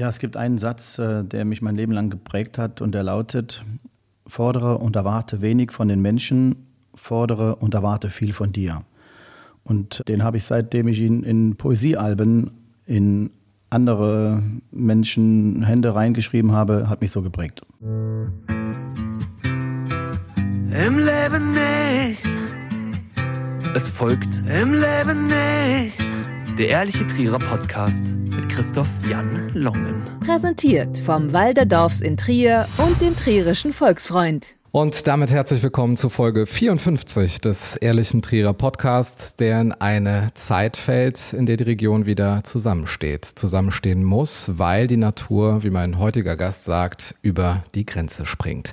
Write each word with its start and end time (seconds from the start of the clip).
Ja, 0.00 0.08
es 0.08 0.18
gibt 0.18 0.38
einen 0.38 0.56
Satz, 0.56 0.98
äh, 0.98 1.22
der 1.24 1.44
mich 1.44 1.60
mein 1.60 1.76
Leben 1.76 1.92
lang 1.92 2.08
geprägt 2.08 2.56
hat 2.56 2.80
und 2.80 2.92
der 2.92 3.02
lautet, 3.02 3.66
fordere 4.26 4.78
und 4.78 4.96
erwarte 4.96 5.42
wenig 5.42 5.72
von 5.72 5.88
den 5.88 6.00
Menschen, 6.00 6.68
fordere 6.94 7.56
und 7.56 7.74
erwarte 7.74 8.08
viel 8.08 8.32
von 8.32 8.50
dir. 8.50 8.80
Und 9.62 10.02
den 10.08 10.24
habe 10.24 10.38
ich 10.38 10.44
seitdem 10.44 10.88
ich 10.88 11.00
ihn 11.00 11.22
in 11.22 11.56
Poesiealben 11.56 12.50
in 12.86 13.28
andere 13.68 14.42
Menschen 14.70 15.64
Hände 15.64 15.94
reingeschrieben 15.94 16.52
habe, 16.52 16.88
hat 16.88 17.02
mich 17.02 17.10
so 17.10 17.20
geprägt. 17.20 17.60
Im 17.82 18.40
Leben 20.96 21.52
nicht. 21.52 22.26
Es 23.74 23.90
folgt 23.90 24.42
Im 24.48 24.72
Leben 24.72 25.26
nicht. 25.26 26.02
Der 26.60 26.68
ehrliche 26.68 27.06
Trierer 27.06 27.38
Podcast 27.38 28.14
mit 28.16 28.50
Christoph 28.50 28.90
Jan 29.08 29.50
Longen. 29.54 30.02
Präsentiert 30.22 30.98
vom 30.98 31.32
Walderdorfs 31.32 32.02
in 32.02 32.18
Trier 32.18 32.68
und 32.76 33.00
dem 33.00 33.16
Trierischen 33.16 33.72
Volksfreund. 33.72 34.59
Und 34.72 35.08
damit 35.08 35.32
herzlich 35.32 35.64
willkommen 35.64 35.96
zu 35.96 36.08
Folge 36.08 36.46
54 36.46 37.40
des 37.40 37.74
Ehrlichen 37.74 38.22
Trierer 38.22 38.52
Podcasts, 38.52 39.34
der 39.34 39.60
in 39.60 39.72
eine 39.72 40.28
Zeit 40.34 40.76
fällt, 40.76 41.32
in 41.32 41.44
der 41.44 41.56
die 41.56 41.64
Region 41.64 42.06
wieder 42.06 42.44
zusammensteht, 42.44 43.24
zusammenstehen 43.24 44.04
muss, 44.04 44.58
weil 44.60 44.86
die 44.86 44.96
Natur, 44.96 45.64
wie 45.64 45.70
mein 45.70 45.98
heutiger 45.98 46.36
Gast 46.36 46.62
sagt, 46.62 47.16
über 47.20 47.64
die 47.74 47.84
Grenze 47.84 48.26
springt. 48.26 48.72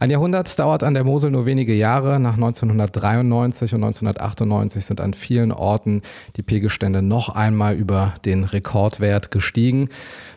Ein 0.00 0.08
Jahrhundert 0.08 0.58
dauert 0.58 0.82
an 0.82 0.94
der 0.94 1.04
Mosel 1.04 1.30
nur 1.30 1.44
wenige 1.44 1.74
Jahre. 1.74 2.18
Nach 2.18 2.36
1993 2.36 3.74
und 3.74 3.84
1998 3.84 4.86
sind 4.86 5.02
an 5.02 5.12
vielen 5.12 5.52
Orten 5.52 6.00
die 6.36 6.42
Pegelstände 6.42 7.02
noch 7.02 7.28
einmal 7.28 7.74
über 7.74 8.14
den 8.24 8.44
Rekordwert 8.44 9.30
gestiegen 9.30 9.90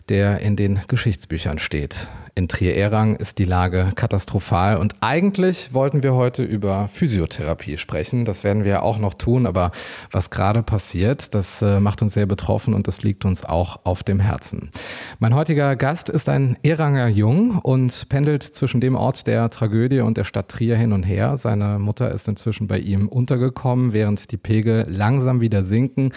der 0.09 0.39
in 0.39 0.55
den 0.55 0.79
Geschichtsbüchern 0.87 1.59
steht. 1.59 2.07
In 2.38 2.48
Trier-Erang 2.48 3.16
ist 3.16 3.40
die 3.40 3.46
Lage 3.46 3.94
katastrophal 3.96 4.77
und 4.77 4.98
eigentlich 5.02 5.74
wollten 5.74 6.04
wir 6.04 6.13
heute 6.13 6.44
über 6.44 6.88
Physiotherapie 6.88 7.77
sprechen. 7.77 8.26
Das 8.26 8.44
werden 8.44 8.63
wir 8.63 8.84
auch 8.84 8.99
noch 8.99 9.16
tun, 9.16 9.48
aber 9.48 9.71
was 10.12 10.29
gerade 10.29 10.62
passiert, 10.62 11.34
das 11.34 11.63
äh, 11.63 11.79
macht 11.79 12.04
uns 12.04 12.13
sehr 12.13 12.27
betroffen 12.27 12.76
und 12.76 12.88
das 12.88 13.02
liegt 13.02 13.26
uns 13.26 13.44
auch 13.44 13.79
auf 13.85 14.04
dem 14.04 14.20
Herzen. 14.20 14.70
Mein 15.18 15.34
heutiger 15.34 15.76
Gast 15.76 16.10
ist 16.10 16.29
ein 16.29 16.57
Eranger 16.62 17.07
Jung 17.07 17.57
und 17.57 18.07
pendelt 18.07 18.44
zwischen 18.44 18.82
dem 18.82 18.94
Ort 18.94 19.26
der 19.26 19.49
Tragödie 19.49 20.01
und 20.01 20.18
der 20.18 20.24
Stadt 20.24 20.49
Trier 20.49 20.77
hin 20.77 20.94
und 20.94 21.01
her. 21.01 21.38
Seine 21.38 21.79
Mutter 21.79 22.12
ist 22.12 22.27
inzwischen 22.27 22.68
bei 22.68 22.77
ihm 22.77 23.07
untergekommen, 23.07 23.94
während 23.94 24.32
die 24.32 24.38
Pegel 24.38 24.85
langsam 24.88 25.41
wieder 25.41 25.63
sinken, 25.63 26.13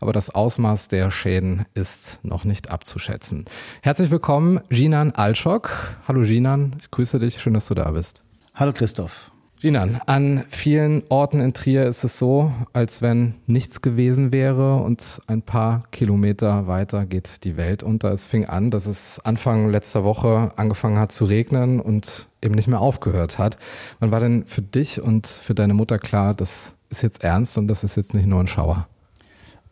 aber 0.00 0.12
das 0.12 0.30
Ausmaß 0.30 0.86
der 0.86 1.10
Schäden 1.10 1.64
ist 1.74 2.20
noch 2.22 2.44
nicht 2.44 2.70
abzuschätzen. 2.70 3.46
Herzlich 3.82 4.12
willkommen, 4.12 4.60
Jinan 4.70 5.10
Alschok. 5.10 5.63
Hallo 6.06 6.22
Jinan, 6.22 6.76
ich 6.78 6.90
grüße 6.90 7.18
dich, 7.18 7.40
schön, 7.40 7.54
dass 7.54 7.68
du 7.68 7.74
da 7.74 7.90
bist. 7.90 8.22
Hallo 8.54 8.72
Christoph. 8.72 9.30
Jinan, 9.64 9.98
an 10.04 10.44
vielen 10.48 11.04
Orten 11.08 11.40
in 11.40 11.54
Trier 11.54 11.86
ist 11.86 12.04
es 12.04 12.18
so, 12.18 12.52
als 12.74 13.00
wenn 13.00 13.36
nichts 13.46 13.80
gewesen 13.80 14.30
wäre 14.30 14.76
und 14.76 15.22
ein 15.26 15.40
paar 15.40 15.84
Kilometer 15.90 16.66
weiter 16.66 17.06
geht 17.06 17.44
die 17.44 17.56
Welt 17.56 17.82
unter. 17.82 18.12
Es 18.12 18.26
fing 18.26 18.44
an, 18.44 18.70
dass 18.70 18.84
es 18.84 19.20
Anfang 19.24 19.70
letzter 19.70 20.04
Woche 20.04 20.52
angefangen 20.56 20.98
hat 20.98 21.12
zu 21.12 21.24
regnen 21.24 21.80
und 21.80 22.28
eben 22.42 22.54
nicht 22.54 22.68
mehr 22.68 22.80
aufgehört 22.80 23.38
hat. 23.38 23.56
Wann 24.00 24.10
war 24.10 24.20
denn 24.20 24.44
für 24.46 24.60
dich 24.60 25.00
und 25.00 25.26
für 25.26 25.54
deine 25.54 25.72
Mutter 25.72 25.98
klar, 25.98 26.34
das 26.34 26.74
ist 26.90 27.02
jetzt 27.02 27.24
ernst 27.24 27.56
und 27.56 27.68
das 27.68 27.84
ist 27.84 27.96
jetzt 27.96 28.12
nicht 28.12 28.26
nur 28.26 28.40
ein 28.40 28.46
Schauer? 28.46 28.86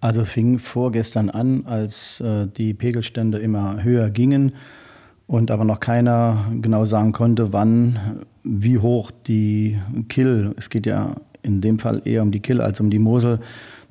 Also 0.00 0.22
es 0.22 0.30
fing 0.30 0.58
vorgestern 0.58 1.28
an, 1.28 1.66
als 1.66 2.18
äh, 2.20 2.46
die 2.46 2.72
Pegelstände 2.72 3.38
immer 3.38 3.82
höher 3.82 4.08
gingen 4.08 4.54
und 5.26 5.50
aber 5.50 5.64
noch 5.64 5.80
keiner 5.80 6.46
genau 6.60 6.84
sagen 6.84 7.12
konnte, 7.12 7.52
wann, 7.52 8.20
wie 8.44 8.78
hoch 8.78 9.10
die 9.26 9.78
Kill, 10.08 10.54
es 10.56 10.70
geht 10.70 10.86
ja 10.86 11.14
in 11.42 11.60
dem 11.60 11.78
Fall 11.78 12.02
eher 12.04 12.22
um 12.22 12.30
die 12.30 12.40
Kill 12.40 12.60
als 12.60 12.80
um 12.80 12.90
die 12.90 12.98
Mosel, 12.98 13.40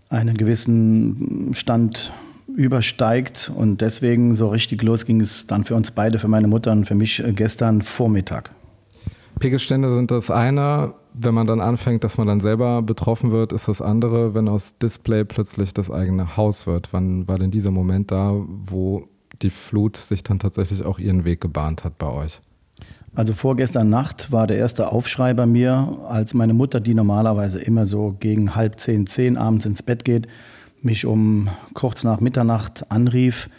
einen 0.10 0.38
gewissen 0.38 1.52
Stand 1.54 2.12
übersteigt. 2.56 3.52
Und 3.56 3.82
deswegen 3.82 4.36
so 4.36 4.50
richtig 4.50 4.84
los 4.84 5.06
ging 5.06 5.22
es 5.22 5.48
dann 5.48 5.64
für 5.64 5.76
uns 5.76 5.92
beide, 5.92 6.20
für 6.20 6.28
meine 6.28 6.48
Mutter 6.48 6.72
und 6.72 6.86
für 6.86 6.96
mich 6.96 7.24
äh, 7.24 7.34
gestern 7.34 7.82
Vormittag. 7.82 8.52
Pegelstände 9.40 9.94
sind 9.94 10.12
das 10.12 10.30
eine. 10.30 10.94
Wenn 11.14 11.34
man 11.34 11.48
dann 11.48 11.60
anfängt, 11.60 12.04
dass 12.04 12.18
man 12.18 12.28
dann 12.28 12.40
selber 12.40 12.82
betroffen 12.82 13.32
wird, 13.32 13.52
ist 13.52 13.68
das 13.68 13.82
andere, 13.82 14.34
wenn 14.34 14.48
aus 14.48 14.78
Display 14.78 15.26
plötzlich 15.26 15.74
das 15.74 15.90
eigene 15.90 16.38
Haus 16.38 16.68
wird. 16.68 16.94
Wann 16.94 17.28
war 17.28 17.40
denn 17.40 17.52
dieser 17.52 17.72
Moment 17.72 18.12
da, 18.12 18.34
wo 18.48 19.10
die 19.44 19.50
Flut 19.50 19.98
sich 19.98 20.24
dann 20.24 20.40
tatsächlich 20.40 20.84
auch 20.84 21.00
ihren 21.00 21.26
Weg 21.26 21.42
gebahnt 21.42 21.84
hat 21.84 21.98
bei 21.98 22.08
euch? 22.08 22.42
Also 23.14 23.34
vorgestern 23.34 23.90
Nacht 23.90 24.32
war 24.32 24.48
der 24.48 24.58
erste 24.58 24.92
Aufschrei 24.92 25.34
bei 25.34 25.46
mir, 25.46 26.00
als 26.08 26.34
meine 26.34 26.54
Mutter, 26.54 26.80
die 26.80 26.94
normalerweise 26.94 27.60
immer 27.60 27.86
so 27.86 28.16
gegen 28.20 28.56
halb 28.56 28.80
zehn, 28.80 29.06
zehn 29.06 29.36
abends 29.36 29.66
ins 29.66 29.84
Bett 29.84 30.06
geht, 30.06 30.28
mich 30.82 31.06
um 31.06 31.50
kurz 31.74 32.06
nach 32.06 32.22
Mitternacht 32.22 32.90
anrief 32.90 33.50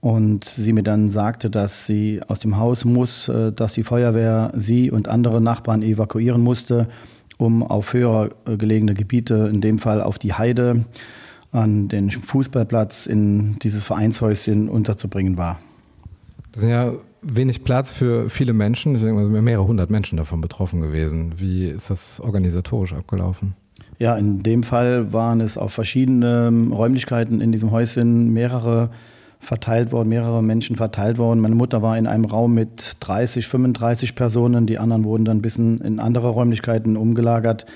und 0.00 0.44
sie 0.44 0.72
mir 0.72 0.82
dann 0.82 1.08
sagte, 1.08 1.48
dass 1.48 1.86
sie 1.86 2.20
aus 2.26 2.40
dem 2.40 2.56
Haus 2.58 2.84
muss, 2.84 3.28
äh, 3.28 3.52
dass 3.52 3.74
die 3.74 3.84
Feuerwehr 3.84 4.52
sie 4.56 4.90
und 4.90 5.08
andere 5.08 5.40
Nachbarn 5.40 5.82
evakuieren 5.82 6.40
musste, 6.40 6.88
um 7.36 7.62
auf 7.62 7.92
höher 7.92 8.30
äh, 8.46 8.56
gelegene 8.56 8.94
Gebiete, 8.94 9.50
in 9.52 9.60
dem 9.60 9.78
Fall 9.78 10.02
auf 10.02 10.18
die 10.18 10.34
Heide, 10.34 10.84
an 11.52 11.88
den 11.88 12.10
Fußballplatz 12.10 13.06
in 13.06 13.58
dieses 13.60 13.86
Vereinshäuschen 13.86 14.68
unterzubringen 14.68 15.38
war. 15.38 15.58
Das 16.52 16.62
ist 16.62 16.70
ja 16.70 16.92
wenig 17.22 17.64
Platz 17.64 17.92
für 17.92 18.30
viele 18.30 18.52
Menschen. 18.52 18.94
Ich 18.94 19.02
denke, 19.02 19.22
mal, 19.22 19.42
mehrere 19.42 19.66
hundert 19.66 19.90
Menschen 19.90 20.16
davon 20.16 20.40
betroffen 20.40 20.80
gewesen. 20.80 21.34
Wie 21.38 21.66
ist 21.66 21.90
das 21.90 22.20
organisatorisch 22.20 22.92
abgelaufen? 22.92 23.54
Ja, 23.98 24.16
in 24.16 24.42
dem 24.42 24.62
Fall 24.62 25.12
waren 25.12 25.40
es 25.40 25.58
auf 25.58 25.72
verschiedene 25.72 26.52
Räumlichkeiten 26.70 27.40
in 27.40 27.50
diesem 27.50 27.70
Häuschen 27.70 28.32
mehrere 28.32 28.90
verteilt 29.40 29.92
worden, 29.92 30.08
mehrere 30.08 30.42
Menschen 30.42 30.76
verteilt 30.76 31.18
worden. 31.18 31.40
Meine 31.40 31.54
Mutter 31.54 31.80
war 31.82 31.96
in 31.96 32.06
einem 32.06 32.24
Raum 32.24 32.54
mit 32.54 32.96
30, 33.00 33.46
35 33.46 34.14
Personen. 34.14 34.66
Die 34.66 34.78
anderen 34.78 35.04
wurden 35.04 35.24
dann 35.24 35.38
ein 35.38 35.42
bisschen 35.42 35.80
in 35.80 36.00
andere 36.00 36.28
Räumlichkeiten 36.28 36.96
umgelagert. 36.96 37.66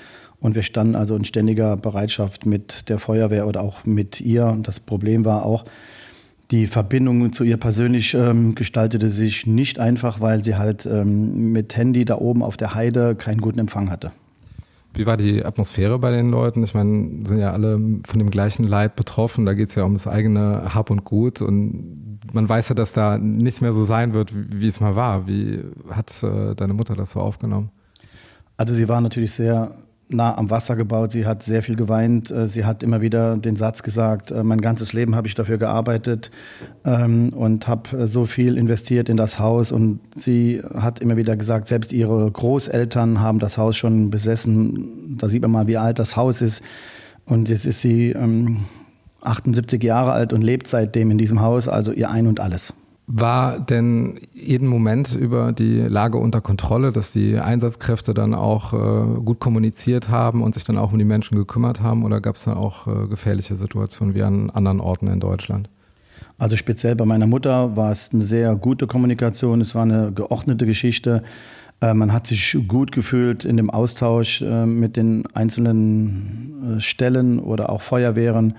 Und 0.43 0.55
wir 0.55 0.61
standen 0.61 0.95
also 0.95 1.15
in 1.15 1.23
ständiger 1.23 1.77
Bereitschaft 1.77 2.45
mit 2.45 2.89
der 2.89 2.99
Feuerwehr 2.99 3.47
oder 3.47 3.61
auch 3.61 3.85
mit 3.85 4.19
ihr. 4.19 4.45
Und 4.47 4.67
das 4.67 4.81
Problem 4.81 5.23
war 5.23 5.45
auch, 5.45 5.63
die 6.51 6.67
Verbindung 6.67 7.31
zu 7.31 7.45
ihr 7.45 7.55
persönlich 7.55 8.13
ähm, 8.13 8.53
gestaltete 8.53 9.09
sich 9.09 9.47
nicht 9.47 9.79
einfach, 9.79 10.19
weil 10.19 10.43
sie 10.43 10.57
halt 10.57 10.85
ähm, 10.85 11.53
mit 11.53 11.77
Handy 11.77 12.03
da 12.03 12.17
oben 12.17 12.43
auf 12.43 12.57
der 12.57 12.75
Heide 12.75 13.15
keinen 13.15 13.39
guten 13.39 13.57
Empfang 13.57 13.89
hatte. 13.89 14.11
Wie 14.93 15.05
war 15.05 15.15
die 15.15 15.45
Atmosphäre 15.45 15.97
bei 15.97 16.11
den 16.11 16.29
Leuten? 16.29 16.61
Ich 16.61 16.73
meine, 16.73 17.25
sind 17.25 17.39
ja 17.39 17.53
alle 17.53 17.79
von 18.05 18.19
dem 18.19 18.29
gleichen 18.29 18.65
Leid 18.65 18.97
betroffen. 18.97 19.45
Da 19.45 19.53
geht 19.53 19.69
es 19.69 19.75
ja 19.75 19.85
um 19.85 19.93
das 19.93 20.07
eigene 20.07 20.75
Hab 20.75 20.89
und 20.89 21.05
Gut. 21.05 21.41
Und 21.41 22.19
man 22.33 22.49
weiß 22.49 22.67
ja, 22.67 22.75
dass 22.75 22.91
da 22.91 23.17
nichts 23.17 23.61
mehr 23.61 23.71
so 23.71 23.85
sein 23.85 24.13
wird, 24.13 24.33
wie, 24.33 24.67
es 24.67 24.81
mal 24.81 24.97
war. 24.97 25.25
Wie 25.25 25.61
hat 25.89 26.21
äh, 26.21 26.53
deine 26.53 26.73
Mutter 26.73 26.95
das 26.95 27.11
so 27.11 27.21
aufgenommen? 27.21 27.69
Also 28.57 28.73
sie 28.73 28.89
war 28.89 28.99
natürlich 28.99 29.31
sehr 29.31 29.71
nah 30.13 30.37
am 30.37 30.49
Wasser 30.49 30.75
gebaut. 30.75 31.11
Sie 31.11 31.25
hat 31.25 31.43
sehr 31.43 31.63
viel 31.63 31.75
geweint. 31.75 32.31
Äh, 32.31 32.47
sie 32.47 32.65
hat 32.65 32.83
immer 32.83 33.01
wieder 33.01 33.37
den 33.37 33.55
Satz 33.55 33.83
gesagt, 33.83 34.31
äh, 34.31 34.43
mein 34.43 34.61
ganzes 34.61 34.93
Leben 34.93 35.15
habe 35.15 35.27
ich 35.27 35.35
dafür 35.35 35.57
gearbeitet 35.57 36.31
ähm, 36.85 37.29
und 37.29 37.67
habe 37.67 37.97
äh, 37.97 38.07
so 38.07 38.25
viel 38.25 38.57
investiert 38.57 39.09
in 39.09 39.17
das 39.17 39.39
Haus. 39.39 39.71
Und 39.71 39.99
sie 40.15 40.61
hat 40.73 40.99
immer 40.99 41.17
wieder 41.17 41.35
gesagt, 41.35 41.67
selbst 41.67 41.91
ihre 41.91 42.29
Großeltern 42.29 43.19
haben 43.19 43.39
das 43.39 43.57
Haus 43.57 43.77
schon 43.77 44.09
besessen. 44.09 45.17
Da 45.17 45.27
sieht 45.27 45.41
man 45.41 45.51
mal, 45.51 45.67
wie 45.67 45.77
alt 45.77 45.99
das 45.99 46.15
Haus 46.15 46.41
ist. 46.41 46.63
Und 47.25 47.49
jetzt 47.49 47.65
ist 47.65 47.81
sie 47.81 48.11
ähm, 48.11 48.65
78 49.21 49.81
Jahre 49.81 50.11
alt 50.11 50.33
und 50.33 50.41
lebt 50.41 50.67
seitdem 50.67 51.11
in 51.11 51.17
diesem 51.17 51.41
Haus, 51.41 51.67
also 51.67 51.91
ihr 51.91 52.09
Ein 52.09 52.27
und 52.27 52.39
alles. 52.39 52.73
War 53.05 53.59
denn 53.59 54.19
jeden 54.33 54.67
Moment 54.67 55.13
über 55.13 55.51
die 55.51 55.81
Lage 55.81 56.17
unter 56.17 56.39
Kontrolle, 56.39 56.93
dass 56.93 57.11
die 57.11 57.37
Einsatzkräfte 57.37 58.13
dann 58.13 58.33
auch 58.33 58.73
äh, 58.73 59.19
gut 59.19 59.39
kommuniziert 59.39 60.09
haben 60.09 60.41
und 60.41 60.53
sich 60.53 60.63
dann 60.63 60.77
auch 60.77 60.93
um 60.93 60.99
die 60.99 61.05
Menschen 61.05 61.37
gekümmert 61.37 61.81
haben? 61.81 62.05
Oder 62.05 62.21
gab 62.21 62.37
es 62.37 62.45
da 62.45 62.55
auch 62.55 62.87
äh, 62.87 63.07
gefährliche 63.07 63.57
Situationen 63.57 64.15
wie 64.15 64.23
an 64.23 64.49
anderen 64.51 64.79
Orten 64.79 65.07
in 65.07 65.19
Deutschland? 65.19 65.69
Also 66.37 66.55
speziell 66.55 66.95
bei 66.95 67.05
meiner 67.05 67.27
Mutter 67.27 67.75
war 67.75 67.91
es 67.91 68.13
eine 68.13 68.23
sehr 68.23 68.55
gute 68.55 68.87
Kommunikation. 68.87 69.59
Es 69.59 69.75
war 69.75 69.83
eine 69.83 70.13
geordnete 70.13 70.65
Geschichte. 70.65 71.23
Äh, 71.81 71.93
man 71.93 72.13
hat 72.13 72.27
sich 72.27 72.57
gut 72.69 72.93
gefühlt 72.93 73.43
in 73.43 73.57
dem 73.57 73.69
Austausch 73.69 74.41
äh, 74.41 74.65
mit 74.65 74.95
den 74.95 75.25
einzelnen 75.33 76.77
äh, 76.77 76.79
Stellen 76.79 77.39
oder 77.39 77.69
auch 77.69 77.81
Feuerwehren 77.81 78.55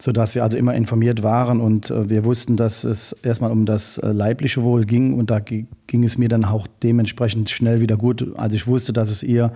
sodass 0.00 0.34
wir 0.34 0.42
also 0.42 0.56
immer 0.56 0.74
informiert 0.74 1.22
waren 1.22 1.60
und 1.60 1.90
äh, 1.90 2.08
wir 2.08 2.24
wussten, 2.24 2.56
dass 2.56 2.84
es 2.84 3.12
erstmal 3.22 3.52
um 3.52 3.66
das 3.66 3.98
äh, 3.98 4.08
leibliche 4.12 4.62
Wohl 4.62 4.84
ging 4.86 5.14
und 5.14 5.30
da 5.30 5.40
ging 5.40 6.04
es 6.04 6.18
mir 6.18 6.28
dann 6.28 6.44
auch 6.44 6.66
dementsprechend 6.82 7.50
schnell 7.50 7.80
wieder 7.80 7.96
gut, 7.96 8.26
als 8.36 8.54
ich 8.54 8.66
wusste, 8.66 8.92
dass 8.92 9.10
es 9.10 9.22
ihr 9.22 9.52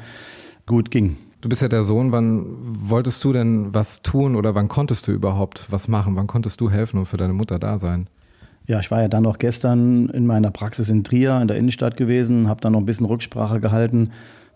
gut 0.67 0.91
ging. 0.91 1.17
Du 1.41 1.49
bist 1.49 1.63
ja 1.63 1.69
der 1.69 1.83
Sohn, 1.83 2.13
wann 2.13 2.47
wolltest 2.63 3.23
du 3.25 3.33
denn 3.33 3.75
was 3.75 4.03
tun 4.03 4.37
oder 4.37 4.55
wann 4.55 4.69
konntest 4.69 5.09
du 5.09 5.13
überhaupt 5.13 5.67
was 5.71 5.89
machen? 5.89 6.17
Wann 6.17 6.27
konntest 6.27 6.61
du 6.61 6.71
helfen 6.71 6.99
und 6.99 7.07
für 7.07 7.19
deine 7.19 7.35
Mutter 7.35 7.59
da 7.59 7.79
sein? 7.79 8.09
Ja, 8.67 8.81
ich 8.81 8.91
war 8.91 9.03
ja 9.03 9.09
dann 9.09 9.25
noch 9.25 9.37
gestern 9.37 10.09
in 10.09 10.25
meiner 10.25 10.51
Praxis 10.51 10.89
in 10.89 11.05
Trier 11.05 11.39
in 11.43 11.49
der 11.49 11.59
Innenstadt 11.59 11.99
gewesen, 11.99 12.49
habe 12.49 12.63
dann 12.63 12.73
noch 12.73 12.81
ein 12.81 12.87
bisschen 12.87 13.05
Rücksprache 13.05 13.61
gehalten 13.61 14.11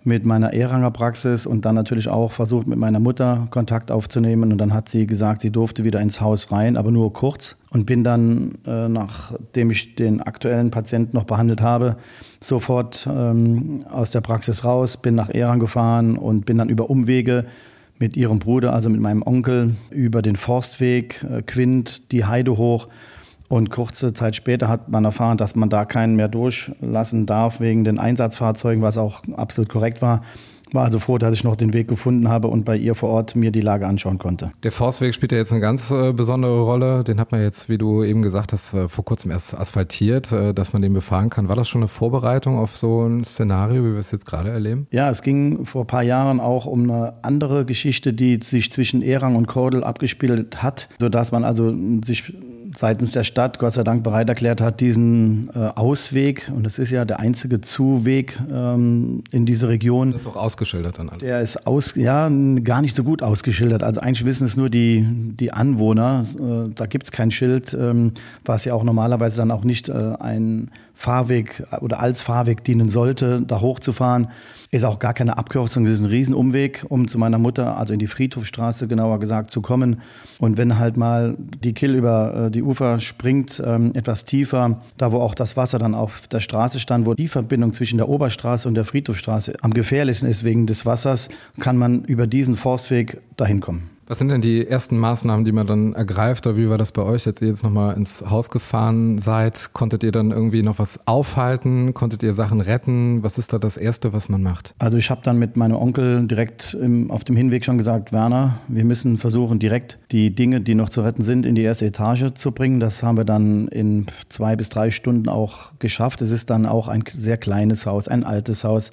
mit 0.04 0.24
meiner 0.24 0.52
Ehranger 0.52 0.90
Praxis 0.90 1.46
und 1.46 1.64
dann 1.64 1.74
natürlich 1.74 2.08
auch 2.08 2.32
versucht, 2.32 2.66
mit 2.66 2.78
meiner 2.78 3.00
Mutter 3.00 3.48
Kontakt 3.50 3.90
aufzunehmen. 3.90 4.52
Und 4.52 4.58
dann 4.58 4.72
hat 4.72 4.88
sie 4.88 5.06
gesagt, 5.06 5.40
sie 5.40 5.50
durfte 5.50 5.84
wieder 5.84 6.00
ins 6.00 6.20
Haus 6.20 6.50
rein, 6.52 6.76
aber 6.76 6.90
nur 6.90 7.12
kurz. 7.12 7.56
Und 7.70 7.84
bin 7.84 8.04
dann, 8.04 8.58
äh, 8.66 8.88
nachdem 8.88 9.70
ich 9.70 9.96
den 9.96 10.22
aktuellen 10.22 10.70
Patienten 10.70 11.16
noch 11.16 11.24
behandelt 11.24 11.60
habe, 11.60 11.96
sofort 12.40 13.08
ähm, 13.10 13.84
aus 13.90 14.10
der 14.10 14.20
Praxis 14.20 14.64
raus, 14.64 14.96
bin 14.96 15.14
nach 15.14 15.34
Ehrang 15.34 15.58
gefahren 15.58 16.16
und 16.16 16.46
bin 16.46 16.58
dann 16.58 16.68
über 16.68 16.88
Umwege 16.88 17.44
mit 17.98 18.16
ihrem 18.16 18.38
Bruder, 18.38 18.72
also 18.72 18.88
mit 18.88 19.00
meinem 19.00 19.22
Onkel, 19.22 19.74
über 19.90 20.22
den 20.22 20.36
Forstweg, 20.36 21.24
äh, 21.30 21.42
Quint, 21.42 22.12
die 22.12 22.24
Heide 22.24 22.56
hoch 22.56 22.88
und 23.48 23.70
kurze 23.70 24.12
Zeit 24.12 24.36
später 24.36 24.68
hat 24.68 24.88
man 24.88 25.04
erfahren, 25.04 25.38
dass 25.38 25.56
man 25.56 25.70
da 25.70 25.84
keinen 25.84 26.16
mehr 26.16 26.28
durchlassen 26.28 27.26
darf 27.26 27.60
wegen 27.60 27.84
den 27.84 27.98
Einsatzfahrzeugen, 27.98 28.82
was 28.82 28.98
auch 28.98 29.22
absolut 29.36 29.70
korrekt 29.70 30.02
war. 30.02 30.22
War 30.72 30.84
also 30.84 30.98
froh, 30.98 31.16
dass 31.16 31.34
ich 31.34 31.44
noch 31.44 31.56
den 31.56 31.72
Weg 31.72 31.88
gefunden 31.88 32.28
habe 32.28 32.48
und 32.48 32.64
bei 32.64 32.76
ihr 32.76 32.94
vor 32.94 33.08
Ort 33.08 33.34
mir 33.34 33.50
die 33.50 33.60
Lage 33.60 33.86
anschauen 33.86 34.18
konnte. 34.18 34.52
Der 34.62 34.72
Forstweg 34.72 35.14
spielt 35.14 35.32
ja 35.32 35.38
jetzt 35.38 35.50
eine 35.50 35.62
ganz 35.62 35.90
äh, 35.90 36.12
besondere 36.12 36.60
Rolle. 36.60 37.04
Den 37.04 37.18
hat 37.18 37.32
man 37.32 37.40
jetzt, 37.40 37.68
wie 37.68 37.78
du 37.78 38.04
eben 38.04 38.20
gesagt 38.20 38.52
hast, 38.52 38.74
äh, 38.74 38.88
vor 38.88 39.04
kurzem 39.04 39.30
erst 39.30 39.58
asphaltiert, 39.58 40.30
äh, 40.30 40.52
dass 40.52 40.74
man 40.74 40.82
den 40.82 40.92
befahren 40.92 41.30
kann. 41.30 41.48
War 41.48 41.56
das 41.56 41.68
schon 41.68 41.80
eine 41.80 41.88
Vorbereitung 41.88 42.58
auf 42.58 42.76
so 42.76 43.06
ein 43.06 43.24
Szenario, 43.24 43.82
wie 43.82 43.92
wir 43.92 43.98
es 43.98 44.10
jetzt 44.10 44.26
gerade 44.26 44.50
erleben? 44.50 44.86
Ja, 44.90 45.08
es 45.08 45.22
ging 45.22 45.64
vor 45.64 45.84
ein 45.84 45.86
paar 45.86 46.02
Jahren 46.02 46.38
auch 46.40 46.66
um 46.66 46.82
eine 46.82 47.14
andere 47.22 47.64
Geschichte, 47.64 48.12
die 48.12 48.38
sich 48.42 48.70
zwischen 48.70 49.00
Erang 49.00 49.36
und 49.36 49.46
Kordel 49.46 49.84
abgespielt 49.84 50.62
hat, 50.62 50.88
sodass 51.00 51.32
man 51.32 51.44
also 51.44 51.74
sich 52.04 52.34
seitens 52.78 53.10
der 53.10 53.24
Stadt 53.24 53.58
Gott 53.58 53.72
sei 53.72 53.82
Dank 53.82 54.04
bereit 54.04 54.28
erklärt 54.28 54.60
hat, 54.60 54.80
diesen 54.80 55.50
äh, 55.52 55.70
Ausweg, 55.74 56.48
und 56.54 56.62
das 56.62 56.78
ist 56.78 56.90
ja 56.90 57.04
der 57.04 57.18
einzige 57.18 57.60
Zuweg 57.60 58.38
ähm, 58.52 59.24
in 59.32 59.46
diese 59.46 59.66
Region. 59.66 60.12
Das 60.12 60.22
ist 60.22 60.28
auch 60.28 60.36
ausgeschildert 60.36 60.96
dann 60.96 61.08
alles. 61.08 61.20
Der 61.20 61.40
ist 61.40 61.66
aus, 61.66 61.96
ja, 61.96 62.30
gar 62.62 62.80
nicht 62.80 62.94
so 62.94 63.02
gut 63.02 63.20
ausgeschildert. 63.20 63.82
Also 63.82 64.00
eigentlich 64.00 64.24
wissen 64.24 64.46
es 64.46 64.56
nur 64.56 64.70
die, 64.70 65.04
die 65.08 65.52
Anwohner. 65.52 66.24
Äh, 66.38 66.72
da 66.72 66.86
gibt 66.86 67.06
es 67.06 67.10
kein 67.10 67.32
Schild, 67.32 67.74
ähm, 67.74 68.12
was 68.44 68.64
ja 68.64 68.74
auch 68.74 68.84
normalerweise 68.84 69.38
dann 69.38 69.50
auch 69.50 69.64
nicht 69.64 69.88
äh, 69.88 70.14
ein 70.20 70.70
Fahrweg 70.98 71.62
oder 71.80 72.00
als 72.00 72.22
Fahrweg 72.22 72.64
dienen 72.64 72.88
sollte, 72.88 73.40
da 73.40 73.60
hochzufahren. 73.60 74.30
Ist 74.72 74.84
auch 74.84 74.98
gar 74.98 75.14
keine 75.14 75.38
Abkürzung, 75.38 75.86
es 75.86 75.92
ist 75.92 76.00
ein 76.00 76.06
Riesenumweg, 76.06 76.84
um 76.88 77.06
zu 77.06 77.18
meiner 77.18 77.38
Mutter, 77.38 77.78
also 77.78 77.92
in 77.92 78.00
die 78.00 78.08
Friedhofstraße 78.08 78.88
genauer 78.88 79.20
gesagt, 79.20 79.50
zu 79.50 79.62
kommen. 79.62 80.02
Und 80.40 80.56
wenn 80.58 80.76
halt 80.76 80.96
mal 80.96 81.36
die 81.38 81.72
Kill 81.72 81.94
über 81.94 82.46
äh, 82.46 82.50
die 82.50 82.64
Ufer 82.64 82.98
springt, 82.98 83.62
ähm, 83.64 83.92
etwas 83.94 84.24
tiefer, 84.24 84.82
da 84.96 85.12
wo 85.12 85.20
auch 85.20 85.36
das 85.36 85.56
Wasser 85.56 85.78
dann 85.78 85.94
auf 85.94 86.26
der 86.26 86.40
Straße 86.40 86.80
stand, 86.80 87.06
wo 87.06 87.14
die 87.14 87.28
Verbindung 87.28 87.72
zwischen 87.72 87.98
der 87.98 88.08
Oberstraße 88.08 88.66
und 88.66 88.74
der 88.74 88.84
Friedhofstraße 88.84 89.54
am 89.62 89.72
gefährlichsten 89.72 90.28
ist 90.28 90.42
wegen 90.42 90.66
des 90.66 90.84
Wassers, 90.84 91.28
kann 91.60 91.76
man 91.76 92.02
über 92.02 92.26
diesen 92.26 92.56
Forstweg 92.56 93.20
dahin 93.36 93.60
kommen. 93.60 93.97
Was 94.08 94.20
sind 94.20 94.28
denn 94.28 94.40
die 94.40 94.66
ersten 94.66 94.96
Maßnahmen, 94.96 95.44
die 95.44 95.52
man 95.52 95.66
dann 95.66 95.92
ergreift? 95.92 96.46
Oder 96.46 96.56
wie 96.56 96.70
war 96.70 96.78
das 96.78 96.92
bei 96.92 97.02
euch, 97.02 97.26
als 97.26 97.42
ihr 97.42 97.48
jetzt 97.48 97.62
nochmal 97.62 97.94
ins 97.94 98.24
Haus 98.30 98.48
gefahren 98.48 99.18
seid? 99.18 99.74
Konntet 99.74 100.02
ihr 100.02 100.12
dann 100.12 100.30
irgendwie 100.30 100.62
noch 100.62 100.78
was 100.78 101.06
aufhalten? 101.06 101.92
Konntet 101.92 102.22
ihr 102.22 102.32
Sachen 102.32 102.62
retten? 102.62 103.22
Was 103.22 103.36
ist 103.36 103.52
da 103.52 103.58
das 103.58 103.76
Erste, 103.76 104.14
was 104.14 104.30
man 104.30 104.42
macht? 104.42 104.74
Also 104.78 104.96
ich 104.96 105.10
habe 105.10 105.20
dann 105.22 105.38
mit 105.38 105.58
meinem 105.58 105.76
Onkel 105.76 106.26
direkt 106.26 106.72
im, 106.72 107.10
auf 107.10 107.22
dem 107.22 107.36
Hinweg 107.36 107.66
schon 107.66 107.76
gesagt, 107.76 108.10
Werner, 108.10 108.60
wir 108.66 108.86
müssen 108.86 109.18
versuchen, 109.18 109.58
direkt 109.58 109.98
die 110.10 110.34
Dinge, 110.34 110.62
die 110.62 110.74
noch 110.74 110.88
zu 110.88 111.02
retten 111.02 111.20
sind, 111.20 111.44
in 111.44 111.54
die 111.54 111.62
erste 111.62 111.84
Etage 111.84 112.32
zu 112.32 112.52
bringen. 112.52 112.80
Das 112.80 113.02
haben 113.02 113.18
wir 113.18 113.26
dann 113.26 113.68
in 113.68 114.06
zwei 114.30 114.56
bis 114.56 114.70
drei 114.70 114.90
Stunden 114.90 115.28
auch 115.28 115.72
geschafft. 115.80 116.22
Es 116.22 116.30
ist 116.30 116.48
dann 116.48 116.64
auch 116.64 116.88
ein 116.88 117.04
sehr 117.14 117.36
kleines 117.36 117.84
Haus, 117.84 118.08
ein 118.08 118.24
altes 118.24 118.64
Haus. 118.64 118.90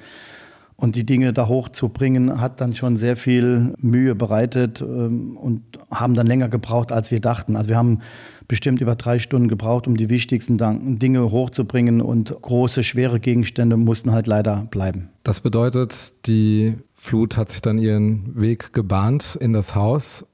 Und 0.77 0.98
die 0.98 1.06
Dinge 1.06 1.31
da 1.31 1.48
hochzubringen, 1.48 2.42
hat 2.42 2.60
dann 2.60 2.74
schon 2.74 2.98
sehr 2.98 3.16
viel 3.16 3.74
Mühe 3.77 4.13
bereitet 4.13 4.81
ähm, 4.81 5.38
und 5.38 5.62
haben 5.89 6.16
dann 6.16 6.27
länger 6.27 6.50
gebraucht, 6.50 6.92
als 6.92 7.12
wir 7.12 7.22
dachten. 7.22 7.56
Also 7.56 7.69
wir 7.69 7.77
haben 7.77 8.00
bestimmt 8.48 8.81
über 8.81 8.95
drei 8.95 9.19
Stunden 9.19 9.48
gebraucht, 9.48 9.88
um 9.88 9.95
die 9.95 10.10
wichtigsten 10.10 10.57
Dinge 11.00 11.31
hochzubringen 11.31 12.01
und 12.01 12.36
große, 12.42 12.83
schwere 12.83 13.19
Gegenstände 13.19 13.77
mussten 13.77 14.12
halt 14.12 14.27
leider 14.27 14.68
bleiben. 14.69 15.10
Das 15.24 15.39
bedeutet, 15.39 16.13
die 16.27 16.75
Flut 16.92 17.38
hat 17.38 17.50
sich 17.50 17.62
dann 17.62 17.77
ihren 17.77 18.39
Weg 18.39 18.74
gebahnt 18.74 19.38
in 19.39 19.54
das 19.54 19.75
Haus, 19.75 20.25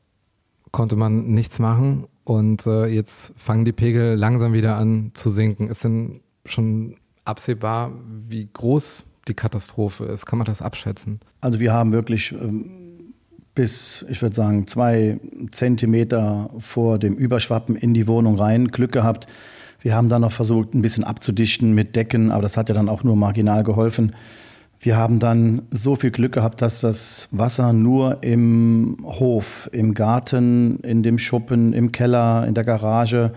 konnte 0.71 0.95
man 0.95 1.27
nichts 1.27 1.59
machen 1.59 2.05
und 2.23 2.65
äh, 2.65 2.87
jetzt 2.87 3.33
fangen 3.37 3.65
die 3.65 3.71
Pegel 3.71 4.15
langsam 4.15 4.53
wieder 4.53 4.75
an 4.75 5.11
zu 5.13 5.29
sinken. 5.29 5.67
Ist 5.67 5.83
denn 5.83 6.21
schon 6.45 6.95
absehbar, 7.25 7.91
wie 8.27 8.49
groß 8.51 9.05
die 9.27 9.33
Katastrophe 9.33 10.05
ist? 10.05 10.25
Kann 10.25 10.39
man 10.39 10.45
das 10.45 10.61
abschätzen? 10.61 11.19
Also 11.39 11.59
wir 11.59 11.73
haben 11.73 11.91
wirklich 11.91 12.31
ähm, 12.31 13.13
bis, 13.55 14.05
ich 14.09 14.21
würde 14.21 14.35
sagen, 14.35 14.67
zwei 14.67 15.19
Zentimeter 15.51 16.49
vor 16.59 16.99
dem 16.99 17.15
Überschwappen 17.15 17.75
in 17.75 17.93
die 17.93 18.07
Wohnung 18.07 18.37
rein 18.37 18.69
Glück 18.69 18.91
gehabt. 18.91 19.27
Wir 19.81 19.95
haben 19.95 20.09
dann 20.09 20.21
noch 20.21 20.31
versucht, 20.31 20.73
ein 20.73 20.81
bisschen 20.81 21.03
abzudichten 21.03 21.73
mit 21.73 21.95
Decken, 21.95 22.31
aber 22.31 22.43
das 22.43 22.55
hat 22.55 22.69
ja 22.69 22.75
dann 22.75 22.89
auch 22.89 23.03
nur 23.03 23.15
marginal 23.15 23.63
geholfen. 23.63 24.15
Wir 24.79 24.97
haben 24.97 25.19
dann 25.19 25.63
so 25.71 25.95
viel 25.95 26.11
Glück 26.11 26.33
gehabt, 26.33 26.61
dass 26.61 26.81
das 26.81 27.27
Wasser 27.31 27.71
nur 27.73 28.23
im 28.23 28.97
Hof, 29.03 29.69
im 29.71 29.93
Garten, 29.93 30.79
in 30.79 31.03
dem 31.03 31.19
Schuppen, 31.19 31.73
im 31.73 31.91
Keller, 31.91 32.47
in 32.47 32.55
der 32.55 32.63
Garage 32.63 33.31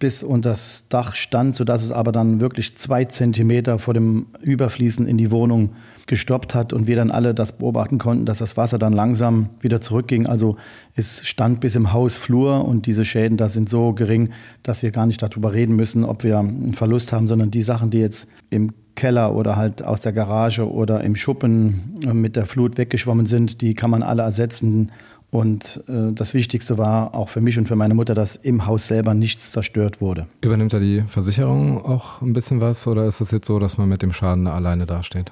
bis 0.00 0.24
unter 0.24 0.50
das 0.50 0.88
Dach 0.88 1.14
stand, 1.14 1.54
sodass 1.54 1.84
es 1.84 1.92
aber 1.92 2.10
dann 2.10 2.40
wirklich 2.40 2.76
zwei 2.76 3.04
Zentimeter 3.04 3.78
vor 3.78 3.94
dem 3.94 4.26
Überfließen 4.40 5.06
in 5.06 5.16
die 5.16 5.30
Wohnung 5.30 5.70
gestoppt 6.06 6.56
hat 6.56 6.72
und 6.72 6.88
wir 6.88 6.96
dann 6.96 7.12
alle 7.12 7.34
das 7.34 7.52
beobachten 7.52 7.98
konnten, 7.98 8.24
dass 8.24 8.38
das 8.38 8.56
Wasser 8.56 8.78
dann 8.78 8.92
langsam 8.92 9.50
wieder 9.60 9.80
zurückging. 9.80 10.26
Also 10.26 10.56
es 10.96 11.24
stand 11.24 11.60
bis 11.60 11.76
im 11.76 11.92
Hausflur 11.92 12.64
und 12.64 12.86
diese 12.86 13.04
Schäden 13.04 13.36
da 13.36 13.48
sind 13.48 13.68
so 13.68 13.92
gering, 13.92 14.30
dass 14.64 14.82
wir 14.82 14.90
gar 14.90 15.06
nicht 15.06 15.22
darüber 15.22 15.52
reden 15.52 15.76
müssen, 15.76 16.04
ob 16.04 16.24
wir 16.24 16.38
einen 16.40 16.74
Verlust 16.74 17.12
haben, 17.12 17.28
sondern 17.28 17.52
die 17.52 17.62
Sachen, 17.62 17.90
die 17.90 17.98
jetzt 17.98 18.26
im 18.48 18.72
Keller 18.96 19.36
oder 19.36 19.54
halt 19.54 19.84
aus 19.84 20.00
der 20.00 20.12
Garage 20.12 20.68
oder 20.68 21.04
im 21.04 21.14
Schuppen 21.14 21.94
mit 22.12 22.34
der 22.34 22.46
Flut 22.46 22.76
weggeschwommen 22.76 23.26
sind, 23.26 23.60
die 23.60 23.74
kann 23.74 23.90
man 23.90 24.02
alle 24.02 24.22
ersetzen 24.22 24.90
und 25.30 25.82
äh, 25.88 26.12
das 26.12 26.34
Wichtigste 26.34 26.76
war 26.76 27.14
auch 27.14 27.28
für 27.28 27.40
mich 27.40 27.56
und 27.58 27.68
für 27.68 27.76
meine 27.76 27.94
Mutter, 27.94 28.14
dass 28.14 28.36
im 28.36 28.66
Haus 28.66 28.88
selber 28.88 29.14
nichts 29.14 29.52
zerstört 29.52 30.00
wurde. 30.00 30.26
Übernimmt 30.40 30.72
da 30.72 30.80
die 30.80 31.04
Versicherung 31.06 31.84
auch 31.84 32.20
ein 32.20 32.32
bisschen 32.32 32.60
was 32.60 32.86
oder 32.86 33.06
ist 33.06 33.20
es 33.20 33.30
jetzt 33.30 33.46
so, 33.46 33.58
dass 33.58 33.78
man 33.78 33.88
mit 33.88 34.02
dem 34.02 34.12
Schaden 34.12 34.46
alleine 34.46 34.86
dasteht? 34.86 35.30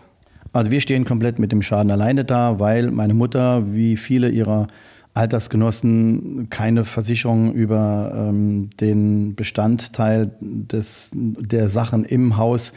Also 0.52 0.70
wir 0.70 0.80
stehen 0.80 1.04
komplett 1.04 1.38
mit 1.38 1.52
dem 1.52 1.62
Schaden 1.62 1.90
alleine 1.90 2.24
da, 2.24 2.58
weil 2.60 2.90
meine 2.90 3.14
Mutter, 3.14 3.74
wie 3.74 3.96
viele 3.96 4.28
ihrer 4.30 4.68
Altersgenossen, 5.14 6.46
keine 6.48 6.84
Versicherung 6.84 7.52
über 7.52 8.12
ähm, 8.14 8.70
den 8.80 9.34
Bestandteil 9.34 10.32
des, 10.40 11.10
der 11.12 11.70
Sachen 11.70 12.04
im 12.04 12.36
Haus 12.36 12.72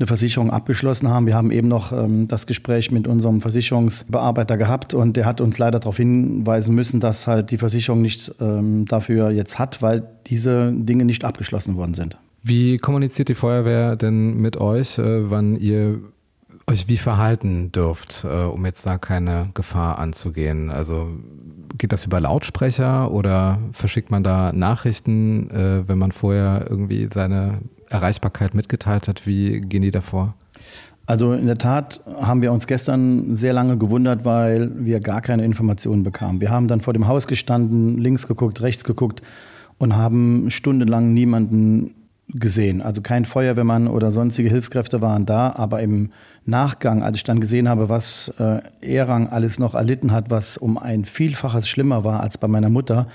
eine 0.00 0.06
Versicherung 0.06 0.50
abgeschlossen 0.50 1.10
haben. 1.10 1.26
Wir 1.26 1.34
haben 1.34 1.50
eben 1.50 1.68
noch 1.68 1.92
ähm, 1.92 2.26
das 2.26 2.46
Gespräch 2.46 2.90
mit 2.90 3.06
unserem 3.06 3.42
Versicherungsbearbeiter 3.42 4.56
gehabt 4.56 4.94
und 4.94 5.14
der 5.16 5.26
hat 5.26 5.42
uns 5.42 5.58
leider 5.58 5.78
darauf 5.78 5.98
hinweisen 5.98 6.74
müssen, 6.74 7.00
dass 7.00 7.26
halt 7.26 7.50
die 7.50 7.58
Versicherung 7.58 8.00
nicht 8.00 8.34
ähm, 8.40 8.86
dafür 8.86 9.30
jetzt 9.30 9.58
hat, 9.58 9.82
weil 9.82 10.08
diese 10.26 10.72
Dinge 10.72 11.04
nicht 11.04 11.22
abgeschlossen 11.22 11.76
worden 11.76 11.92
sind. 11.92 12.16
Wie 12.42 12.78
kommuniziert 12.78 13.28
die 13.28 13.34
Feuerwehr 13.34 13.96
denn 13.96 14.38
mit 14.38 14.56
euch, 14.56 14.98
äh, 14.98 15.30
wann 15.30 15.56
ihr 15.56 16.00
euch 16.66 16.88
wie 16.88 16.96
verhalten 16.96 17.70
dürft, 17.70 18.24
äh, 18.24 18.44
um 18.44 18.64
jetzt 18.64 18.86
da 18.86 18.96
keine 18.96 19.50
Gefahr 19.52 19.98
anzugehen? 19.98 20.70
Also 20.70 21.08
geht 21.76 21.92
das 21.92 22.06
über 22.06 22.20
Lautsprecher 22.20 23.12
oder 23.12 23.58
verschickt 23.72 24.10
man 24.10 24.24
da 24.24 24.50
Nachrichten, 24.54 25.50
äh, 25.50 25.86
wenn 25.86 25.98
man 25.98 26.12
vorher 26.12 26.64
irgendwie 26.70 27.06
seine 27.12 27.60
Erreichbarkeit 27.90 28.54
mitgeteilt 28.54 29.08
hat? 29.08 29.26
Wie 29.26 29.60
gehen 29.60 29.82
die 29.82 29.90
davor? 29.90 30.34
Also 31.06 31.32
in 31.32 31.46
der 31.46 31.58
Tat 31.58 32.00
haben 32.20 32.40
wir 32.40 32.52
uns 32.52 32.66
gestern 32.66 33.34
sehr 33.34 33.52
lange 33.52 33.76
gewundert, 33.76 34.24
weil 34.24 34.70
wir 34.84 35.00
gar 35.00 35.20
keine 35.20 35.44
Informationen 35.44 36.04
bekamen. 36.04 36.40
Wir 36.40 36.50
haben 36.50 36.68
dann 36.68 36.80
vor 36.80 36.92
dem 36.92 37.08
Haus 37.08 37.26
gestanden, 37.26 37.98
links 37.98 38.28
geguckt, 38.28 38.62
rechts 38.62 38.84
geguckt 38.84 39.20
und 39.78 39.96
haben 39.96 40.50
stundenlang 40.50 41.12
niemanden 41.12 41.94
gesehen. 42.28 42.80
Also 42.80 43.00
kein 43.00 43.24
Feuerwehrmann 43.24 43.88
oder 43.88 44.12
sonstige 44.12 44.48
Hilfskräfte 44.48 45.00
waren 45.00 45.26
da, 45.26 45.52
aber 45.56 45.80
im 45.80 46.10
Nachgang, 46.44 47.02
als 47.02 47.16
ich 47.16 47.24
dann 47.24 47.40
gesehen 47.40 47.68
habe, 47.68 47.88
was 47.88 48.32
äh, 48.38 48.60
Erang 48.80 49.28
alles 49.28 49.58
noch 49.58 49.74
erlitten 49.74 50.12
hat, 50.12 50.30
was 50.30 50.56
um 50.56 50.78
ein 50.78 51.04
Vielfaches 51.04 51.68
schlimmer 51.68 52.04
war 52.04 52.20
als 52.20 52.38
bei 52.38 52.46
meiner 52.46 52.70
Mutter, 52.70 53.08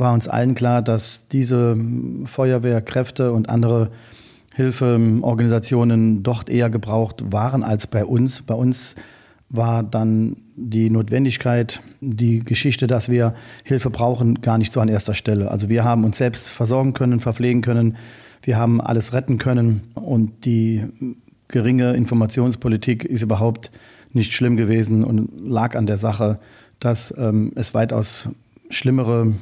war 0.00 0.14
uns 0.14 0.26
allen 0.26 0.54
klar, 0.54 0.82
dass 0.82 1.28
diese 1.28 1.76
Feuerwehrkräfte 2.24 3.32
und 3.32 3.48
andere 3.48 3.90
Hilfeorganisationen 4.54 6.22
dort 6.22 6.50
eher 6.50 6.70
gebraucht 6.70 7.32
waren 7.32 7.62
als 7.62 7.86
bei 7.86 8.04
uns. 8.04 8.42
Bei 8.42 8.54
uns 8.54 8.96
war 9.48 9.82
dann 9.82 10.36
die 10.56 10.90
Notwendigkeit, 10.90 11.80
die 12.00 12.44
Geschichte, 12.44 12.86
dass 12.86 13.08
wir 13.08 13.34
Hilfe 13.64 13.90
brauchen, 13.90 14.40
gar 14.40 14.58
nicht 14.58 14.72
so 14.72 14.80
an 14.80 14.88
erster 14.88 15.14
Stelle. 15.14 15.50
Also 15.50 15.68
wir 15.68 15.84
haben 15.84 16.04
uns 16.04 16.18
selbst 16.18 16.48
versorgen 16.48 16.94
können, 16.94 17.20
verpflegen 17.20 17.62
können. 17.62 17.96
Wir 18.42 18.56
haben 18.56 18.80
alles 18.80 19.12
retten 19.12 19.38
können 19.38 19.82
und 19.94 20.44
die 20.44 20.84
geringe 21.48 21.92
Informationspolitik 21.94 23.04
ist 23.04 23.22
überhaupt 23.22 23.70
nicht 24.12 24.32
schlimm 24.32 24.56
gewesen 24.56 25.04
und 25.04 25.30
lag 25.40 25.76
an 25.76 25.86
der 25.86 25.98
Sache, 25.98 26.38
dass 26.78 27.14
ähm, 27.18 27.52
es 27.54 27.74
weitaus 27.74 28.28
schlimmere 28.70 29.34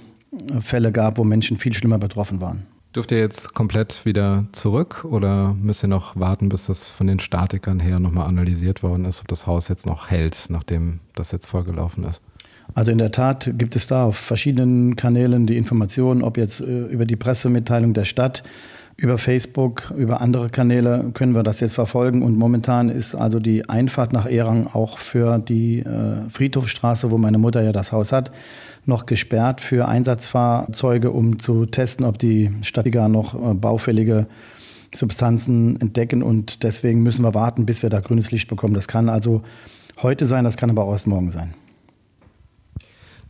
Fälle 0.61 0.93
gab, 0.93 1.19
wo 1.19 1.25
Menschen 1.25 1.59
viel 1.59 1.73
schlimmer 1.73 1.99
betroffen 1.99 2.41
waren. 2.41 2.67
Dürft 2.95 3.13
ihr 3.13 3.19
jetzt 3.19 3.55
komplett 3.55 4.05
wieder 4.07 4.47
zurück 4.53 5.05
oder 5.05 5.55
müsst 5.55 5.85
ihr 5.85 5.89
noch 5.89 6.19
warten, 6.19 6.49
bis 6.49 6.67
das 6.67 6.89
von 6.89 7.07
den 7.07 7.21
Statikern 7.21 7.81
her 7.81 8.01
nochmal 8.01 8.27
analysiert 8.27 8.83
worden 8.83 9.05
ist, 9.05 9.21
ob 9.21 9.29
das 9.29 9.47
Haus 9.47 9.69
jetzt 9.69 9.87
noch 9.87 10.11
hält, 10.11 10.47
nachdem 10.49 11.01
das 11.15 11.31
jetzt 11.31 11.47
vollgelaufen 11.47 12.05
ist? 12.05 12.23
Also 12.75 12.91
in 12.91 12.99
der 12.99 13.11
Tat 13.11 13.51
gibt 13.55 13.77
es 13.77 13.87
da 13.87 14.05
auf 14.05 14.17
verschiedenen 14.17 14.97
Kanälen 14.97 15.47
die 15.47 15.57
Informationen, 15.57 16.23
ob 16.23 16.37
jetzt 16.37 16.61
äh, 16.61 16.65
über 16.65 17.07
die 17.07 17.17
Pressemitteilung 17.17 17.95
der 17.95 18.05
Stadt, 18.05 18.43
über 18.97 19.17
Facebook, 19.17 19.93
über 19.97 20.21
andere 20.21 20.51
Kanäle 20.51 21.13
können 21.15 21.35
wir 21.35 21.45
das 21.45 21.61
jetzt 21.61 21.75
verfolgen. 21.75 22.23
Und 22.23 22.37
momentan 22.37 22.89
ist 22.89 23.15
also 23.15 23.39
die 23.39 23.69
Einfahrt 23.69 24.13
nach 24.13 24.27
Erang 24.27 24.67
auch 24.67 24.99
für 24.99 25.39
die 25.39 25.81
äh, 25.81 26.29
Friedhofstraße, 26.31 27.11
wo 27.11 27.17
meine 27.17 27.39
Mutter 27.39 27.63
ja 27.63 27.73
das 27.73 27.93
Haus 27.93 28.13
hat, 28.13 28.33
noch 28.89 29.07
gesperrt 29.07 29.61
für 29.61 29.87
Einsatzfahrzeuge, 29.87 31.11
um 31.11 31.39
zu 31.39 31.67
testen, 31.67 32.05
ob 32.05 32.19
die 32.19 32.51
Statiker 32.63 33.09
noch 33.09 33.35
äh, 33.35 33.55
baufällige 33.55 34.27
Substanzen 34.95 35.81
entdecken. 35.81 36.23
Und 36.23 36.63
deswegen 36.63 37.03
müssen 37.03 37.25
wir 37.25 37.35
warten, 37.35 37.67
bis 37.67 37.83
wir 37.83 37.91
da 37.91 38.01
grünes 38.01 38.31
Licht 38.31 38.49
bekommen. 38.49 38.75
Das 38.75 38.89
kann 38.89 39.09
also 39.09 39.43
heute 40.03 40.27
sein, 40.27 40.45
das 40.45 40.57
kann 40.57 40.71
aber 40.71 40.85
auch 40.85 40.93
erst 40.93 41.07
morgen 41.07 41.31
sein. 41.31 41.55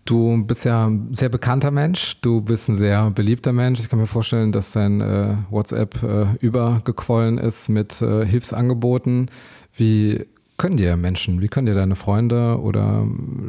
Du 0.04 0.42
bist 0.42 0.64
ja 0.64 0.86
ein 0.86 1.14
sehr 1.14 1.28
bekannter 1.28 1.70
Mensch, 1.70 2.18
du 2.22 2.40
bist 2.40 2.70
ein 2.70 2.76
sehr 2.76 3.10
beliebter 3.10 3.52
Mensch. 3.52 3.78
Ich 3.80 3.90
kann 3.90 3.98
mir 3.98 4.06
vorstellen, 4.06 4.52
dass 4.52 4.72
dein 4.72 5.02
äh, 5.02 5.34
WhatsApp 5.50 6.02
äh, 6.02 6.26
übergequollen 6.40 7.36
ist 7.36 7.68
mit 7.68 8.00
äh, 8.00 8.24
Hilfsangeboten. 8.24 9.30
Wie 9.76 10.24
können 10.58 10.76
dir 10.76 10.96
Menschen, 10.96 11.40
wie 11.40 11.48
können 11.48 11.66
dir 11.66 11.74
deine 11.74 11.96
Freunde 11.96 12.60
oder 12.60 13.06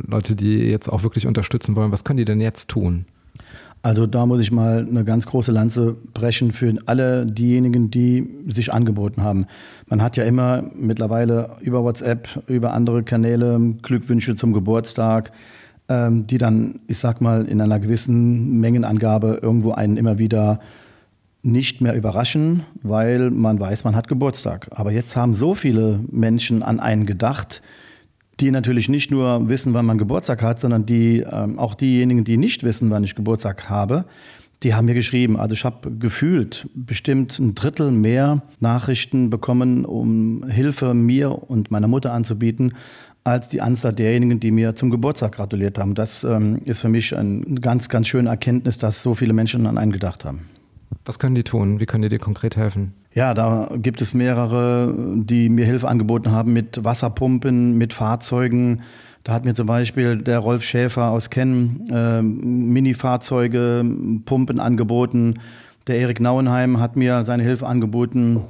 Leute, 0.07 0.35
die 0.35 0.59
jetzt 0.59 0.87
auch 0.87 1.03
wirklich 1.03 1.27
unterstützen 1.27 1.75
wollen, 1.75 1.91
was 1.91 2.03
können 2.03 2.17
die 2.17 2.25
denn 2.25 2.39
jetzt 2.39 2.69
tun? 2.69 3.05
Also 3.81 4.05
da 4.05 4.25
muss 4.25 4.41
ich 4.41 4.51
mal 4.51 4.85
eine 4.89 5.05
ganz 5.05 5.25
große 5.25 5.51
Lanze 5.51 5.95
brechen 6.13 6.51
für 6.51 6.75
alle 6.85 7.25
diejenigen, 7.25 7.89
die 7.89 8.27
sich 8.47 8.73
angeboten 8.73 9.23
haben. 9.23 9.45
Man 9.87 10.01
hat 10.01 10.17
ja 10.17 10.25
immer 10.25 10.63
mittlerweile 10.75 11.57
über 11.61 11.83
WhatsApp, 11.83 12.27
über 12.47 12.73
andere 12.73 13.03
Kanäle 13.03 13.59
Glückwünsche 13.81 14.35
zum 14.35 14.51
Geburtstag, 14.51 15.31
ähm, 15.87 16.27
die 16.27 16.37
dann, 16.37 16.81
ich 16.87 16.99
sag 16.99 17.21
mal, 17.21 17.45
in 17.45 17.61
einer 17.61 17.79
gewissen 17.79 18.59
Mengenangabe 18.59 19.39
irgendwo 19.41 19.71
einen 19.71 19.95
immer 19.95 20.19
wieder 20.19 20.59
nicht 21.41 21.81
mehr 21.81 21.95
überraschen, 21.95 22.63
weil 22.81 23.31
man 23.31 23.59
weiß, 23.59 23.83
man 23.83 23.95
hat 23.95 24.07
Geburtstag. 24.07 24.67
Aber 24.71 24.91
jetzt 24.91 25.15
haben 25.15 25.33
so 25.33 25.53
viele 25.53 25.99
Menschen 26.11 26.63
an 26.63 26.79
einen 26.79 27.05
gedacht, 27.05 27.61
die 28.39 28.51
natürlich 28.51 28.89
nicht 28.89 29.11
nur 29.11 29.49
wissen, 29.49 29.73
wann 29.73 29.85
man 29.85 29.97
Geburtstag 29.97 30.41
hat, 30.41 30.59
sondern 30.59 30.85
die 30.85 31.19
ähm, 31.19 31.59
auch 31.59 31.75
diejenigen, 31.75 32.23
die 32.23 32.37
nicht 32.37 32.63
wissen, 32.63 32.89
wann 32.89 33.03
ich 33.03 33.15
Geburtstag 33.15 33.69
habe, 33.69 34.05
die 34.63 34.73
haben 34.73 34.85
mir 34.85 34.93
geschrieben. 34.93 35.37
Also 35.37 35.53
ich 35.53 35.63
habe 35.63 35.91
gefühlt 35.91 36.67
bestimmt 36.73 37.39
ein 37.39 37.55
Drittel 37.55 37.91
mehr 37.91 38.41
Nachrichten 38.59 39.29
bekommen, 39.29 39.85
um 39.85 40.45
Hilfe 40.49 40.93
mir 40.93 41.49
und 41.49 41.71
meiner 41.71 41.87
Mutter 41.87 42.11
anzubieten, 42.11 42.73
als 43.23 43.49
die 43.49 43.61
Anzahl 43.61 43.93
derjenigen, 43.93 44.39
die 44.39 44.51
mir 44.51 44.75
zum 44.75 44.89
Geburtstag 44.89 45.33
gratuliert 45.33 45.77
haben. 45.77 45.95
Das 45.95 46.23
ähm, 46.23 46.61
ist 46.65 46.81
für 46.81 46.89
mich 46.89 47.15
eine 47.15 47.41
ganz, 47.61 47.89
ganz 47.89 48.07
schöne 48.07 48.29
Erkenntnis, 48.29 48.77
dass 48.77 49.01
so 49.01 49.15
viele 49.15 49.33
Menschen 49.33 49.65
an 49.65 49.77
einen 49.77 49.91
gedacht 49.91 50.25
haben. 50.25 50.49
Was 51.05 51.19
können 51.19 51.35
die 51.35 51.43
tun? 51.43 51.79
Wie 51.79 51.85
können 51.85 52.01
die 52.01 52.09
dir 52.09 52.19
konkret 52.19 52.57
helfen? 52.57 52.93
Ja, 53.13 53.33
da 53.33 53.69
gibt 53.75 54.01
es 54.01 54.13
mehrere, 54.13 54.93
die 55.15 55.49
mir 55.49 55.65
Hilfe 55.65 55.87
angeboten 55.87 56.31
haben 56.31 56.53
mit 56.53 56.83
Wasserpumpen, 56.83 57.77
mit 57.77 57.93
Fahrzeugen. 57.93 58.83
Da 59.23 59.33
hat 59.33 59.45
mir 59.45 59.53
zum 59.53 59.67
Beispiel 59.67 60.17
der 60.17 60.39
Rolf 60.39 60.63
Schäfer 60.63 61.09
aus 61.09 61.29
Kennen 61.29 61.89
äh, 61.91 62.21
Mini-Fahrzeuge, 62.21 63.85
Pumpen 64.25 64.59
angeboten. 64.59 65.39
Der 65.87 65.97
Erik 65.97 66.19
Nauenheim 66.19 66.79
hat 66.79 66.95
mir 66.95 67.23
seine 67.23 67.43
Hilfe 67.43 67.67
angeboten. 67.67 68.41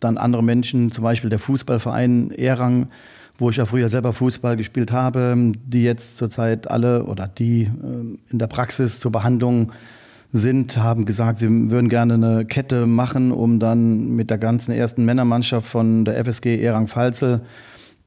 Dann 0.00 0.18
andere 0.18 0.42
Menschen, 0.42 0.92
zum 0.92 1.04
Beispiel 1.04 1.30
der 1.30 1.38
Fußballverein 1.38 2.30
Erang 2.32 2.88
wo 3.38 3.50
ich 3.50 3.56
ja 3.56 3.64
früher 3.64 3.88
selber 3.88 4.12
Fußball 4.12 4.56
gespielt 4.56 4.90
habe, 4.92 5.52
die 5.64 5.84
jetzt 5.84 6.18
zurzeit 6.18 6.68
alle 6.68 7.04
oder 7.04 7.28
die 7.28 7.62
äh, 7.62 8.18
in 8.30 8.38
der 8.38 8.48
Praxis 8.48 9.00
zur 9.00 9.12
Behandlung 9.12 9.72
sind, 10.32 10.76
haben 10.76 11.04
gesagt, 11.04 11.38
sie 11.38 11.48
würden 11.70 11.88
gerne 11.88 12.14
eine 12.14 12.44
Kette 12.44 12.86
machen, 12.86 13.32
um 13.32 13.58
dann 13.58 14.14
mit 14.14 14.30
der 14.30 14.38
ganzen 14.38 14.72
ersten 14.72 15.04
Männermannschaft 15.04 15.66
von 15.66 16.04
der 16.04 16.22
FSG 16.24 16.62
Erang-Pfalzel 16.62 17.42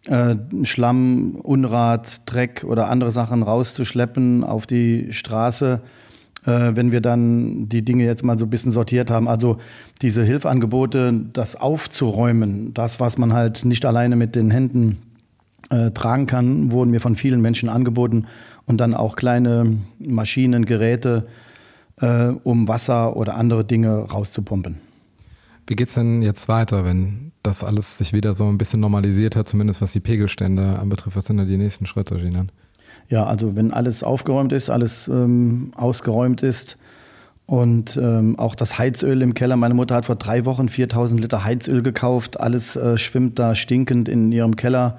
äh, 0.08 0.36
Schlamm, 0.64 1.36
Unrat, 1.36 2.22
Dreck 2.26 2.64
oder 2.64 2.90
andere 2.90 3.12
Sachen 3.12 3.44
rauszuschleppen 3.44 4.44
auf 4.44 4.66
die 4.66 5.14
Straße, 5.14 5.82
äh, 6.46 6.72
wenn 6.74 6.92
wir 6.92 7.02
dann 7.02 7.70
die 7.70 7.84
Dinge 7.84 8.06
jetzt 8.06 8.24
mal 8.24 8.38
so 8.38 8.46
ein 8.46 8.50
bisschen 8.50 8.72
sortiert 8.72 9.12
haben. 9.12 9.28
Also 9.28 9.58
diese 10.02 10.24
Hilfangebote, 10.24 11.14
das 11.34 11.56
aufzuräumen, 11.56 12.74
das, 12.74 13.00
was 13.00 13.18
man 13.18 13.34
halt 13.34 13.64
nicht 13.66 13.86
alleine 13.86 14.16
mit 14.16 14.36
den 14.36 14.50
Händen 14.50 14.98
äh, 15.70 15.92
tragen 15.92 16.26
kann, 16.26 16.72
wurden 16.72 16.90
mir 16.90 17.00
von 17.00 17.16
vielen 17.16 17.42
Menschen 17.42 17.70
angeboten 17.70 18.26
und 18.66 18.78
dann 18.78 18.96
auch 18.96 19.16
kleine 19.16 19.78
Maschinen, 20.00 20.66
Geräte, 20.66 21.28
äh, 22.02 22.34
um 22.44 22.68
Wasser 22.68 23.16
oder 23.16 23.36
andere 23.36 23.64
Dinge 23.64 24.10
rauszupumpen. 24.12 24.78
Wie 25.68 25.76
geht 25.76 25.88
es 25.88 25.96
denn 25.96 26.22
jetzt 26.22 26.48
weiter, 26.50 26.84
wenn 26.84 27.32
das 27.44 27.64
alles 27.64 27.98
sich 27.98 28.14
wieder 28.14 28.34
so 28.34 28.48
ein 28.48 28.58
bisschen 28.58 28.80
normalisiert 28.80 29.36
hat, 29.36 29.48
zumindest 29.48 29.82
was 29.82 29.94
die 29.94 30.00
Pegelstände 30.00 30.80
anbetrifft? 30.80 31.16
Was 31.16 31.26
sind 31.26 31.38
da 31.38 31.46
die 31.46 31.58
nächsten 31.58 31.86
Schritte, 31.86 32.16
Ginan? 32.18 32.52
Ja, 33.08 33.26
also 33.26 33.56
wenn 33.56 33.72
alles 33.72 34.04
aufgeräumt 34.04 34.54
ist, 34.54 34.70
alles 34.70 35.08
ähm, 35.08 35.72
ausgeräumt 35.76 36.44
ist 36.44 36.78
und 37.46 37.98
ähm, 37.98 38.40
auch 38.40 38.56
das 38.56 38.80
Heizöl 38.80 39.22
im 39.22 39.34
Keller. 39.34 39.58
Meine 39.58 39.74
Mutter 39.74 39.96
hat 39.96 40.06
vor 40.06 40.16
drei 40.16 40.46
Wochen 40.46 40.70
4000 40.70 41.20
Liter 41.20 41.44
Heizöl 41.44 41.84
gekauft. 41.84 42.40
Alles 42.40 42.76
äh, 42.76 42.98
schwimmt 42.98 43.40
da 43.40 43.56
stinkend 43.56 44.08
in 44.08 44.32
ihrem 44.32 44.56
Keller 44.56 44.98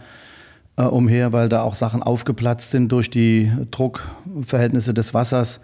äh, 0.77 0.83
umher, 0.83 1.33
weil 1.33 1.49
da 1.49 1.63
auch 1.63 1.75
Sachen 1.75 2.03
aufgeplatzt 2.03 2.71
sind 2.71 2.93
durch 2.93 3.09
die 3.11 3.51
Druckverhältnisse 3.71 4.93
des 4.95 5.15
Wassers. 5.15 5.61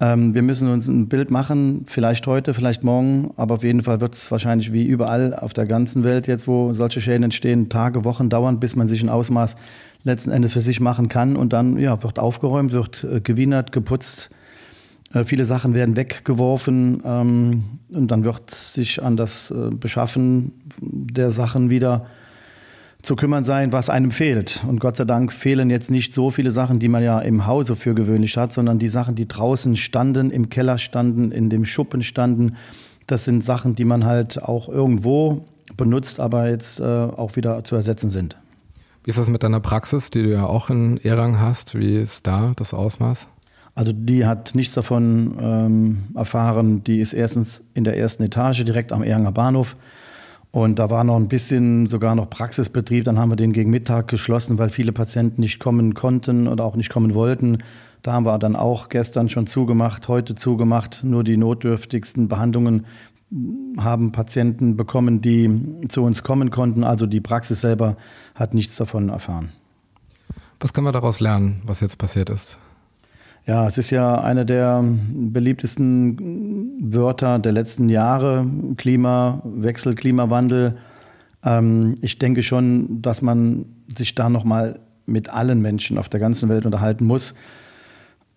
Ähm, 0.00 0.34
wir 0.34 0.42
müssen 0.42 0.68
uns 0.68 0.88
ein 0.88 1.08
Bild 1.08 1.30
machen, 1.30 1.84
vielleicht 1.86 2.26
heute, 2.26 2.54
vielleicht 2.54 2.82
morgen, 2.82 3.32
aber 3.36 3.56
auf 3.56 3.64
jeden 3.64 3.82
Fall 3.82 4.00
wird 4.00 4.14
es 4.14 4.30
wahrscheinlich 4.30 4.72
wie 4.72 4.86
überall 4.86 5.34
auf 5.34 5.52
der 5.52 5.66
ganzen 5.66 6.04
Welt 6.04 6.26
jetzt, 6.26 6.48
wo 6.48 6.72
solche 6.72 7.02
Schäden 7.02 7.24
entstehen, 7.24 7.68
Tage, 7.68 8.04
Wochen 8.04 8.30
dauern, 8.30 8.60
bis 8.60 8.76
man 8.76 8.88
sich 8.88 9.02
ein 9.02 9.10
Ausmaß 9.10 9.56
letzten 10.02 10.30
Endes 10.30 10.54
für 10.54 10.62
sich 10.62 10.80
machen 10.80 11.08
kann 11.08 11.36
und 11.36 11.52
dann 11.52 11.78
ja, 11.78 12.02
wird 12.02 12.18
aufgeräumt, 12.18 12.72
wird 12.72 13.04
äh, 13.04 13.20
gewienert, 13.20 13.72
geputzt. 13.72 14.30
Äh, 15.12 15.24
viele 15.24 15.44
Sachen 15.44 15.74
werden 15.74 15.96
weggeworfen 15.96 17.02
ähm, 17.04 17.64
und 17.90 18.10
dann 18.10 18.24
wird 18.24 18.50
sich 18.50 19.02
an 19.02 19.18
das 19.18 19.50
äh, 19.50 19.70
Beschaffen 19.70 20.52
der 20.80 21.30
Sachen 21.30 21.68
wieder 21.68 22.06
zu 23.02 23.16
kümmern 23.16 23.44
sein, 23.44 23.72
was 23.72 23.88
einem 23.88 24.10
fehlt. 24.10 24.64
Und 24.68 24.80
Gott 24.80 24.96
sei 24.96 25.04
Dank 25.04 25.32
fehlen 25.32 25.70
jetzt 25.70 25.90
nicht 25.90 26.12
so 26.12 26.30
viele 26.30 26.50
Sachen, 26.50 26.78
die 26.78 26.88
man 26.88 27.02
ja 27.02 27.18
im 27.20 27.46
Hause 27.46 27.76
für 27.76 27.94
gewöhnlich 27.94 28.36
hat, 28.36 28.52
sondern 28.52 28.78
die 28.78 28.88
Sachen, 28.88 29.14
die 29.14 29.26
draußen 29.26 29.76
standen, 29.76 30.30
im 30.30 30.50
Keller 30.50 30.78
standen, 30.78 31.32
in 31.32 31.50
dem 31.50 31.64
Schuppen 31.64 32.02
standen. 32.02 32.56
Das 33.06 33.24
sind 33.24 33.44
Sachen, 33.44 33.74
die 33.74 33.84
man 33.84 34.04
halt 34.04 34.42
auch 34.42 34.68
irgendwo 34.68 35.44
benutzt, 35.76 36.20
aber 36.20 36.48
jetzt 36.48 36.80
äh, 36.80 36.84
auch 36.84 37.36
wieder 37.36 37.64
zu 37.64 37.76
ersetzen 37.76 38.10
sind. 38.10 38.36
Wie 39.04 39.10
ist 39.10 39.18
das 39.18 39.30
mit 39.30 39.42
deiner 39.42 39.60
Praxis, 39.60 40.10
die 40.10 40.22
du 40.22 40.30
ja 40.30 40.44
auch 40.44 40.68
in 40.68 40.98
Erang 40.98 41.40
hast? 41.40 41.78
Wie 41.78 41.96
ist 41.96 42.26
da 42.26 42.52
das 42.56 42.74
Ausmaß? 42.74 43.28
Also 43.74 43.92
die 43.94 44.26
hat 44.26 44.54
nichts 44.54 44.74
davon 44.74 45.38
ähm, 45.40 46.02
erfahren. 46.14 46.84
Die 46.84 47.00
ist 47.00 47.14
erstens 47.14 47.62
in 47.72 47.84
der 47.84 47.96
ersten 47.96 48.22
Etage 48.22 48.62
direkt 48.64 48.92
am 48.92 49.02
Eranger 49.02 49.32
Bahnhof. 49.32 49.76
Und 50.52 50.78
da 50.80 50.90
war 50.90 51.04
noch 51.04 51.16
ein 51.16 51.28
bisschen 51.28 51.86
sogar 51.86 52.14
noch 52.14 52.28
Praxisbetrieb. 52.28 53.04
Dann 53.04 53.18
haben 53.18 53.30
wir 53.30 53.36
den 53.36 53.52
gegen 53.52 53.70
Mittag 53.70 54.08
geschlossen, 54.08 54.58
weil 54.58 54.70
viele 54.70 54.92
Patienten 54.92 55.40
nicht 55.40 55.60
kommen 55.60 55.94
konnten 55.94 56.48
oder 56.48 56.64
auch 56.64 56.74
nicht 56.74 56.90
kommen 56.90 57.14
wollten. 57.14 57.58
Da 58.02 58.12
haben 58.12 58.24
wir 58.24 58.38
dann 58.38 58.56
auch 58.56 58.88
gestern 58.88 59.28
schon 59.28 59.46
zugemacht, 59.46 60.08
heute 60.08 60.34
zugemacht. 60.34 61.04
Nur 61.04 61.22
die 61.22 61.36
notdürftigsten 61.36 62.28
Behandlungen 62.28 62.86
haben 63.78 64.10
Patienten 64.10 64.76
bekommen, 64.76 65.20
die 65.20 65.86
zu 65.88 66.02
uns 66.02 66.24
kommen 66.24 66.50
konnten. 66.50 66.82
Also 66.82 67.06
die 67.06 67.20
Praxis 67.20 67.60
selber 67.60 67.96
hat 68.34 68.54
nichts 68.54 68.76
davon 68.76 69.08
erfahren. 69.08 69.50
Was 70.58 70.72
können 70.72 70.86
wir 70.86 70.92
daraus 70.92 71.20
lernen, 71.20 71.62
was 71.64 71.80
jetzt 71.80 71.98
passiert 71.98 72.28
ist? 72.28 72.58
Ja, 73.50 73.66
es 73.66 73.78
ist 73.78 73.90
ja 73.90 74.20
eine 74.20 74.46
der 74.46 74.84
beliebtesten 75.12 76.78
Wörter 76.80 77.40
der 77.40 77.50
letzten 77.50 77.88
Jahre, 77.88 78.46
Klimawechsel, 78.76 79.96
Klimawandel. 79.96 80.76
Ähm, 81.44 81.96
ich 82.00 82.18
denke 82.18 82.44
schon, 82.44 83.02
dass 83.02 83.22
man 83.22 83.64
sich 83.98 84.14
da 84.14 84.28
nochmal 84.28 84.78
mit 85.04 85.30
allen 85.30 85.60
Menschen 85.60 85.98
auf 85.98 86.08
der 86.08 86.20
ganzen 86.20 86.48
Welt 86.48 86.64
unterhalten 86.64 87.04
muss, 87.04 87.34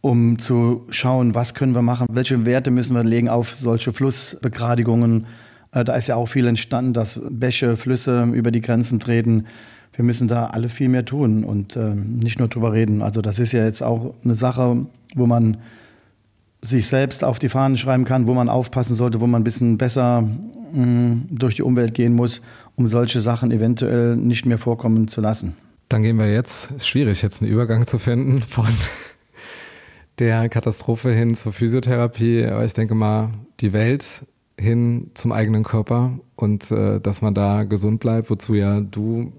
um 0.02 0.40
zu 0.40 0.88
schauen, 0.90 1.36
was 1.36 1.54
können 1.54 1.76
wir 1.76 1.84
machen, 1.84 2.08
welche 2.10 2.48
Werte 2.48 2.72
müssen 2.72 2.96
wir 2.96 3.04
legen 3.04 3.30
auf 3.30 3.54
solche 3.54 3.94
Flussbegradigungen, 3.94 5.28
Äh, 5.74 5.84
da 5.84 5.94
ist 5.96 6.08
ja 6.08 6.16
auch 6.16 6.28
viel 6.28 6.48
entstanden, 6.48 6.94
dass 6.94 7.22
Bäche, 7.30 7.78
Flüsse 7.78 8.24
über 8.34 8.50
die 8.50 8.62
Grenzen 8.62 9.00
treten. 9.00 9.46
Wir 9.94 10.04
müssen 10.04 10.28
da 10.28 10.48
alle 10.48 10.70
viel 10.70 10.90
mehr 10.90 11.06
tun 11.06 11.44
und 11.44 11.76
äh, 11.76 11.94
nicht 11.96 12.40
nur 12.40 12.48
drüber 12.48 12.74
reden. 12.74 13.02
Also 13.02 13.22
das 13.22 13.40
ist 13.40 13.52
ja 13.52 13.64
jetzt 13.64 13.84
auch 13.84 14.16
eine 14.24 14.36
Sache, 14.36 14.86
wo 15.16 15.26
man 15.28 15.58
sich 16.62 16.88
selbst 16.88 17.24
auf 17.24 17.40
die 17.40 17.50
Fahnen 17.50 17.78
schreiben 17.78 18.06
kann, 18.06 18.26
wo 18.26 18.34
man 18.34 18.50
aufpassen 18.50 18.96
sollte, 18.96 19.22
wo 19.22 19.28
man 19.28 19.42
ein 19.42 19.44
bisschen 19.44 19.78
besser 19.78 20.22
mh, 20.74 21.18
durch 21.30 21.56
die 21.56 21.64
Umwelt 21.64 21.94
gehen 21.94 22.14
muss, 22.14 22.42
um 22.76 22.88
solche 22.88 23.22
Sachen 23.22 23.52
eventuell 23.52 24.16
nicht 24.16 24.46
mehr 24.46 24.58
vorkommen 24.58 25.08
zu 25.08 25.22
lassen. 25.22 25.56
Dann 25.90 26.02
gehen 26.02 26.18
wir 26.18 26.32
jetzt, 26.32 26.72
ist 26.72 26.88
schwierig 26.88 27.22
jetzt 27.22 27.42
einen 27.42 27.52
Übergang 27.52 27.86
zu 27.86 28.00
finden 28.00 28.42
von 28.42 28.70
der 30.20 30.50
Katastrophe 30.50 31.12
hin 31.12 31.36
zur 31.36 31.54
Physiotherapie, 31.54 32.46
aber 32.46 32.66
ich 32.66 32.74
denke 32.74 32.96
mal, 32.96 33.32
die 33.60 33.74
Welt 33.74 34.26
hin 34.58 35.12
zum 35.14 35.32
eigenen 35.32 35.64
Körper 35.64 36.20
und 36.36 36.72
äh, 36.72 37.00
dass 37.00 37.22
man 37.22 37.34
da 37.34 37.64
gesund 37.64 38.00
bleibt, 38.00 38.30
wozu 38.30 38.54
ja 38.54 38.80
du 38.80 39.34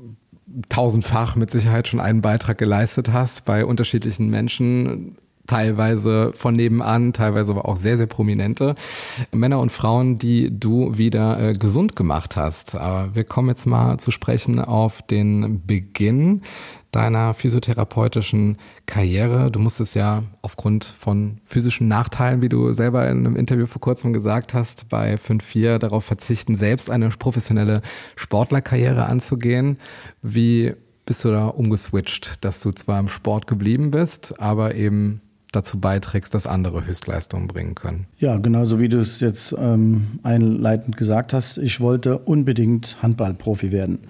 tausendfach 0.68 1.36
mit 1.36 1.50
Sicherheit 1.50 1.88
schon 1.88 2.00
einen 2.00 2.22
Beitrag 2.22 2.58
geleistet 2.58 3.12
hast 3.12 3.44
bei 3.44 3.64
unterschiedlichen 3.64 4.28
Menschen, 4.28 5.16
teilweise 5.46 6.32
von 6.34 6.54
nebenan, 6.54 7.12
teilweise 7.12 7.52
aber 7.52 7.68
auch 7.68 7.76
sehr, 7.76 7.96
sehr 7.96 8.06
prominente 8.06 8.74
Männer 9.30 9.60
und 9.60 9.70
Frauen, 9.70 10.18
die 10.18 10.48
du 10.58 10.96
wieder 10.96 11.38
äh, 11.40 11.52
gesund 11.52 11.96
gemacht 11.96 12.36
hast. 12.36 12.74
Aber 12.74 13.14
wir 13.14 13.24
kommen 13.24 13.48
jetzt 13.48 13.66
mal 13.66 13.98
zu 13.98 14.10
sprechen 14.10 14.58
auf 14.58 15.02
den 15.02 15.64
Beginn 15.66 16.42
deiner 16.94 17.34
physiotherapeutischen 17.34 18.58
Karriere. 18.86 19.50
Du 19.50 19.58
musstest 19.58 19.94
ja 19.94 20.22
aufgrund 20.42 20.84
von 20.84 21.38
physischen 21.44 21.88
Nachteilen, 21.88 22.42
wie 22.42 22.48
du 22.48 22.72
selber 22.72 23.08
in 23.08 23.18
einem 23.18 23.36
Interview 23.36 23.66
vor 23.66 23.80
kurzem 23.80 24.12
gesagt 24.12 24.54
hast, 24.54 24.88
bei 24.88 25.14
5-4 25.14 25.78
darauf 25.78 26.04
verzichten, 26.04 26.56
selbst 26.56 26.90
eine 26.90 27.08
professionelle 27.08 27.82
Sportlerkarriere 28.16 29.06
anzugehen. 29.06 29.78
Wie 30.22 30.74
bist 31.06 31.24
du 31.24 31.30
da 31.30 31.46
umgeswitcht, 31.46 32.44
dass 32.44 32.60
du 32.60 32.70
zwar 32.72 32.98
im 32.98 33.08
Sport 33.08 33.46
geblieben 33.46 33.90
bist, 33.90 34.40
aber 34.40 34.74
eben 34.74 35.20
dazu 35.52 35.78
beiträgst, 35.78 36.34
dass 36.34 36.46
andere 36.46 36.86
Höchstleistungen 36.86 37.46
bringen 37.46 37.74
können. 37.74 38.06
Ja, 38.18 38.38
genauso 38.38 38.80
wie 38.80 38.88
du 38.88 38.98
es 38.98 39.20
jetzt 39.20 39.54
ähm, 39.56 40.18
einleitend 40.22 40.96
gesagt 40.96 41.32
hast. 41.32 41.58
Ich 41.58 41.80
wollte 41.80 42.18
unbedingt 42.18 43.02
Handballprofi 43.02 43.70
werden. 43.70 44.00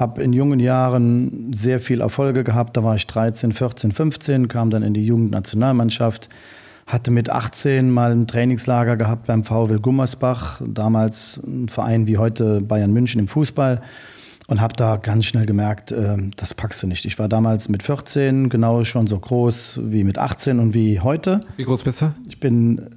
Habe 0.00 0.22
in 0.22 0.32
jungen 0.32 0.60
Jahren 0.60 1.52
sehr 1.52 1.80
viel 1.80 2.00
Erfolge 2.00 2.42
gehabt. 2.42 2.76
Da 2.76 2.82
war 2.82 2.96
ich 2.96 3.06
13, 3.06 3.52
14, 3.52 3.92
15, 3.92 4.48
kam 4.48 4.70
dann 4.70 4.82
in 4.82 4.94
die 4.94 5.04
Jugendnationalmannschaft. 5.04 6.28
Hatte 6.86 7.10
mit 7.10 7.30
18 7.30 7.90
mal 7.90 8.10
ein 8.10 8.26
Trainingslager 8.26 8.96
gehabt 8.96 9.26
beim 9.26 9.44
VW 9.44 9.78
Gummersbach, 9.78 10.60
damals 10.66 11.40
ein 11.46 11.68
Verein 11.68 12.08
wie 12.08 12.18
heute 12.18 12.60
Bayern 12.62 12.92
München 12.92 13.20
im 13.20 13.28
Fußball 13.28 13.82
und 14.50 14.60
habe 14.60 14.74
da 14.74 14.96
ganz 14.96 15.26
schnell 15.26 15.46
gemerkt, 15.46 15.92
äh, 15.92 16.16
das 16.34 16.54
packst 16.54 16.82
du 16.82 16.88
nicht. 16.88 17.04
Ich 17.04 17.20
war 17.20 17.28
damals 17.28 17.68
mit 17.68 17.84
14 17.84 18.48
genau 18.48 18.82
schon 18.82 19.06
so 19.06 19.16
groß 19.16 19.78
wie 19.84 20.02
mit 20.02 20.18
18 20.18 20.58
und 20.58 20.74
wie 20.74 20.98
heute. 20.98 21.42
Wie 21.56 21.64
groß 21.64 21.84
bist 21.84 22.02
du? 22.02 22.12
Ich 22.26 22.40
bin 22.40 22.90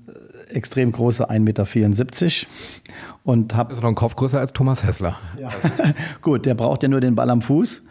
extrem 0.55 0.91
große 0.91 1.29
1,74 1.29 1.39
Meter 1.39 1.65
und 3.24 3.55
habe. 3.55 3.74
Ist 3.74 3.81
noch 3.81 3.89
ein 3.89 3.95
Kopf 3.95 4.15
größer 4.15 4.39
als 4.39 4.53
Thomas 4.53 4.83
Hessler. 4.83 5.17
Ja. 5.39 5.51
Gut, 6.22 6.45
der 6.45 6.55
braucht 6.55 6.83
ja 6.83 6.89
nur 6.89 7.01
den 7.01 7.15
Ball 7.15 7.29
am 7.29 7.41
Fuß. 7.41 7.83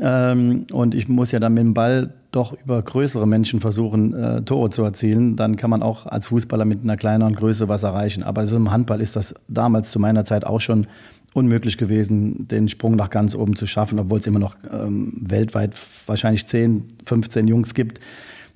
Ähm, 0.00 0.66
und 0.72 0.94
ich 0.94 1.08
muss 1.08 1.32
ja 1.32 1.40
dann 1.40 1.54
mit 1.54 1.62
dem 1.62 1.74
Ball 1.74 2.14
doch 2.30 2.54
über 2.64 2.80
größere 2.80 3.26
Menschen 3.26 3.60
versuchen, 3.60 4.14
äh, 4.14 4.42
Tore 4.42 4.70
zu 4.70 4.82
erzielen. 4.82 5.36
Dann 5.36 5.56
kann 5.56 5.68
man 5.68 5.82
auch 5.82 6.06
als 6.06 6.26
Fußballer 6.26 6.64
mit 6.64 6.82
einer 6.82 6.96
kleineren 6.96 7.34
Größe 7.34 7.68
was 7.68 7.82
erreichen. 7.82 8.22
Aber 8.22 8.40
also 8.40 8.56
im 8.56 8.70
Handball 8.70 9.02
ist 9.02 9.16
das 9.16 9.34
damals 9.48 9.90
zu 9.90 9.98
meiner 9.98 10.24
Zeit 10.24 10.44
auch 10.46 10.60
schon 10.60 10.86
unmöglich 11.34 11.78
gewesen, 11.78 12.48
den 12.48 12.68
Sprung 12.68 12.96
nach 12.96 13.10
ganz 13.10 13.34
oben 13.34 13.56
zu 13.56 13.66
schaffen, 13.66 13.98
obwohl 13.98 14.18
es 14.18 14.26
immer 14.26 14.38
noch 14.38 14.56
ähm, 14.70 15.12
weltweit 15.18 15.74
wahrscheinlich 16.06 16.46
10, 16.46 16.84
15 17.06 17.48
Jungs 17.48 17.74
gibt, 17.74 18.00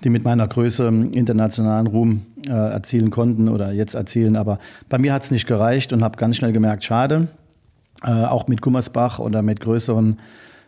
die 0.04 0.10
mit 0.10 0.24
meiner 0.24 0.46
Größe 0.46 0.88
internationalen 1.12 1.86
Ruhm 1.86 2.22
äh, 2.46 2.50
erzielen 2.50 3.10
konnten 3.10 3.48
oder 3.48 3.72
jetzt 3.72 3.94
erzielen. 3.94 4.36
Aber 4.36 4.58
bei 4.88 4.98
mir 4.98 5.12
hat 5.12 5.24
es 5.24 5.30
nicht 5.30 5.46
gereicht 5.46 5.92
und 5.92 6.04
habe 6.04 6.18
ganz 6.18 6.36
schnell 6.36 6.52
gemerkt, 6.52 6.84
schade. 6.84 7.28
Äh, 8.02 8.10
auch 8.10 8.46
mit 8.46 8.60
Gummersbach 8.60 9.18
oder 9.18 9.42
mit 9.42 9.60
größeren 9.60 10.18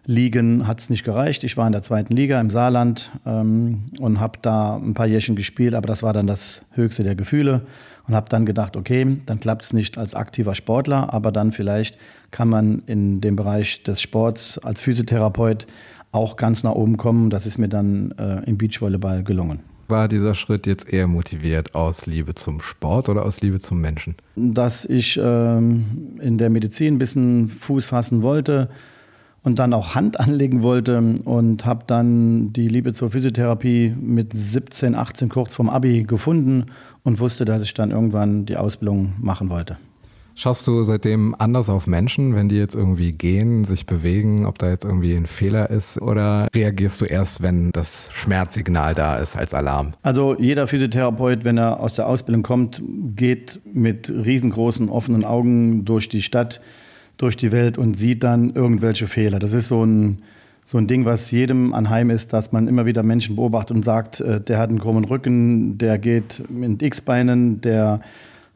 Ligen 0.08 0.66
hat 0.66 0.80
es 0.80 0.88
nicht 0.88 1.04
gereicht. 1.04 1.44
Ich 1.44 1.58
war 1.58 1.66
in 1.66 1.72
der 1.72 1.82
zweiten 1.82 2.16
Liga 2.16 2.40
im 2.40 2.48
Saarland 2.48 3.10
ähm, 3.26 3.90
und 4.00 4.20
habe 4.20 4.38
da 4.40 4.76
ein 4.76 4.94
paar 4.94 5.06
Jährchen 5.06 5.36
gespielt, 5.36 5.74
aber 5.74 5.86
das 5.86 6.02
war 6.02 6.14
dann 6.14 6.26
das 6.26 6.62
höchste 6.72 7.02
der 7.02 7.14
Gefühle 7.14 7.66
und 8.06 8.14
habe 8.14 8.30
dann 8.30 8.46
gedacht, 8.46 8.76
okay, 8.76 9.18
dann 9.26 9.38
klappt 9.38 9.64
es 9.64 9.72
nicht 9.74 9.98
als 9.98 10.14
aktiver 10.14 10.54
Sportler, 10.54 11.12
aber 11.12 11.30
dann 11.30 11.52
vielleicht 11.52 11.98
kann 12.30 12.48
man 12.48 12.82
in 12.86 13.20
dem 13.20 13.36
Bereich 13.36 13.82
des 13.82 14.00
Sports 14.00 14.58
als 14.58 14.80
Physiotherapeut 14.80 15.66
auch 16.12 16.36
ganz 16.36 16.62
nach 16.62 16.72
oben 16.72 16.96
kommen. 16.96 17.30
Das 17.30 17.46
ist 17.46 17.58
mir 17.58 17.68
dann 17.68 18.12
äh, 18.18 18.44
im 18.44 18.58
Beachvolleyball 18.58 19.22
gelungen. 19.22 19.60
War 19.88 20.08
dieser 20.08 20.34
Schritt 20.34 20.66
jetzt 20.66 20.92
eher 20.92 21.06
motiviert 21.06 21.74
aus 21.74 22.06
Liebe 22.06 22.34
zum 22.34 22.60
Sport 22.60 23.08
oder 23.08 23.24
aus 23.24 23.40
Liebe 23.40 23.58
zum 23.58 23.80
Menschen? 23.80 24.16
Dass 24.36 24.84
ich 24.84 25.18
ähm, 25.22 26.18
in 26.20 26.36
der 26.36 26.50
Medizin 26.50 26.94
ein 26.94 26.98
bisschen 26.98 27.48
Fuß 27.48 27.86
fassen 27.86 28.22
wollte, 28.22 28.68
und 29.42 29.58
dann 29.58 29.72
auch 29.72 29.94
Hand 29.94 30.20
anlegen 30.20 30.62
wollte 30.62 30.98
und 31.24 31.64
habe 31.64 31.84
dann 31.86 32.52
die 32.52 32.68
Liebe 32.68 32.92
zur 32.92 33.10
Physiotherapie 33.10 33.94
mit 33.98 34.32
17, 34.32 34.94
18 34.94 35.28
kurz 35.28 35.54
vorm 35.54 35.68
Abi 35.68 36.04
gefunden 36.04 36.66
und 37.02 37.20
wusste, 37.20 37.44
dass 37.44 37.62
ich 37.62 37.74
dann 37.74 37.90
irgendwann 37.90 38.46
die 38.46 38.56
Ausbildung 38.56 39.14
machen 39.20 39.50
wollte. 39.50 39.78
Schaust 40.40 40.68
du 40.68 40.84
seitdem 40.84 41.34
anders 41.36 41.68
auf 41.68 41.88
Menschen, 41.88 42.36
wenn 42.36 42.48
die 42.48 42.54
jetzt 42.54 42.76
irgendwie 42.76 43.10
gehen, 43.10 43.64
sich 43.64 43.86
bewegen, 43.86 44.46
ob 44.46 44.56
da 44.56 44.70
jetzt 44.70 44.84
irgendwie 44.84 45.14
ein 45.14 45.26
Fehler 45.26 45.68
ist 45.68 46.00
oder 46.00 46.46
reagierst 46.54 47.00
du 47.00 47.06
erst, 47.06 47.42
wenn 47.42 47.72
das 47.72 48.08
Schmerzsignal 48.12 48.94
da 48.94 49.18
ist 49.18 49.36
als 49.36 49.52
Alarm? 49.52 49.94
Also 50.02 50.36
jeder 50.38 50.68
Physiotherapeut, 50.68 51.44
wenn 51.44 51.58
er 51.58 51.80
aus 51.80 51.94
der 51.94 52.06
Ausbildung 52.06 52.44
kommt, 52.44 52.80
geht 53.16 53.58
mit 53.64 54.10
riesengroßen 54.10 54.88
offenen 54.88 55.24
Augen 55.24 55.84
durch 55.84 56.08
die 56.08 56.22
Stadt 56.22 56.60
durch 57.16 57.36
die 57.36 57.50
Welt 57.50 57.76
und 57.76 57.94
sieht 57.94 58.22
dann 58.22 58.54
irgendwelche 58.54 59.08
Fehler. 59.08 59.40
Das 59.40 59.52
ist 59.52 59.66
so 59.66 59.84
ein, 59.84 60.22
so 60.64 60.78
ein 60.78 60.86
Ding, 60.86 61.04
was 61.04 61.32
jedem 61.32 61.74
anheim 61.74 62.10
ist, 62.10 62.32
dass 62.32 62.52
man 62.52 62.68
immer 62.68 62.86
wieder 62.86 63.02
Menschen 63.02 63.34
beobachtet 63.34 63.76
und 63.76 63.82
sagt, 63.82 64.20
äh, 64.20 64.40
der 64.40 64.60
hat 64.60 64.68
einen 64.68 64.78
krummen 64.78 65.02
Rücken, 65.02 65.78
der 65.78 65.98
geht 65.98 66.44
mit 66.48 66.80
X-Beinen, 66.80 67.60
der 67.60 68.02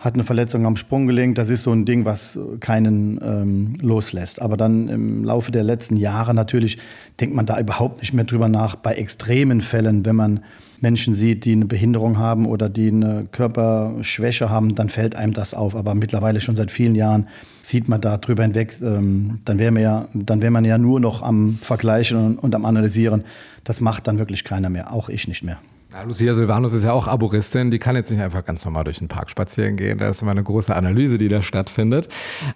hat 0.03 0.15
eine 0.15 0.25
Verletzung 0.25 0.67
am 0.67 0.77
Sprunggelenk. 0.77 1.37
Das 1.37 1.49
ist 1.49 1.63
so 1.63 1.71
ein 1.71 1.85
Ding, 1.85 2.05
was 2.05 2.37
keinen 2.59 3.21
ähm, 3.23 3.75
loslässt. 3.81 4.43
Aber 4.43 4.57
dann 4.57 4.89
im 4.89 5.25
Laufe 5.25 5.53
der 5.53 5.63
letzten 5.63 5.97
Jahre 5.97 6.35
natürlich 6.35 6.79
denkt 7.21 7.37
man 7.37 7.47
da 7.47 7.59
überhaupt 7.61 8.01
nicht 8.01 8.13
mehr 8.13 8.25
drüber 8.25 8.49
nach. 8.49 8.75
Bei 8.75 8.95
extremen 8.95 9.61
Fällen, 9.61 10.05
wenn 10.05 10.17
man 10.17 10.41
Menschen 10.81 11.15
sieht, 11.15 11.45
die 11.45 11.53
eine 11.53 11.67
Behinderung 11.67 12.19
haben 12.19 12.47
oder 12.47 12.69
die 12.69 12.89
eine 12.89 13.29
Körperschwäche 13.31 14.51
haben, 14.51 14.75
dann 14.75 14.89
fällt 14.89 15.15
einem 15.15 15.35
das 15.35 15.55
auf. 15.55 15.77
Aber 15.77 15.95
mittlerweile 15.95 16.41
schon 16.41 16.57
seit 16.57 16.73
vielen 16.73 16.97
Jahren 16.97 17.29
sieht 17.63 17.89
man 17.89 18.01
da 18.01 18.19
drüber 18.19 18.43
hinweg. 18.43 18.79
Ähm, 18.83 19.39
dann 19.45 19.61
wäre 19.61 19.81
ja, 19.81 20.09
wär 20.15 20.51
man 20.51 20.65
ja 20.65 20.79
nur 20.79 20.99
noch 20.99 21.23
am 21.23 21.59
Vergleichen 21.63 22.19
und, 22.19 22.39
und 22.39 22.57
am 22.57 22.65
Analysieren. 22.65 23.23
Das 23.63 23.81
macht 23.81 24.09
dann 24.09 24.19
wirklich 24.19 24.43
keiner 24.43 24.69
mehr, 24.69 24.93
auch 24.93 25.09
ich 25.09 25.29
nicht 25.29 25.45
mehr. 25.45 25.59
Ja, 25.95 26.05
Lucia 26.05 26.35
Silvanus 26.35 26.73
ist 26.73 26.87
ja 26.87 26.93
auch 26.93 27.07
Aburistin, 27.07 27.71
die 27.71 27.79
kann 27.79 27.97
jetzt 27.97 28.11
nicht 28.11 28.23
einfach 28.23 28.47
ganz 28.47 28.65
normal 28.65 28.85
durch 28.85 29.01
den 29.01 29.09
Park 29.09 29.29
spazieren 29.29 29.77
gehen. 29.77 29.99
Da 29.99 30.09
ist 30.09 30.23
immer 30.23 30.31
eine 30.31 30.43
große 30.43 30.75
Analyse, 30.75 31.19
die 31.19 31.29
da 31.29 31.43
stattfindet. 31.43 32.09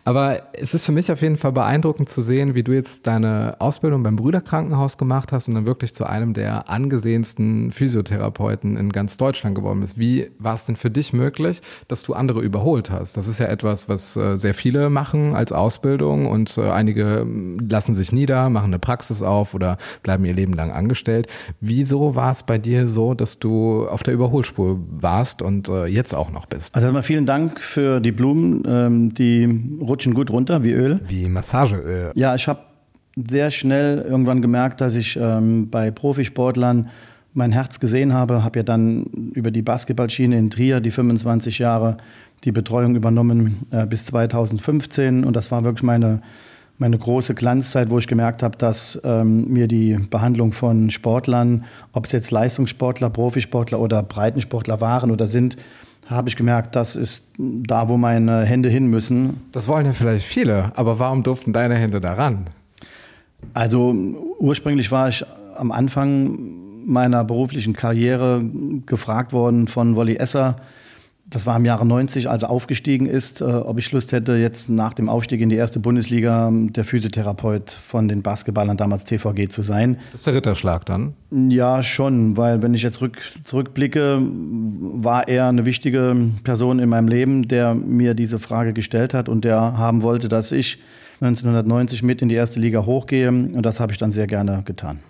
Aber 0.05 0.41
es 0.55 0.73
ist 0.73 0.87
für 0.87 0.93
mich 0.93 1.13
auf 1.13 1.21
jeden 1.21 1.37
Fall 1.37 1.53
beeindruckend 1.53 2.09
zu 2.09 2.23
sehen, 2.23 2.55
wie 2.55 2.63
du 2.63 2.73
jetzt 2.73 3.07
deine 3.07 3.57
Ausbildung 3.59 4.03
beim 4.03 4.17
Brüderkrankenhaus 4.17 4.97
gemacht 4.97 5.33
hast 5.33 5.49
und 5.49 5.55
dann 5.55 5.67
wirklich 5.67 5.93
zu 5.95 6.07
einem 6.07 6.33
der 6.33 6.71
angesehensten 6.71 7.73
Physiotherapeuten 7.73 8.79
in 8.79 8.91
ganz 8.91 9.19
Deutschland 9.19 9.55
geworden 9.55 9.81
bist. 9.81 9.99
Wie 9.99 10.31
war 10.39 10.55
es 10.55 10.65
denn 10.65 10.77
für 10.77 10.91
dich 10.91 11.13
möglich, 11.13 11.61
dass 11.89 12.05
du 12.05 12.15
andere 12.15 12.41
überholt 12.41 12.91
hast? 12.91 13.19
Das 13.19 13.29
ist 13.29 13.39
ja 13.39 13.49
etwas, 13.49 13.87
was 13.87 14.17
äh, 14.17 14.37
sehr 14.37 14.55
viele 14.55 14.89
machen 14.89 15.35
als 15.35 15.53
Ausbildung 15.53 16.25
und 16.25 16.57
äh, 16.57 16.71
einige 16.71 17.19
ähm, 17.19 17.59
lassen 17.71 17.93
sich 17.93 18.13
nieder, 18.13 18.49
machen 18.49 18.67
eine 18.67 18.79
Praxis 18.79 19.21
auf 19.21 19.53
oder 19.53 19.77
bleiben 20.03 20.25
ihr 20.25 20.33
Leben 20.33 20.55
lang 20.55 20.71
angestellt. 20.71 21.27
Wieso 21.61 22.15
war 22.15 22.33
es 22.33 22.43
bei 22.43 22.57
dir 22.57 22.89
so, 22.89 23.13
dass 23.13 23.26
dass 23.27 23.41
du 23.41 23.89
auf 23.89 24.05
der 24.05 24.15
Überholspur 24.15 24.79
warst 24.89 25.43
und 25.43 25.69
äh, 25.69 25.87
jetzt 25.87 26.15
auch 26.15 26.31
noch 26.31 26.47
bist. 26.47 26.73
Also 26.77 26.87
erstmal 26.87 27.03
vielen 27.03 27.27
Dank 27.27 27.59
für 27.59 27.99
die 27.99 28.13
Blumen. 28.13 28.63
Ähm, 28.65 29.15
die 29.15 29.79
rutschen 29.81 30.15
gut 30.15 30.31
runter 30.31 30.63
wie 30.63 30.71
Öl. 30.71 31.01
Wie 31.09 31.29
Massageöl. 31.29 32.13
Ja, 32.15 32.37
ich 32.37 32.47
habe 32.47 32.61
sehr 33.17 33.51
schnell 33.51 33.99
irgendwann 34.09 34.43
gemerkt, 34.43 34.81
dass 34.81 34.95
ich 34.95 35.19
ähm, 35.21 35.71
bei 35.71 35.91
Profisportlern 35.91 36.89
mein 37.35 37.51
Herz 37.51 37.81
gesehen 37.81 38.15
habe. 38.15 38.45
Habe 38.45 38.61
ja 38.61 38.63
dann 38.63 39.07
über 39.35 39.51
die 39.51 39.63
Basketballschiene 39.63 40.39
in 40.39 40.49
Trier 40.49 40.81
die 40.81 40.93
25 40.93 41.59
Jahre 41.59 41.97
die 42.45 42.53
Betreuung 42.53 42.95
übernommen 42.95 43.67
äh, 43.73 43.87
bis 43.87 44.07
2015 44.07 45.25
und 45.25 45.35
das 45.35 45.51
war 45.51 45.65
wirklich 45.65 45.83
meine 45.83 46.21
meine 46.79 46.99
große 46.99 47.35
Glanzzeit, 47.35 47.91
wo 47.91 47.99
ich 47.99 48.07
gemerkt 48.07 48.43
habe, 48.43 48.57
dass 48.59 49.01
ähm, 49.05 49.49
mir 49.49 49.67
die 49.67 49.95
Behandlung 49.95 50.53
von 50.53 50.91
Sportlern, 50.91 51.65
ob 51.93 52.07
es 52.07 52.13
jetzt 52.13 52.31
Leistungssportler, 52.31 53.11
Profisportler 53.11 53.81
oder 53.81 54.03
Breitensportler 54.03 54.81
waren 54.81 55.11
oder 55.11 55.27
sind, 55.27 55.57
habe 56.07 56.29
ich 56.29 56.37
gemerkt, 56.37 56.77
das 56.77 56.95
ist 56.95 57.27
da, 57.39 57.89
wo 57.89 57.97
meine 57.97 58.43
Hände 58.43 58.69
hin 58.69 58.87
müssen. 58.87 59.41
Das 59.53 59.67
wollen 59.67 59.87
ja 59.87 59.93
vielleicht 59.93 60.25
viele, 60.25 60.73
aber 60.77 60.99
warum 60.99 61.23
durften 61.23 61.53
deine 61.53 61.75
Hände 61.77 62.01
daran? 62.01 62.49
Also 63.55 63.95
ursprünglich 64.39 64.91
war 64.93 65.09
ich 65.09 65.25
am 65.57 65.73
Anfang 65.73 66.39
meiner 66.85 67.25
beruflichen 67.25 67.73
Karriere 67.73 68.45
gefragt 68.87 69.33
worden 69.33 69.67
von 69.67 69.97
Wolli 69.97 70.17
Esser, 70.17 70.57
das 71.29 71.45
war 71.45 71.57
im 71.57 71.65
Jahre 71.65 71.85
90, 71.85 72.31
als 72.31 72.45
er 72.45 72.51
aufgestiegen 72.51 73.07
ist, 73.07 73.41
äh, 73.41 73.45
ob 73.45 73.79
ich 73.79 73.91
Lust 73.91 74.13
hätte, 74.13 74.35
jetzt 74.37 74.69
nach 74.71 74.95
dem 74.95 75.09
Aufstieg 75.09 75.41
in 75.41 75.49
die 75.49 75.57
erste 75.57 75.81
Bundesliga 75.81 76.49
ähm, 76.49 76.73
der 76.73 76.85
Physiotherapeut 76.85 77.71
von 77.71 78.07
den 78.07 78.23
Basketballern 78.23 78.77
damals 78.77 79.05
TVG 79.05 79.49
zu 79.49 79.63
sein. 79.63 79.99
Das 80.13 80.21
ist 80.21 80.27
der 80.27 80.35
Ritterschlag 80.35 80.87
dann? 80.87 81.15
Ja, 81.31 81.83
schon, 81.83 82.37
weil 82.37 82.63
wenn 82.63 82.75
ich 82.75 82.83
jetzt 82.83 83.01
rück, 83.01 83.19
zurückblicke, 83.43 84.23
war 84.23 85.27
er 85.27 85.49
eine 85.49 85.65
wichtige 85.65 86.17
Person 86.45 86.79
in 86.79 86.89
meinem 86.89 87.09
Leben, 87.09 87.49
der 87.49 87.75
mir 87.75 88.15
diese 88.15 88.39
Frage 88.39 88.73
gestellt 88.73 89.13
hat 89.13 89.29
und 89.29 89.45
der 89.45 89.77
haben 89.77 90.03
wollte, 90.03 90.29
dass 90.29 90.53
ich 90.53 90.79
1990 91.21 92.05
mit 92.05 92.23
in 92.23 92.29
die 92.29 92.35
erste 92.37 92.61
Liga 92.61 92.87
hochgehe 92.87 93.29
und 93.29 93.63
das 93.63 93.81
habe 93.81 93.91
ich 93.91 93.99
dann 93.99 94.13
sehr 94.13 94.27
gerne 94.29 94.63
getan. 94.65 95.01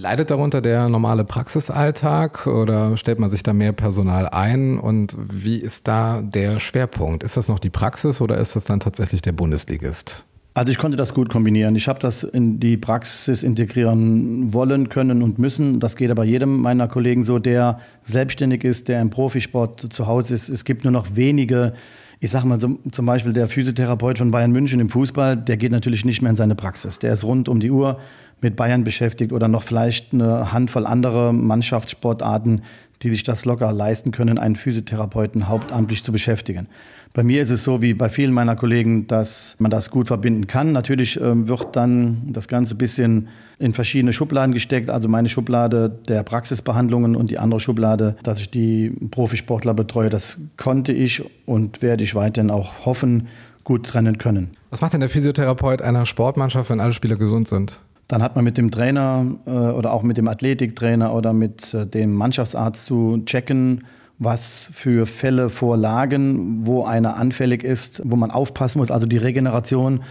Leidet 0.00 0.30
darunter 0.30 0.62
der 0.62 0.88
normale 0.88 1.26
Praxisalltag 1.26 2.46
oder 2.46 2.96
stellt 2.96 3.18
man 3.18 3.28
sich 3.28 3.42
da 3.42 3.52
mehr 3.52 3.72
Personal 3.72 4.26
ein? 4.30 4.78
Und 4.78 5.14
wie 5.18 5.58
ist 5.58 5.88
da 5.88 6.22
der 6.22 6.58
Schwerpunkt? 6.58 7.22
Ist 7.22 7.36
das 7.36 7.48
noch 7.48 7.58
die 7.58 7.68
Praxis 7.68 8.22
oder 8.22 8.38
ist 8.38 8.56
das 8.56 8.64
dann 8.64 8.80
tatsächlich 8.80 9.20
der 9.20 9.32
Bundesligist? 9.32 10.24
Also 10.54 10.72
ich 10.72 10.78
konnte 10.78 10.96
das 10.96 11.12
gut 11.12 11.28
kombinieren. 11.28 11.76
Ich 11.76 11.86
habe 11.86 11.98
das 11.98 12.22
in 12.22 12.60
die 12.60 12.78
Praxis 12.78 13.42
integrieren 13.42 14.54
wollen, 14.54 14.88
können 14.88 15.22
und 15.22 15.38
müssen. 15.38 15.80
Das 15.80 15.96
geht 15.96 16.10
aber 16.10 16.24
jedem 16.24 16.62
meiner 16.62 16.88
Kollegen 16.88 17.22
so, 17.22 17.38
der 17.38 17.80
selbstständig 18.02 18.64
ist, 18.64 18.88
der 18.88 19.02
im 19.02 19.10
Profisport 19.10 19.92
zu 19.92 20.06
Hause 20.06 20.32
ist. 20.32 20.48
Es 20.48 20.64
gibt 20.64 20.82
nur 20.82 20.94
noch 20.94 21.14
wenige 21.14 21.74
ich 22.22 22.30
sage 22.30 22.46
mal 22.46 22.58
zum 22.58 23.06
Beispiel 23.06 23.32
der 23.32 23.48
Physiotherapeut 23.48 24.18
von 24.18 24.30
Bayern 24.30 24.52
München 24.52 24.78
im 24.78 24.90
Fußball, 24.90 25.38
der 25.38 25.56
geht 25.56 25.72
natürlich 25.72 26.04
nicht 26.04 26.20
mehr 26.20 26.28
in 26.28 26.36
seine 26.36 26.54
Praxis. 26.54 26.98
Der 26.98 27.14
ist 27.14 27.24
rund 27.24 27.48
um 27.48 27.60
die 27.60 27.70
Uhr 27.70 27.98
mit 28.40 28.56
Bayern 28.56 28.84
beschäftigt 28.84 29.32
oder 29.32 29.48
noch 29.48 29.62
vielleicht 29.62 30.12
eine 30.12 30.52
Handvoll 30.52 30.86
andere 30.86 31.32
Mannschaftssportarten, 31.32 32.62
die 33.02 33.10
sich 33.10 33.22
das 33.22 33.44
locker 33.44 33.72
leisten 33.72 34.10
können, 34.10 34.38
einen 34.38 34.56
Physiotherapeuten 34.56 35.48
hauptamtlich 35.48 36.02
zu 36.02 36.12
beschäftigen. 36.12 36.68
Bei 37.12 37.24
mir 37.24 37.42
ist 37.42 37.50
es 37.50 37.64
so 37.64 37.82
wie 37.82 37.92
bei 37.92 38.08
vielen 38.08 38.32
meiner 38.32 38.54
Kollegen, 38.54 39.08
dass 39.08 39.56
man 39.58 39.70
das 39.70 39.90
gut 39.90 40.06
verbinden 40.06 40.46
kann. 40.46 40.70
Natürlich 40.70 41.20
äh, 41.20 41.48
wird 41.48 41.74
dann 41.74 42.22
das 42.28 42.46
Ganze 42.46 42.76
ein 42.76 42.78
bisschen 42.78 43.28
in 43.58 43.72
verschiedene 43.72 44.12
Schubladen 44.12 44.54
gesteckt. 44.54 44.90
Also 44.90 45.08
meine 45.08 45.28
Schublade 45.28 45.90
der 46.06 46.22
Praxisbehandlungen 46.22 47.16
und 47.16 47.30
die 47.30 47.38
andere 47.38 47.58
Schublade, 47.58 48.16
dass 48.22 48.38
ich 48.40 48.50
die 48.50 48.90
Profisportler 49.10 49.74
betreue. 49.74 50.08
Das 50.08 50.40
konnte 50.56 50.92
ich 50.92 51.24
und 51.46 51.82
werde 51.82 52.04
ich 52.04 52.14
weiterhin 52.14 52.50
auch 52.50 52.86
hoffen, 52.86 53.26
gut 53.64 53.86
trennen 53.86 54.18
können. 54.18 54.50
Was 54.70 54.80
macht 54.80 54.92
denn 54.92 55.00
der 55.00 55.10
Physiotherapeut 55.10 55.82
einer 55.82 56.06
Sportmannschaft, 56.06 56.70
wenn 56.70 56.78
alle 56.78 56.92
Spieler 56.92 57.16
gesund 57.16 57.48
sind? 57.48 57.80
Dann 58.10 58.24
hat 58.24 58.34
man 58.34 58.44
mit 58.44 58.58
dem 58.58 58.72
Trainer 58.72 59.24
äh, 59.46 59.50
oder 59.50 59.92
auch 59.92 60.02
mit 60.02 60.16
dem 60.16 60.26
Athletiktrainer 60.26 61.14
oder 61.14 61.32
mit 61.32 61.72
äh, 61.74 61.86
dem 61.86 62.12
Mannschaftsarzt 62.12 62.84
zu 62.84 63.22
checken, 63.24 63.84
was 64.18 64.68
für 64.74 65.06
Fälle 65.06 65.48
vorlagen, 65.48 66.66
wo 66.66 66.82
einer 66.82 67.16
anfällig 67.16 67.62
ist, 67.62 68.02
wo 68.04 68.16
man 68.16 68.32
aufpassen 68.32 68.80
muss. 68.80 68.90
Also 68.90 69.06
die 69.06 69.16
Regeneration 69.16 70.02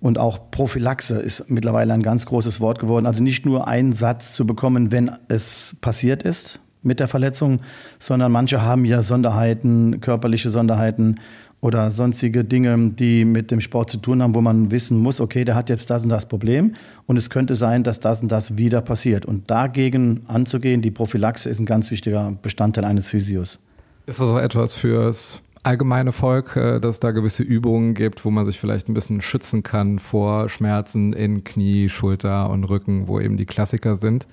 und 0.00 0.16
auch 0.16 0.52
Prophylaxe 0.52 1.20
ist 1.20 1.50
mittlerweile 1.50 1.92
ein 1.92 2.04
ganz 2.04 2.24
großes 2.24 2.60
Wort 2.60 2.78
geworden. 2.78 3.04
Also 3.04 3.24
nicht 3.24 3.44
nur 3.44 3.66
einen 3.66 3.92
Satz 3.92 4.32
zu 4.32 4.46
bekommen, 4.46 4.92
wenn 4.92 5.10
es 5.26 5.76
passiert 5.80 6.22
ist 6.22 6.60
mit 6.82 7.00
der 7.00 7.08
Verletzung, 7.08 7.56
sondern 7.98 8.30
manche 8.30 8.62
haben 8.62 8.84
ja 8.84 9.02
Sonderheiten, 9.02 10.00
körperliche 10.00 10.50
Sonderheiten 10.50 11.16
oder 11.60 11.90
sonstige 11.90 12.44
Dinge, 12.44 12.90
die 12.90 13.24
mit 13.24 13.50
dem 13.50 13.60
Sport 13.60 13.90
zu 13.90 13.98
tun 13.98 14.22
haben, 14.22 14.34
wo 14.34 14.40
man 14.40 14.70
wissen 14.70 14.98
muss, 14.98 15.20
okay, 15.20 15.44
der 15.44 15.54
hat 15.54 15.68
jetzt 15.68 15.90
das 15.90 16.04
und 16.04 16.08
das 16.08 16.26
Problem 16.26 16.74
und 17.06 17.16
es 17.16 17.28
könnte 17.28 17.54
sein, 17.54 17.84
dass 17.84 18.00
das 18.00 18.22
und 18.22 18.32
das 18.32 18.56
wieder 18.56 18.80
passiert. 18.80 19.26
Und 19.26 19.50
dagegen 19.50 20.22
anzugehen, 20.26 20.80
die 20.80 20.90
Prophylaxe 20.90 21.48
ist 21.48 21.60
ein 21.60 21.66
ganz 21.66 21.90
wichtiger 21.90 22.32
Bestandteil 22.40 22.84
eines 22.84 23.08
Physios. 23.08 23.58
Ist 24.06 24.20
das 24.20 24.30
auch 24.30 24.38
etwas 24.38 24.76
fürs 24.76 25.42
allgemeine 25.62 26.12
Volk, 26.12 26.56
äh, 26.56 26.80
dass 26.80 26.96
es 26.96 27.00
da 27.00 27.10
gewisse 27.10 27.42
Übungen 27.42 27.94
gibt, 27.94 28.24
wo 28.24 28.30
man 28.30 28.46
sich 28.46 28.58
vielleicht 28.58 28.88
ein 28.88 28.94
bisschen 28.94 29.20
schützen 29.20 29.62
kann 29.62 29.98
vor 29.98 30.48
Schmerzen 30.48 31.12
in 31.12 31.44
Knie, 31.44 31.88
Schulter 31.88 32.48
und 32.50 32.64
Rücken, 32.64 33.08
wo 33.08 33.20
eben 33.20 33.36
die 33.36 33.46
Klassiker 33.46 33.96
sind? 33.96 34.26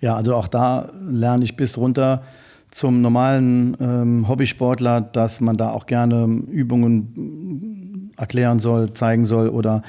Ja, 0.00 0.14
also 0.14 0.34
auch 0.34 0.46
da 0.46 0.92
lerne 1.00 1.44
ich 1.44 1.56
bis 1.56 1.76
runter 1.76 2.22
zum 2.70 3.00
normalen 3.00 3.76
ähm, 3.80 4.28
Hobbysportler, 4.28 5.00
dass 5.00 5.40
man 5.40 5.56
da 5.56 5.70
auch 5.70 5.86
gerne 5.86 6.24
Übungen 6.50 8.12
erklären 8.16 8.58
soll, 8.58 8.92
zeigen 8.92 9.24
soll 9.24 9.48
oder 9.48 9.82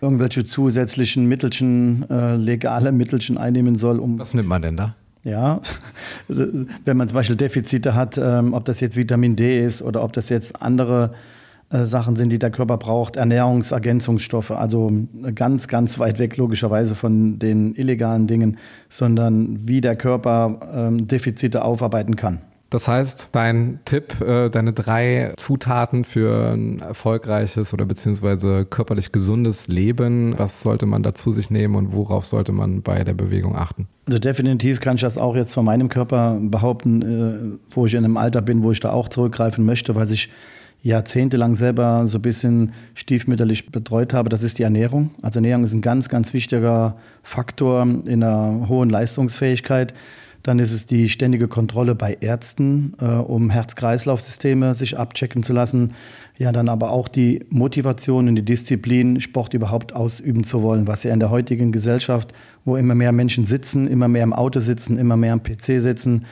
irgendwelche 0.00 0.44
zusätzlichen 0.44 1.26
Mittelchen, 1.26 2.08
äh, 2.10 2.36
legale 2.36 2.92
Mittelchen 2.92 3.38
einnehmen 3.38 3.76
soll. 3.76 3.98
Um 3.98 4.18
Was 4.18 4.34
nimmt 4.34 4.48
man 4.48 4.62
denn 4.62 4.76
da? 4.76 4.94
Ja, 5.24 5.60
wenn 6.28 6.96
man 6.96 7.08
zum 7.08 7.14
Beispiel 7.14 7.36
Defizite 7.36 7.94
hat, 7.94 8.18
ähm, 8.18 8.54
ob 8.54 8.64
das 8.64 8.80
jetzt 8.80 8.96
Vitamin 8.96 9.36
D 9.36 9.64
ist 9.64 9.80
oder 9.82 10.02
ob 10.02 10.12
das 10.12 10.28
jetzt 10.28 10.60
andere 10.60 11.12
äh, 11.12 11.41
Sachen 11.72 12.16
sind, 12.16 12.30
die 12.30 12.38
der 12.38 12.50
Körper 12.50 12.76
braucht, 12.76 13.16
Ernährungsergänzungsstoffe, 13.16 14.50
also 14.50 14.90
ganz, 15.34 15.68
ganz 15.68 15.98
weit 15.98 16.18
weg 16.18 16.36
logischerweise 16.36 16.94
von 16.94 17.38
den 17.38 17.74
illegalen 17.74 18.26
Dingen, 18.26 18.58
sondern 18.88 19.66
wie 19.66 19.80
der 19.80 19.96
Körper 19.96 20.60
ähm, 20.74 21.08
Defizite 21.08 21.64
aufarbeiten 21.64 22.16
kann. 22.16 22.40
Das 22.72 22.88
heißt, 22.88 23.28
dein 23.32 23.80
Tipp, 23.84 24.22
äh, 24.22 24.48
deine 24.48 24.72
drei 24.72 25.34
Zutaten 25.36 26.04
für 26.04 26.54
ein 26.54 26.78
erfolgreiches 26.78 27.74
oder 27.74 27.84
beziehungsweise 27.84 28.64
körperlich 28.64 29.12
gesundes 29.12 29.68
Leben, 29.68 30.38
was 30.38 30.62
sollte 30.62 30.86
man 30.86 31.02
dazu 31.02 31.32
sich 31.32 31.50
nehmen 31.50 31.74
und 31.74 31.92
worauf 31.92 32.24
sollte 32.24 32.52
man 32.52 32.80
bei 32.80 33.04
der 33.04 33.12
Bewegung 33.12 33.56
achten? 33.56 33.88
Also 34.06 34.18
definitiv 34.18 34.80
kann 34.80 34.94
ich 34.94 35.02
das 35.02 35.18
auch 35.18 35.36
jetzt 35.36 35.52
von 35.52 35.66
meinem 35.66 35.90
Körper 35.90 36.38
behaupten, 36.40 37.02
äh, 37.02 37.58
wo 37.74 37.84
ich 37.84 37.92
in 37.92 38.06
einem 38.06 38.16
Alter 38.16 38.40
bin, 38.40 38.62
wo 38.62 38.72
ich 38.72 38.80
da 38.80 38.90
auch 38.90 39.10
zurückgreifen 39.10 39.66
möchte, 39.66 39.94
weil 39.94 40.10
ich 40.10 40.30
jahrzehntelang 40.82 41.54
selber 41.54 42.06
so 42.06 42.18
ein 42.18 42.22
bisschen 42.22 42.72
stiefmütterlich 42.94 43.70
betreut 43.70 44.12
habe, 44.12 44.28
das 44.28 44.42
ist 44.42 44.58
die 44.58 44.64
Ernährung. 44.64 45.10
Also 45.22 45.38
Ernährung 45.38 45.64
ist 45.64 45.72
ein 45.72 45.80
ganz, 45.80 46.08
ganz 46.08 46.34
wichtiger 46.34 46.96
Faktor 47.22 47.82
in 47.82 48.22
einer 48.22 48.68
hohen 48.68 48.90
Leistungsfähigkeit. 48.90 49.94
Dann 50.42 50.58
ist 50.58 50.72
es 50.72 50.86
die 50.86 51.08
ständige 51.08 51.46
Kontrolle 51.46 51.94
bei 51.94 52.16
Ärzten, 52.20 52.94
äh, 53.00 53.04
um 53.04 53.50
Herz-Kreislauf-Systeme 53.50 54.74
sich 54.74 54.98
abchecken 54.98 55.44
zu 55.44 55.52
lassen. 55.52 55.92
Ja, 56.36 56.50
dann 56.50 56.68
aber 56.68 56.90
auch 56.90 57.06
die 57.06 57.44
Motivation 57.50 58.26
und 58.26 58.34
die 58.34 58.44
Disziplin, 58.44 59.20
Sport 59.20 59.54
überhaupt 59.54 59.94
ausüben 59.94 60.42
zu 60.42 60.62
wollen, 60.62 60.88
was 60.88 61.04
ja 61.04 61.14
in 61.14 61.20
der 61.20 61.30
heutigen 61.30 61.70
Gesellschaft, 61.70 62.34
wo 62.64 62.76
immer 62.76 62.96
mehr 62.96 63.12
Menschen 63.12 63.44
sitzen, 63.44 63.86
immer 63.86 64.08
mehr 64.08 64.24
im 64.24 64.32
Auto 64.32 64.58
sitzen, 64.58 64.98
immer 64.98 65.16
mehr 65.16 65.32
am 65.32 65.44
PC 65.44 65.80
sitzen, 65.80 66.24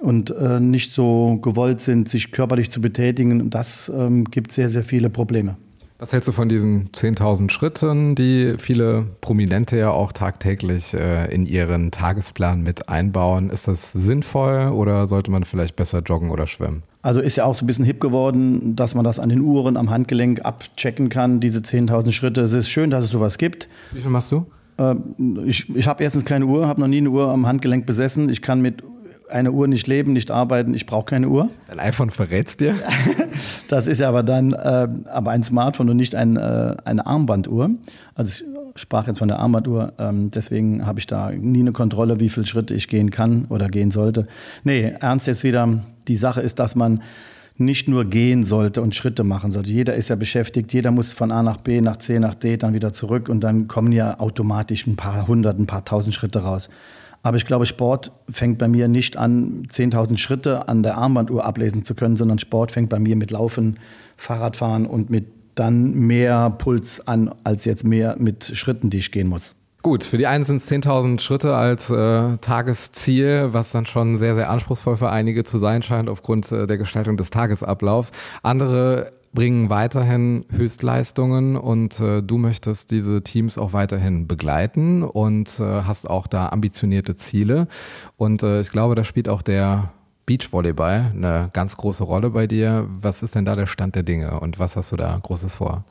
und 0.00 0.30
äh, 0.30 0.60
nicht 0.60 0.92
so 0.92 1.38
gewollt 1.42 1.80
sind, 1.80 2.08
sich 2.08 2.32
körperlich 2.32 2.70
zu 2.70 2.80
betätigen. 2.80 3.50
Das 3.50 3.90
ähm, 3.94 4.24
gibt 4.24 4.52
sehr, 4.52 4.68
sehr 4.68 4.84
viele 4.84 5.10
Probleme. 5.10 5.56
Was 6.00 6.14
hältst 6.14 6.28
du 6.28 6.32
von 6.32 6.48
diesen 6.48 6.88
10.000 6.92 7.50
Schritten, 7.50 8.14
die 8.14 8.54
viele 8.56 9.06
Prominente 9.20 9.76
ja 9.76 9.90
auch 9.90 10.12
tagtäglich 10.12 10.94
äh, 10.94 11.30
in 11.30 11.44
ihren 11.44 11.90
Tagesplan 11.90 12.62
mit 12.62 12.88
einbauen? 12.88 13.50
Ist 13.50 13.68
das 13.68 13.92
sinnvoll 13.92 14.68
oder 14.68 15.06
sollte 15.06 15.30
man 15.30 15.44
vielleicht 15.44 15.76
besser 15.76 16.00
joggen 16.00 16.30
oder 16.30 16.46
schwimmen? 16.46 16.84
Also 17.02 17.20
ist 17.20 17.36
ja 17.36 17.44
auch 17.44 17.54
so 17.54 17.64
ein 17.64 17.66
bisschen 17.66 17.84
hip 17.84 18.00
geworden, 18.00 18.76
dass 18.76 18.94
man 18.94 19.04
das 19.04 19.18
an 19.18 19.28
den 19.28 19.40
Uhren 19.40 19.76
am 19.76 19.90
Handgelenk 19.90 20.42
abchecken 20.42 21.10
kann, 21.10 21.38
diese 21.38 21.60
10.000 21.60 22.12
Schritte. 22.12 22.40
Es 22.40 22.54
ist 22.54 22.70
schön, 22.70 22.88
dass 22.88 23.04
es 23.04 23.10
sowas 23.10 23.36
gibt. 23.36 23.68
Wie 23.92 24.00
viel 24.00 24.10
machst 24.10 24.32
du? 24.32 24.46
Äh, 24.78 24.94
ich 25.44 25.68
ich 25.74 25.86
habe 25.86 26.02
erstens 26.02 26.24
keine 26.24 26.46
Uhr, 26.46 26.66
habe 26.66 26.80
noch 26.80 26.88
nie 26.88 26.98
eine 26.98 27.10
Uhr 27.10 27.28
am 27.28 27.46
Handgelenk 27.46 27.84
besessen. 27.84 28.30
Ich 28.30 28.40
kann 28.40 28.62
mit 28.62 28.82
eine 29.30 29.52
Uhr 29.52 29.68
nicht 29.68 29.86
leben, 29.86 30.12
nicht 30.12 30.30
arbeiten, 30.30 30.74
ich 30.74 30.86
brauche 30.86 31.06
keine 31.06 31.28
Uhr. 31.28 31.48
Dein 31.68 31.80
iPhone 31.80 32.10
verrätst 32.10 32.60
dir? 32.60 32.74
das 33.68 33.86
ist 33.86 34.00
ja 34.00 34.08
aber 34.08 34.22
dann 34.22 34.52
äh, 34.52 34.88
aber 35.06 35.30
ein 35.30 35.42
Smartphone 35.42 35.90
und 35.90 35.96
nicht 35.96 36.14
ein, 36.14 36.36
äh, 36.36 36.76
eine 36.84 37.06
Armbanduhr. 37.06 37.70
Also 38.14 38.44
ich 38.74 38.80
sprach 38.80 39.06
jetzt 39.06 39.18
von 39.18 39.28
der 39.28 39.38
Armbanduhr, 39.38 39.92
ähm, 39.98 40.30
deswegen 40.30 40.86
habe 40.86 40.98
ich 40.98 41.06
da 41.06 41.30
nie 41.30 41.60
eine 41.60 41.72
Kontrolle, 41.72 42.20
wie 42.20 42.28
viele 42.28 42.46
Schritte 42.46 42.74
ich 42.74 42.88
gehen 42.88 43.10
kann 43.10 43.46
oder 43.48 43.68
gehen 43.68 43.90
sollte. 43.90 44.26
Nee, 44.64 44.94
ernst 45.00 45.26
jetzt 45.26 45.44
wieder, 45.44 45.80
die 46.08 46.16
Sache 46.16 46.40
ist, 46.40 46.58
dass 46.58 46.74
man 46.74 47.02
nicht 47.60 47.88
nur 47.88 48.06
gehen 48.06 48.42
sollte 48.42 48.80
und 48.80 48.94
Schritte 48.94 49.22
machen 49.22 49.50
sollte. 49.50 49.68
Jeder 49.68 49.94
ist 49.94 50.08
ja 50.08 50.16
beschäftigt, 50.16 50.72
jeder 50.72 50.90
muss 50.90 51.12
von 51.12 51.30
A 51.30 51.42
nach 51.42 51.58
B, 51.58 51.82
nach 51.82 51.98
C, 51.98 52.18
nach 52.18 52.34
D, 52.34 52.56
dann 52.56 52.72
wieder 52.72 52.92
zurück 52.92 53.28
und 53.28 53.40
dann 53.40 53.68
kommen 53.68 53.92
ja 53.92 54.18
automatisch 54.18 54.86
ein 54.86 54.96
paar 54.96 55.28
hundert, 55.28 55.58
ein 55.58 55.66
paar 55.66 55.84
tausend 55.84 56.14
Schritte 56.14 56.40
raus. 56.40 56.70
Aber 57.22 57.36
ich 57.36 57.44
glaube, 57.44 57.66
Sport 57.66 58.12
fängt 58.30 58.58
bei 58.58 58.68
mir 58.68 58.88
nicht 58.88 59.16
an, 59.16 59.66
10.000 59.70 60.16
Schritte 60.18 60.68
an 60.68 60.82
der 60.82 60.96
Armbanduhr 60.96 61.44
ablesen 61.44 61.84
zu 61.84 61.94
können, 61.94 62.16
sondern 62.16 62.38
Sport 62.38 62.72
fängt 62.72 62.88
bei 62.88 62.98
mir 62.98 63.16
mit 63.16 63.30
Laufen, 63.30 63.78
Fahrradfahren 64.16 64.86
und 64.86 65.10
mit 65.10 65.26
dann 65.54 65.92
mehr 65.92 66.50
Puls 66.50 67.06
an, 67.06 67.34
als 67.44 67.64
jetzt 67.64 67.84
mehr 67.84 68.16
mit 68.18 68.56
Schritten, 68.56 68.88
die 68.88 68.98
ich 68.98 69.12
gehen 69.12 69.28
muss. 69.28 69.54
Gut, 69.82 70.04
für 70.04 70.18
die 70.18 70.26
einen 70.26 70.44
sind 70.44 70.58
es 70.58 70.70
10.000 70.70 71.20
Schritte 71.20 71.54
als 71.54 71.88
äh, 71.88 72.36
Tagesziel, 72.38 73.48
was 73.52 73.72
dann 73.72 73.86
schon 73.86 74.16
sehr, 74.18 74.34
sehr 74.34 74.50
anspruchsvoll 74.50 74.98
für 74.98 75.10
einige 75.10 75.42
zu 75.42 75.58
sein 75.58 75.82
scheint 75.82 76.10
aufgrund 76.10 76.52
äh, 76.52 76.66
der 76.66 76.76
Gestaltung 76.76 77.16
des 77.16 77.30
Tagesablaufs. 77.30 78.12
Andere 78.42 79.12
bringen 79.32 79.70
weiterhin 79.70 80.44
Höchstleistungen 80.50 81.56
und 81.56 82.00
äh, 82.00 82.22
du 82.22 82.36
möchtest 82.36 82.90
diese 82.90 83.22
Teams 83.22 83.58
auch 83.58 83.72
weiterhin 83.72 84.26
begleiten 84.26 85.02
und 85.02 85.60
äh, 85.60 85.82
hast 85.82 86.10
auch 86.10 86.26
da 86.26 86.48
ambitionierte 86.48 87.14
Ziele. 87.14 87.68
Und 88.16 88.42
äh, 88.42 88.60
ich 88.60 88.70
glaube, 88.70 88.94
da 88.96 89.04
spielt 89.04 89.28
auch 89.28 89.42
der 89.42 89.92
Beachvolleyball 90.26 91.12
eine 91.14 91.50
ganz 91.52 91.76
große 91.76 92.04
Rolle 92.04 92.30
bei 92.30 92.46
dir. 92.46 92.86
Was 92.88 93.22
ist 93.22 93.34
denn 93.34 93.44
da 93.44 93.54
der 93.54 93.66
Stand 93.66 93.94
der 93.94 94.02
Dinge 94.02 94.40
und 94.40 94.58
was 94.58 94.76
hast 94.76 94.92
du 94.92 94.96
da 94.96 95.18
Großes 95.22 95.56
vor? 95.56 95.84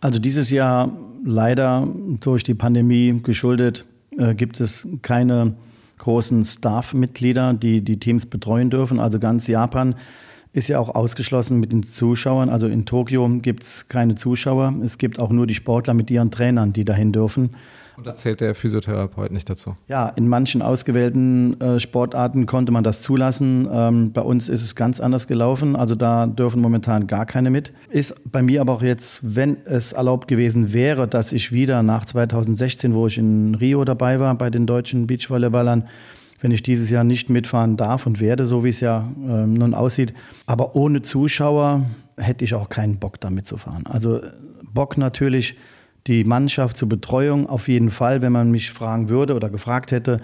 Also 0.00 0.18
dieses 0.18 0.50
Jahr 0.50 0.90
leider 1.24 1.86
durch 2.20 2.44
die 2.44 2.54
Pandemie 2.54 3.20
geschuldet 3.22 3.84
äh, 4.18 4.34
gibt 4.34 4.60
es 4.60 4.86
keine 5.02 5.54
großen 5.98 6.44
Staff-Mitglieder, 6.44 7.54
die 7.54 7.80
die 7.80 7.98
Teams 7.98 8.26
betreuen 8.26 8.70
dürfen. 8.70 9.00
Also 9.00 9.18
ganz 9.18 9.46
Japan 9.46 9.94
ist 10.56 10.68
ja 10.68 10.78
auch 10.78 10.94
ausgeschlossen 10.94 11.60
mit 11.60 11.70
den 11.70 11.82
Zuschauern. 11.82 12.48
Also 12.48 12.66
in 12.66 12.86
Tokio 12.86 13.28
gibt 13.42 13.62
es 13.62 13.88
keine 13.88 14.14
Zuschauer. 14.14 14.72
Es 14.82 14.96
gibt 14.96 15.20
auch 15.20 15.30
nur 15.30 15.46
die 15.46 15.54
Sportler 15.54 15.92
mit 15.92 16.10
ihren 16.10 16.30
Trainern, 16.30 16.72
die 16.72 16.86
dahin 16.86 17.12
dürfen. 17.12 17.50
Und 17.98 18.06
da 18.06 18.14
zählt 18.14 18.40
der 18.40 18.54
Physiotherapeut 18.54 19.32
nicht 19.32 19.50
dazu? 19.50 19.74
Ja, 19.86 20.08
in 20.08 20.28
manchen 20.28 20.62
ausgewählten 20.62 21.60
äh, 21.60 21.78
Sportarten 21.78 22.46
konnte 22.46 22.72
man 22.72 22.84
das 22.84 23.02
zulassen. 23.02 23.68
Ähm, 23.70 24.12
bei 24.12 24.22
uns 24.22 24.48
ist 24.48 24.62
es 24.62 24.74
ganz 24.74 24.98
anders 24.98 25.26
gelaufen. 25.26 25.76
Also 25.76 25.94
da 25.94 26.26
dürfen 26.26 26.62
momentan 26.62 27.06
gar 27.06 27.26
keine 27.26 27.50
mit. 27.50 27.72
Ist 27.90 28.30
bei 28.32 28.42
mir 28.42 28.62
aber 28.62 28.72
auch 28.72 28.82
jetzt, 28.82 29.20
wenn 29.22 29.58
es 29.66 29.92
erlaubt 29.92 30.26
gewesen 30.26 30.72
wäre, 30.72 31.06
dass 31.06 31.34
ich 31.34 31.52
wieder 31.52 31.82
nach 31.82 32.06
2016, 32.06 32.94
wo 32.94 33.06
ich 33.06 33.18
in 33.18 33.54
Rio 33.54 33.84
dabei 33.84 34.20
war, 34.20 34.34
bei 34.34 34.48
den 34.48 34.66
deutschen 34.66 35.06
Beachvolleyballern, 35.06 35.84
wenn 36.46 36.52
ich 36.52 36.62
dieses 36.62 36.90
Jahr 36.90 37.02
nicht 37.02 37.28
mitfahren 37.28 37.76
darf 37.76 38.06
und 38.06 38.20
werde, 38.20 38.46
so 38.46 38.62
wie 38.62 38.68
es 38.68 38.78
ja 38.78 39.12
äh, 39.26 39.48
nun 39.48 39.74
aussieht. 39.74 40.14
Aber 40.46 40.76
ohne 40.76 41.02
Zuschauer 41.02 41.86
hätte 42.16 42.44
ich 42.44 42.54
auch 42.54 42.68
keinen 42.68 43.00
Bock 43.00 43.20
damit 43.20 43.46
zu 43.46 43.56
fahren. 43.56 43.82
Also 43.84 44.20
Bock 44.72 44.96
natürlich 44.96 45.56
die 46.06 46.22
Mannschaft 46.22 46.76
zur 46.76 46.88
Betreuung 46.88 47.48
auf 47.48 47.66
jeden 47.66 47.90
Fall, 47.90 48.22
wenn 48.22 48.30
man 48.30 48.52
mich 48.52 48.70
fragen 48.70 49.08
würde 49.08 49.34
oder 49.34 49.50
gefragt 49.50 49.90
hätte. 49.90 50.20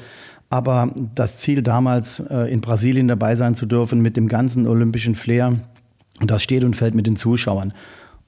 Aber 0.49 0.95
das 1.17 1.39
Ziel 1.39 1.61
damals, 1.61 2.21
äh, 2.21 2.53
in 2.53 2.61
Brasilien 2.61 3.09
dabei 3.09 3.35
sein 3.35 3.57
zu 3.57 3.67
dürfen 3.67 4.01
mit 4.01 4.17
dem 4.17 4.29
ganzen 4.29 4.69
olympischen 4.69 5.17
Flair, 5.17 5.59
das 6.21 6.45
steht 6.45 6.63
und 6.63 6.77
fällt 6.77 6.95
mit 6.95 7.09
den 7.09 7.17
Zuschauern. 7.17 7.75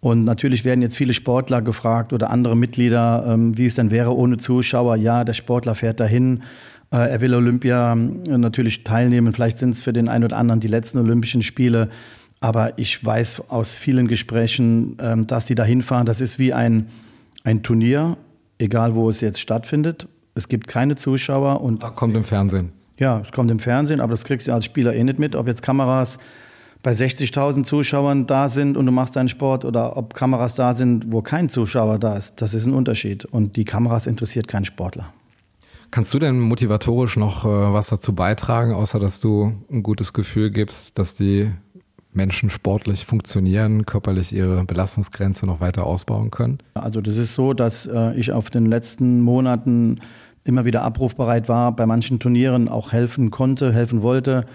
Und 0.00 0.24
natürlich 0.24 0.64
werden 0.64 0.83
jetzt 0.83 0.96
viele 0.96 1.14
Sportler 1.14 1.62
gefragt 1.62 2.12
oder 2.12 2.28
andere 2.28 2.57
Mitglieder, 2.57 3.24
ähm, 3.26 3.57
wie 3.57 3.66
es 3.66 3.76
denn 3.76 3.92
wäre 3.92 4.14
ohne 4.14 4.37
Zuschauer. 4.37 4.96
Ja, 4.96 5.22
der 5.22 5.33
Sportler 5.33 5.76
fährt 5.76 6.00
dahin. 6.00 6.42
Äh, 6.92 7.11
er 7.11 7.20
will 7.20 7.35
Olympia 7.35 7.92
äh, 7.92 8.38
natürlich 8.38 8.85
teilnehmen. 8.85 9.33
Vielleicht 9.33 9.59
sind 9.59 9.70
es 9.70 9.83
für 9.83 9.92
den 9.92 10.09
einen 10.09 10.25
oder 10.25 10.37
anderen 10.37 10.61
die 10.61 10.68
letzten 10.68 10.99
Olympischen 10.99 11.42
Spiele. 11.42 11.88
Aber 12.40 12.79
ich 12.79 13.03
weiß 13.05 13.49
aus 13.49 13.75
vielen 13.75 14.07
Gesprächen, 14.07 14.97
ähm, 15.01 15.27
dass 15.27 15.47
sie 15.47 15.55
dahin 15.55 15.83
fahren. 15.83 16.07
Das 16.07 16.20
ist 16.20 16.38
wie 16.38 16.53
ein, 16.53 16.88
ein 17.42 17.62
Turnier, 17.62 18.16
egal 18.59 18.94
wo 18.94 19.09
es 19.09 19.20
jetzt 19.20 19.40
stattfindet. 19.40 20.09
Es 20.35 20.49
gibt 20.49 20.66
keine 20.66 20.97
Zuschauer 20.97 21.61
und 21.62 21.83
Da 21.83 21.90
kommt 21.90 22.14
im 22.16 22.25
Fernsehen. 22.25 22.73
ja, 22.99 23.20
es 23.25 23.33
kommt 23.33 23.51
im 23.51 23.61
Fernsehen, 23.61 24.01
aber 24.01 24.11
das 24.11 24.25
kriegst 24.25 24.47
du 24.49 24.53
als 24.53 24.64
Spieler 24.64 24.94
eh 24.94 25.05
nicht 25.05 25.18
mit, 25.18 25.37
ob 25.37 25.47
jetzt 25.47 25.62
Kameras 25.62 26.18
bei 26.83 26.92
60.000 26.92 27.64
Zuschauern 27.64 28.27
da 28.27 28.49
sind 28.51 28.77
und 28.77 28.85
du 28.85 28.92
machst 28.92 29.16
deinen 29.16 29.29
Sport 29.29 29.64
oder 29.64 29.97
ob 29.97 30.12
Kameras 30.14 30.55
da 30.55 30.75
sind, 30.75 31.11
wo 31.11 31.23
kein 31.23 31.49
Zuschauer 31.49 31.99
da 31.99 32.16
ist. 32.16 32.42
Das 32.42 32.53
ist 32.53 32.66
ein 32.66 32.75
Unterschied 32.75 33.25
und 33.25 33.57
die 33.57 33.64
Kameras 33.64 34.07
interessiert 34.07 34.49
keinen 34.49 34.66
Sportler. 34.66 35.11
Kannst 35.94 36.12
du 36.12 36.18
denn 36.18 36.40
motivatorisch 36.40 37.16
noch 37.16 37.44
äh, 37.44 37.48
was 37.48 37.87
dazu 37.87 38.16
beitragen, 38.16 38.74
außer 38.74 38.98
dass 38.98 39.20
du 39.20 39.52
ein 39.70 39.85
gutes 39.85 40.12
Gefühl 40.12 40.50
gibst, 40.50 40.98
dass 40.98 41.14
die 41.14 41.52
Menschen 42.12 42.50
sportlich 42.50 43.07
funktionieren, 43.07 43.87
körperlich 43.87 44.33
ihre 44.33 44.64
Belastungsgrenze 44.64 45.46
noch 45.46 45.61
weiter 45.61 45.87
ausbauen 45.87 46.33
können? 46.33 46.59
Also 46.74 47.00
das 47.00 47.16
ist 47.16 47.35
so, 47.35 47.52
dass 47.52 47.87
äh, 47.87 48.12
ich 48.16 48.33
auf 48.33 48.50
den 48.50 48.66
letzten 48.66 49.20
Monaten 49.20 50.00
immer 50.42 50.64
wieder 50.64 50.83
abrufbereit 50.83 51.48
war, 51.48 51.70
bei 51.70 51.87
manchen 51.87 52.18
Turnieren 52.18 52.68
auch 52.68 52.90
helfen 52.90 53.30
konnte, 53.30 53.72
helfen 53.72 54.02
wollte. 54.02 54.46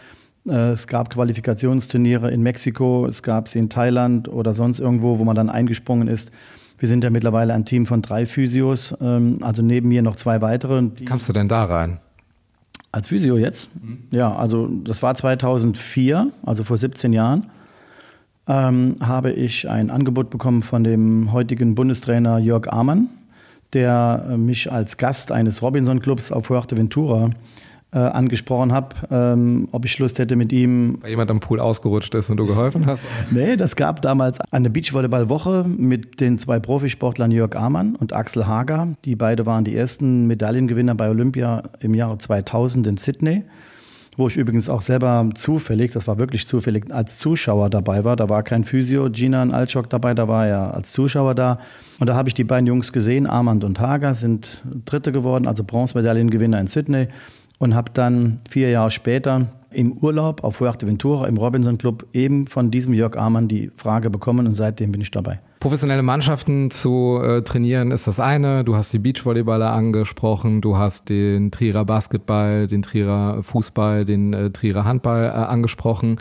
Äh, 0.45 0.71
es 0.71 0.87
gab 0.87 1.09
Qualifikationsturniere 1.09 2.31
in 2.31 2.41
Mexiko, 2.41 3.05
es 3.05 3.23
gab 3.23 3.47
sie 3.47 3.59
in 3.59 3.69
Thailand 3.69 4.27
oder 4.27 4.53
sonst 4.53 4.81
irgendwo, 4.81 5.19
wo 5.19 5.23
man 5.23 5.37
dann 5.37 5.49
eingesprungen 5.49 6.09
ist. 6.09 6.33
Wir 6.79 6.87
sind 6.87 7.03
ja 7.03 7.09
mittlerweile 7.09 7.53
ein 7.53 7.65
Team 7.65 7.85
von 7.85 8.01
drei 8.01 8.25
Physios, 8.25 8.95
ähm, 9.01 9.39
also 9.41 9.61
neben 9.61 9.89
mir 9.89 10.01
noch 10.01 10.15
zwei 10.15 10.41
weitere. 10.41 10.81
Kamst 11.05 11.29
du 11.29 11.33
denn 11.33 11.47
da 11.47 11.65
rein? 11.65 11.99
als 12.91 13.07
Physio 13.07 13.37
jetzt? 13.37 13.67
Ja, 14.11 14.35
also 14.35 14.67
das 14.83 15.03
war 15.03 15.13
2004, 15.15 16.31
also 16.45 16.63
vor 16.63 16.77
17 16.77 17.13
Jahren, 17.13 17.47
ähm, 18.47 18.95
habe 18.99 19.31
ich 19.31 19.69
ein 19.69 19.91
Angebot 19.91 20.29
bekommen 20.29 20.63
von 20.63 20.83
dem 20.83 21.31
heutigen 21.31 21.75
Bundestrainer 21.75 22.39
Jörg 22.39 22.67
Amann, 22.71 23.09
der 23.73 24.25
äh, 24.31 24.37
mich 24.37 24.71
als 24.71 24.97
Gast 24.97 25.31
eines 25.31 25.61
Robinson-Clubs 25.61 26.31
auf 26.31 26.47
Fuerteventura 26.47 27.29
äh, 27.91 27.97
angesprochen 27.97 28.71
hat, 28.71 28.95
ähm, 29.09 29.67
ob 29.71 29.83
ich 29.83 29.97
Lust 29.97 30.19
hätte 30.19 30.35
mit 30.35 30.51
ihm 30.51 30.99
Weil 31.01 31.11
jemand 31.11 31.31
am 31.31 31.39
Pool 31.39 31.59
ausgerutscht 31.59 32.13
ist 32.13 32.29
und 32.29 32.37
du 32.37 32.45
geholfen 32.45 32.85
hast? 32.85 33.03
Nee, 33.31 33.55
das 33.55 33.75
gab 33.75 34.01
damals 34.01 34.39
eine 34.51 34.69
Beachvolleyball-Woche 34.69 35.65
mit 35.67 36.19
den 36.19 36.37
zwei 36.37 36.59
Profisportlern 36.59 37.31
Jörg 37.31 37.55
Amann 37.55 37.95
und 37.95 38.13
Axel 38.13 38.47
Hager. 38.47 38.89
Die 39.05 39.15
beide 39.15 39.45
waren 39.45 39.63
die 39.63 39.75
ersten 39.75 40.27
Medaillengewinner 40.27 40.95
bei 40.95 41.09
Olympia 41.09 41.63
im 41.79 41.93
Jahre 41.93 42.17
2000 42.17 42.87
in 42.87 42.97
Sydney, 42.97 43.43
wo 44.17 44.27
ich 44.27 44.37
übrigens 44.37 44.69
auch 44.69 44.81
selber 44.81 45.27
zufällig, 45.33 45.91
das 45.91 46.07
war 46.07 46.19
wirklich 46.19 46.47
zufällig, 46.47 46.93
als 46.93 47.17
Zuschauer 47.19 47.69
dabei 47.69 48.03
war. 48.03 48.15
Da 48.15 48.29
war 48.29 48.43
kein 48.43 48.65
Physio, 48.65 49.09
Gina 49.09 49.43
Altschok 49.43 49.89
dabei, 49.89 50.13
da 50.13 50.27
war 50.27 50.47
er 50.47 50.73
als 50.75 50.91
Zuschauer 50.91 51.33
da. 51.33 51.59
Und 51.99 52.07
da 52.07 52.15
habe 52.15 52.29
ich 52.29 52.35
die 52.35 52.43
beiden 52.43 52.67
Jungs 52.67 52.93
gesehen, 52.93 53.25
Armand 53.25 53.63
und 53.63 53.79
Hager, 53.79 54.13
sind 54.13 54.63
Dritte 54.85 55.11
geworden, 55.11 55.47
also 55.47 55.63
Bronzemedaillengewinner 55.63 56.59
in 56.59 56.67
Sydney 56.67 57.07
und 57.59 57.75
habe 57.75 57.91
dann 57.93 58.39
vier 58.49 58.69
Jahre 58.71 58.89
später 58.89 59.47
im 59.71 59.93
Urlaub 59.93 60.43
auf 60.43 60.57
Fuerteventura 60.57 61.27
im 61.27 61.37
Robinson 61.37 61.77
Club 61.77 62.07
eben 62.13 62.47
von 62.47 62.71
diesem 62.71 62.93
Jörg 62.93 63.15
Amann 63.17 63.47
die 63.47 63.71
Frage 63.75 64.09
bekommen 64.09 64.47
und 64.47 64.53
seitdem 64.53 64.91
bin 64.91 65.01
ich 65.01 65.11
dabei. 65.11 65.39
Professionelle 65.59 66.01
Mannschaften 66.01 66.71
zu 66.71 67.19
äh, 67.21 67.41
trainieren 67.41 67.91
ist 67.91 68.07
das 68.07 68.19
eine. 68.19 68.63
Du 68.63 68.77
hast 68.77 68.93
die 68.93 68.99
Beachvolleyballer 68.99 69.71
angesprochen, 69.71 70.61
du 70.61 70.77
hast 70.77 71.09
den 71.09 71.51
Trierer 71.51 71.83
Basketball, 71.85 72.67
den 72.67 72.81
Trierer 72.81 73.43
Fußball, 73.43 74.05
den 74.05 74.33
äh, 74.33 74.49
Trierer 74.51 74.85
Handball 74.85 75.25
äh, 75.25 75.29
angesprochen. 75.29 76.19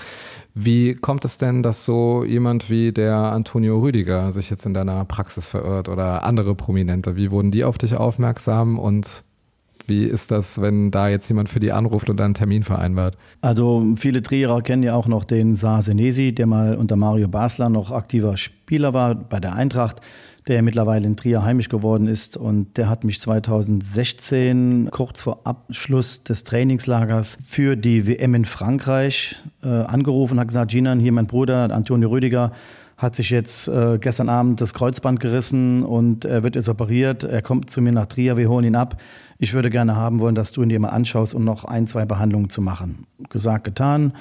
Wie 0.55 0.94
kommt 0.94 1.24
es 1.24 1.38
denn, 1.38 1.62
dass 1.62 1.85
so 1.85 2.24
jemand 2.24 2.68
wie 2.68 2.90
der 2.90 3.14
Antonio 3.14 3.79
Rüdiger 3.79 4.33
sich 4.33 4.51
jetzt 4.51 4.66
in 4.66 4.74
deiner 4.74 5.05
Praxis 5.05 5.46
verirrt 5.46 5.88
oder 5.88 6.24
andere 6.24 6.57
Prominente? 6.57 7.14
Wie 7.14 7.31
wurden 7.31 7.53
die 7.53 7.62
auf 7.62 7.79
dich 7.79 7.94
aufmerksam 7.94 8.77
und 8.77 9.24
wie 9.88 10.05
ist 10.05 10.31
das, 10.31 10.61
wenn 10.61 10.90
da 10.90 11.09
jetzt 11.09 11.29
jemand 11.29 11.48
für 11.48 11.61
die 11.61 11.72
anruft 11.72 12.11
und 12.11 12.20
einen 12.20 12.35
Termin 12.35 12.62
vereinbart? 12.62 13.16
Also 13.40 13.94
viele 13.96 14.22
Trierer 14.22 14.62
kennen 14.62 14.83
ja 14.83 14.94
auch 14.94 15.09
noch 15.09 15.24
den 15.24 15.57
Saar 15.57 15.83
Senesi, 15.83 16.35
der 16.35 16.46
mal 16.46 16.77
unter 16.77 16.96
Mario 16.96 17.29
Basler 17.29 17.68
noch 17.68 17.90
aktiver 17.90 18.37
Spieler 18.37 18.92
war 18.92 19.14
bei 19.14 19.40
der 19.40 19.55
Eintracht, 19.55 20.01
der 20.46 20.62
mittlerweile 20.62 21.07
in 21.07 21.16
Trier 21.16 21.42
heimisch 21.42 21.68
geworden 21.68 22.07
ist. 22.07 22.37
Und 22.37 22.77
der 22.77 22.88
hat 22.88 23.05
mich 23.05 23.18
2016, 23.20 24.88
kurz 24.90 25.22
vor 25.22 25.40
Abschluss 25.44 26.22
des 26.22 26.44
Trainingslagers, 26.44 27.38
für 27.44 27.77
die 27.77 28.07
WM 28.07 28.35
in 28.35 28.44
Frankreich 28.44 29.37
äh, 29.62 29.68
angerufen 29.68 30.35
und 30.35 30.40
hat 30.40 30.48
gesagt, 30.48 30.70
Ginan, 30.70 31.01
hier 31.01 31.12
mein 31.12 31.27
Bruder 31.27 31.74
Antonio 31.74 32.11
Rüdiger, 32.11 32.53
hat 32.98 33.14
sich 33.14 33.31
jetzt 33.31 33.68
äh, 33.68 33.98
gestern 34.01 34.29
Abend 34.29 34.61
das 34.61 34.74
Kreuzband 34.74 35.20
gerissen 35.20 35.85
und 35.85 36.24
er 36.24 36.42
wird 36.42 36.57
jetzt 36.57 36.68
operiert. 36.68 37.22
Er 37.22 37.42
kommt 37.42 37.70
zu 37.70 37.81
mir 37.81 37.92
nach 37.92 38.07
Trier, 38.07 38.37
wir 38.37 38.48
holen 38.48 38.64
ihn 38.64 38.74
ab. 38.74 39.01
Ich 39.38 39.55
würde 39.55 39.70
gerne 39.70 39.94
haben 39.94 40.18
wollen, 40.18 40.35
dass 40.35 40.53
du 40.53 40.62
ihn 40.62 40.68
dir 40.68 40.81
mal 40.81 40.88
anschaust, 40.88 41.35
um 41.35 41.44
noch 41.44 41.64
ein, 41.64 41.87
zwei 41.87 42.05
Behandlungen 42.05 42.51
zu 42.51 42.61
machen. 42.61 43.07
Gesagt, 43.31 43.64
getan. 43.64 44.12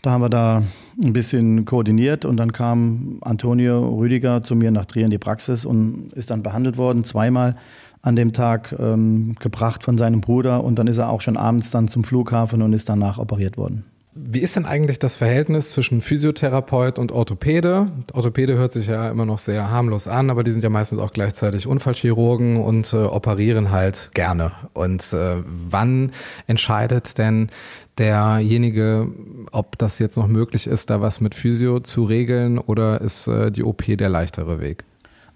Da 0.00 0.10
haben 0.10 0.20
wir 0.20 0.28
da 0.28 0.62
ein 1.02 1.12
bisschen 1.12 1.64
koordiniert 1.64 2.24
und 2.24 2.36
dann 2.36 2.52
kam 2.52 3.18
Antonio 3.22 3.88
Rüdiger 3.96 4.42
zu 4.42 4.54
mir 4.54 4.70
nach 4.70 4.84
Trier 4.84 5.06
in 5.06 5.10
die 5.10 5.18
Praxis 5.18 5.64
und 5.64 6.12
ist 6.12 6.30
dann 6.30 6.42
behandelt 6.42 6.76
worden, 6.76 7.04
zweimal 7.04 7.56
an 8.02 8.14
dem 8.14 8.34
Tag 8.34 8.76
ähm, 8.78 9.34
gebracht 9.40 9.82
von 9.82 9.96
seinem 9.96 10.20
Bruder 10.20 10.62
und 10.62 10.78
dann 10.78 10.88
ist 10.88 10.98
er 10.98 11.08
auch 11.08 11.22
schon 11.22 11.38
abends 11.38 11.70
dann 11.70 11.88
zum 11.88 12.04
Flughafen 12.04 12.60
und 12.60 12.74
ist 12.74 12.90
danach 12.90 13.18
operiert 13.18 13.56
worden. 13.56 13.84
Wie 14.16 14.38
ist 14.38 14.54
denn 14.54 14.64
eigentlich 14.64 15.00
das 15.00 15.16
Verhältnis 15.16 15.70
zwischen 15.70 16.00
Physiotherapeut 16.00 17.00
und 17.00 17.10
Orthopäde? 17.10 17.88
Orthopäde 18.12 18.54
hört 18.54 18.72
sich 18.72 18.86
ja 18.86 19.10
immer 19.10 19.24
noch 19.24 19.38
sehr 19.38 19.72
harmlos 19.72 20.06
an, 20.06 20.30
aber 20.30 20.44
die 20.44 20.52
sind 20.52 20.62
ja 20.62 20.70
meistens 20.70 21.00
auch 21.00 21.12
gleichzeitig 21.12 21.66
Unfallchirurgen 21.66 22.58
und 22.58 22.92
äh, 22.92 22.98
operieren 22.98 23.72
halt 23.72 24.10
gerne. 24.14 24.52
Und 24.72 25.12
äh, 25.12 25.42
wann 25.44 26.12
entscheidet 26.46 27.18
denn 27.18 27.50
derjenige, 27.98 29.08
ob 29.50 29.78
das 29.78 29.98
jetzt 29.98 30.16
noch 30.16 30.28
möglich 30.28 30.68
ist, 30.68 30.90
da 30.90 31.00
was 31.00 31.20
mit 31.20 31.34
Physio 31.34 31.80
zu 31.80 32.04
regeln 32.04 32.58
oder 32.58 33.00
ist 33.00 33.26
äh, 33.26 33.50
die 33.50 33.64
OP 33.64 33.82
der 33.84 34.10
leichtere 34.10 34.60
Weg? 34.60 34.84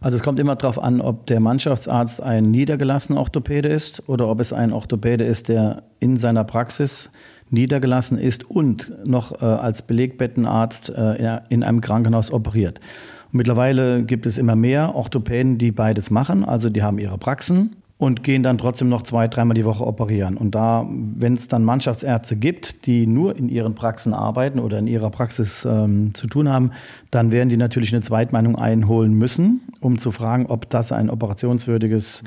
Also 0.01 0.17
es 0.17 0.23
kommt 0.23 0.39
immer 0.39 0.55
darauf 0.55 0.81
an, 0.81 1.01
ob 1.01 1.27
der 1.27 1.41
Mannschaftsarzt 1.41 2.23
ein 2.23 2.45
niedergelassener 2.45 3.19
Orthopäde 3.19 3.69
ist 3.69 4.09
oder 4.09 4.29
ob 4.29 4.39
es 4.39 4.53
ein 4.53 4.73
Orthopäde 4.73 5.25
ist, 5.25 5.49
der 5.49 5.83
in 5.99 6.17
seiner 6.17 6.45
Praxis 6.45 7.11
niedergelassen 7.51 8.19
ist 8.19 8.49
und 8.51 8.93
noch 9.07 9.41
äh, 9.41 9.45
als 9.45 9.83
Belegbettenarzt 9.83 10.91
äh, 10.91 11.41
in 11.49 11.63
einem 11.63 11.81
Krankenhaus 11.81 12.33
operiert. 12.33 12.81
Und 13.33 13.39
mittlerweile 13.39 14.03
gibt 14.05 14.27
es 14.27 14.39
immer 14.39 14.57
mehr 14.57 14.95
Orthopäden, 14.95 15.59
die 15.59 15.71
beides 15.71 16.11
machen. 16.11 16.45
Also 16.45 16.71
die 16.71 16.83
haben 16.83 16.99
ihre 16.99 17.19
Praxen 17.19 17.77
und 17.99 18.23
gehen 18.23 18.45
dann 18.45 18.59
trotzdem 18.59 18.89
noch 18.89 19.03
zwei, 19.03 19.27
dreimal 19.27 19.55
die 19.55 19.65
Woche 19.65 19.85
operieren. 19.85 20.37
Und 20.37 20.55
da, 20.55 20.87
wenn 20.89 21.35
es 21.35 21.49
dann 21.49 21.65
Mannschaftsärzte 21.65 22.37
gibt, 22.37 22.87
die 22.87 23.07
nur 23.07 23.37
in 23.37 23.49
ihren 23.49 23.75
Praxen 23.75 24.15
arbeiten 24.15 24.61
oder 24.61 24.79
in 24.79 24.87
ihrer 24.87 25.11
Praxis 25.11 25.67
ähm, 25.69 26.15
zu 26.15 26.29
tun 26.29 26.49
haben, 26.49 26.71
dann 27.11 27.33
werden 27.33 27.49
die 27.49 27.57
natürlich 27.57 27.93
eine 27.93 28.03
Zweitmeinung 28.03 28.57
einholen 28.57 29.15
müssen, 29.15 29.63
um 29.81 29.99
zu 29.99 30.13
fragen, 30.13 30.47
ob 30.47 30.71
das 30.71 30.93
ein 30.93 31.11
operationswürdiges 31.11 32.23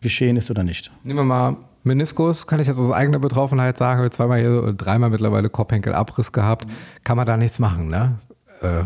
Geschehen 0.00 0.38
ist 0.38 0.50
oder 0.50 0.62
nicht. 0.64 0.90
Nehmen 1.04 1.18
wir 1.18 1.24
mal 1.24 1.56
Meniskus, 1.82 2.46
kann 2.46 2.60
ich 2.60 2.66
jetzt 2.66 2.78
aus 2.78 2.90
eigener 2.90 3.18
Betroffenheit 3.18 3.78
sagen, 3.78 4.02
wir 4.02 4.10
zweimal 4.10 4.40
hier, 4.40 4.72
dreimal 4.72 5.10
mittlerweile 5.10 5.48
Kopfhenkelabriss 5.48 6.32
gehabt, 6.32 6.66
kann 7.04 7.16
man 7.16 7.26
da 7.26 7.36
nichts 7.36 7.58
machen, 7.58 7.88
ne? 7.88 8.18
Äh, 8.60 8.84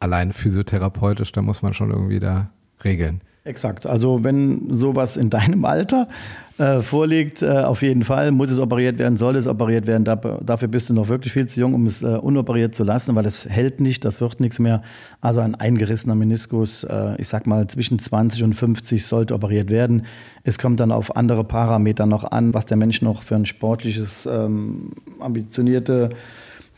allein 0.00 0.32
physiotherapeutisch, 0.32 1.32
da 1.32 1.42
muss 1.42 1.62
man 1.62 1.74
schon 1.74 1.90
irgendwie 1.90 2.18
da 2.18 2.50
regeln. 2.82 3.20
Exakt. 3.44 3.86
Also 3.86 4.22
wenn 4.24 4.74
sowas 4.74 5.16
in 5.16 5.30
deinem 5.30 5.64
Alter 5.64 6.08
äh, 6.58 6.80
vorliegt, 6.80 7.42
äh, 7.42 7.48
auf 7.48 7.82
jeden 7.82 8.02
Fall 8.04 8.30
muss 8.30 8.50
es 8.50 8.58
operiert 8.58 8.98
werden, 8.98 9.16
soll 9.16 9.36
es 9.36 9.46
operiert 9.46 9.86
werden. 9.86 10.04
Da, 10.04 10.16
dafür 10.16 10.68
bist 10.68 10.90
du 10.90 10.94
noch 10.94 11.08
wirklich 11.08 11.32
viel 11.32 11.46
zu 11.46 11.60
jung, 11.60 11.74
um 11.74 11.86
es 11.86 12.02
äh, 12.02 12.06
unoperiert 12.06 12.74
zu 12.74 12.84
lassen, 12.84 13.14
weil 13.14 13.26
es 13.26 13.48
hält 13.48 13.80
nicht, 13.80 14.04
das 14.04 14.20
wird 14.20 14.40
nichts 14.40 14.58
mehr. 14.58 14.82
Also 15.20 15.40
ein 15.40 15.54
eingerissener 15.54 16.14
Meniskus, 16.14 16.84
äh, 16.84 17.14
ich 17.18 17.28
sag 17.28 17.46
mal 17.46 17.66
zwischen 17.68 17.98
20 17.98 18.44
und 18.44 18.54
50 18.54 19.04
sollte 19.06 19.34
operiert 19.34 19.70
werden. 19.70 20.06
Es 20.44 20.58
kommt 20.58 20.80
dann 20.80 20.92
auf 20.92 21.16
andere 21.16 21.44
Parameter 21.44 22.06
noch 22.06 22.24
an, 22.24 22.52
was 22.54 22.66
der 22.66 22.76
Mensch 22.76 23.02
noch 23.02 23.22
für 23.22 23.36
ein 23.36 23.46
sportliches, 23.46 24.26
ähm, 24.26 24.92
ambitionierte 25.20 26.10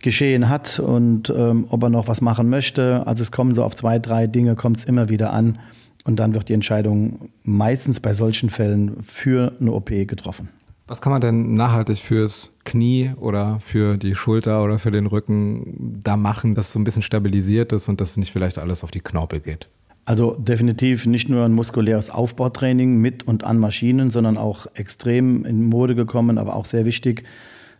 Geschehen 0.05 0.51
hat 0.51 0.79
und 0.79 1.33
ähm, 1.35 1.67
ob 1.71 1.83
er 1.83 1.89
noch 1.89 2.09
was 2.09 2.21
machen 2.21 2.51
möchte. 2.51 3.07
Also 3.07 3.23
es 3.23 3.33
kommen 3.33 3.55
so 3.55 3.65
auf 3.65 3.75
zwei, 3.75 3.99
drei 3.99 4.27
Dinge, 4.27 4.55
kommt 4.55 4.77
es 4.77 4.85
immer 4.85 5.09
wieder 5.09 5.33
an. 5.33 5.59
Und 6.05 6.17
dann 6.17 6.35
wird 6.35 6.49
die 6.49 6.53
Entscheidung 6.53 7.31
meistens 7.43 7.99
bei 7.99 8.15
solchen 8.15 8.51
Fällen 8.51 9.03
für 9.03 9.53
eine 9.59 9.73
OP 9.73 9.89
getroffen. 9.89 10.51
Was 10.87 11.01
kann 11.01 11.13
man 11.13 11.23
denn 11.23 11.55
nachhaltig 11.55 11.99
fürs 12.01 12.53
Knie 12.65 13.13
oder 13.19 13.59
für 13.61 13.97
die 13.97 14.15
Schulter 14.15 14.63
oder 14.63 14.79
für 14.79 14.91
den 14.91 15.07
Rücken 15.07 15.99
da 16.03 16.19
machen, 16.19 16.55
dass 16.55 16.67
es 16.67 16.73
so 16.75 16.79
ein 16.79 16.85
bisschen 16.85 17.01
stabilisiert 17.01 17.73
ist 17.73 17.89
und 17.89 18.03
dass 18.03 18.19
nicht 18.19 18.33
vielleicht 18.33 18.59
alles 18.59 18.85
auf 18.85 18.91
die 18.91 19.01
Knorpel 19.01 19.41
geht? 19.41 19.69
Also 20.05 20.35
definitiv 20.35 21.07
nicht 21.07 21.31
nur 21.31 21.47
ein 21.47 21.53
muskuläres 21.53 22.11
Aufbautraining 22.11 22.99
mit 22.99 23.27
und 23.27 23.45
an 23.45 23.59
Maschinen, 23.59 24.11
sondern 24.11 24.37
auch 24.37 24.67
extrem 24.75 25.47
in 25.47 25.65
Mode 25.65 25.95
gekommen, 25.95 26.37
aber 26.37 26.55
auch 26.55 26.67
sehr 26.67 26.85
wichtig, 26.85 27.25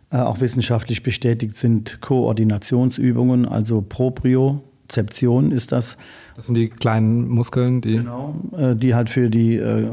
äh, 0.09 0.17
auch 0.17 0.39
wissenschaftlich 0.39 1.03
bestätigt 1.03 1.55
sind 1.55 2.01
Koordinationsübungen, 2.01 3.47
also 3.47 3.81
Propriozeption 4.85 5.51
ist 5.51 5.71
das. 5.71 5.97
Das 6.35 6.45
sind 6.47 6.55
die 6.55 6.69
kleinen 6.69 7.29
Muskeln, 7.29 7.81
die. 7.81 7.97
Genau, 7.97 8.35
äh, 8.57 8.75
die 8.75 8.95
halt 8.95 9.09
für 9.09 9.29
die 9.29 9.55
äh, 9.55 9.87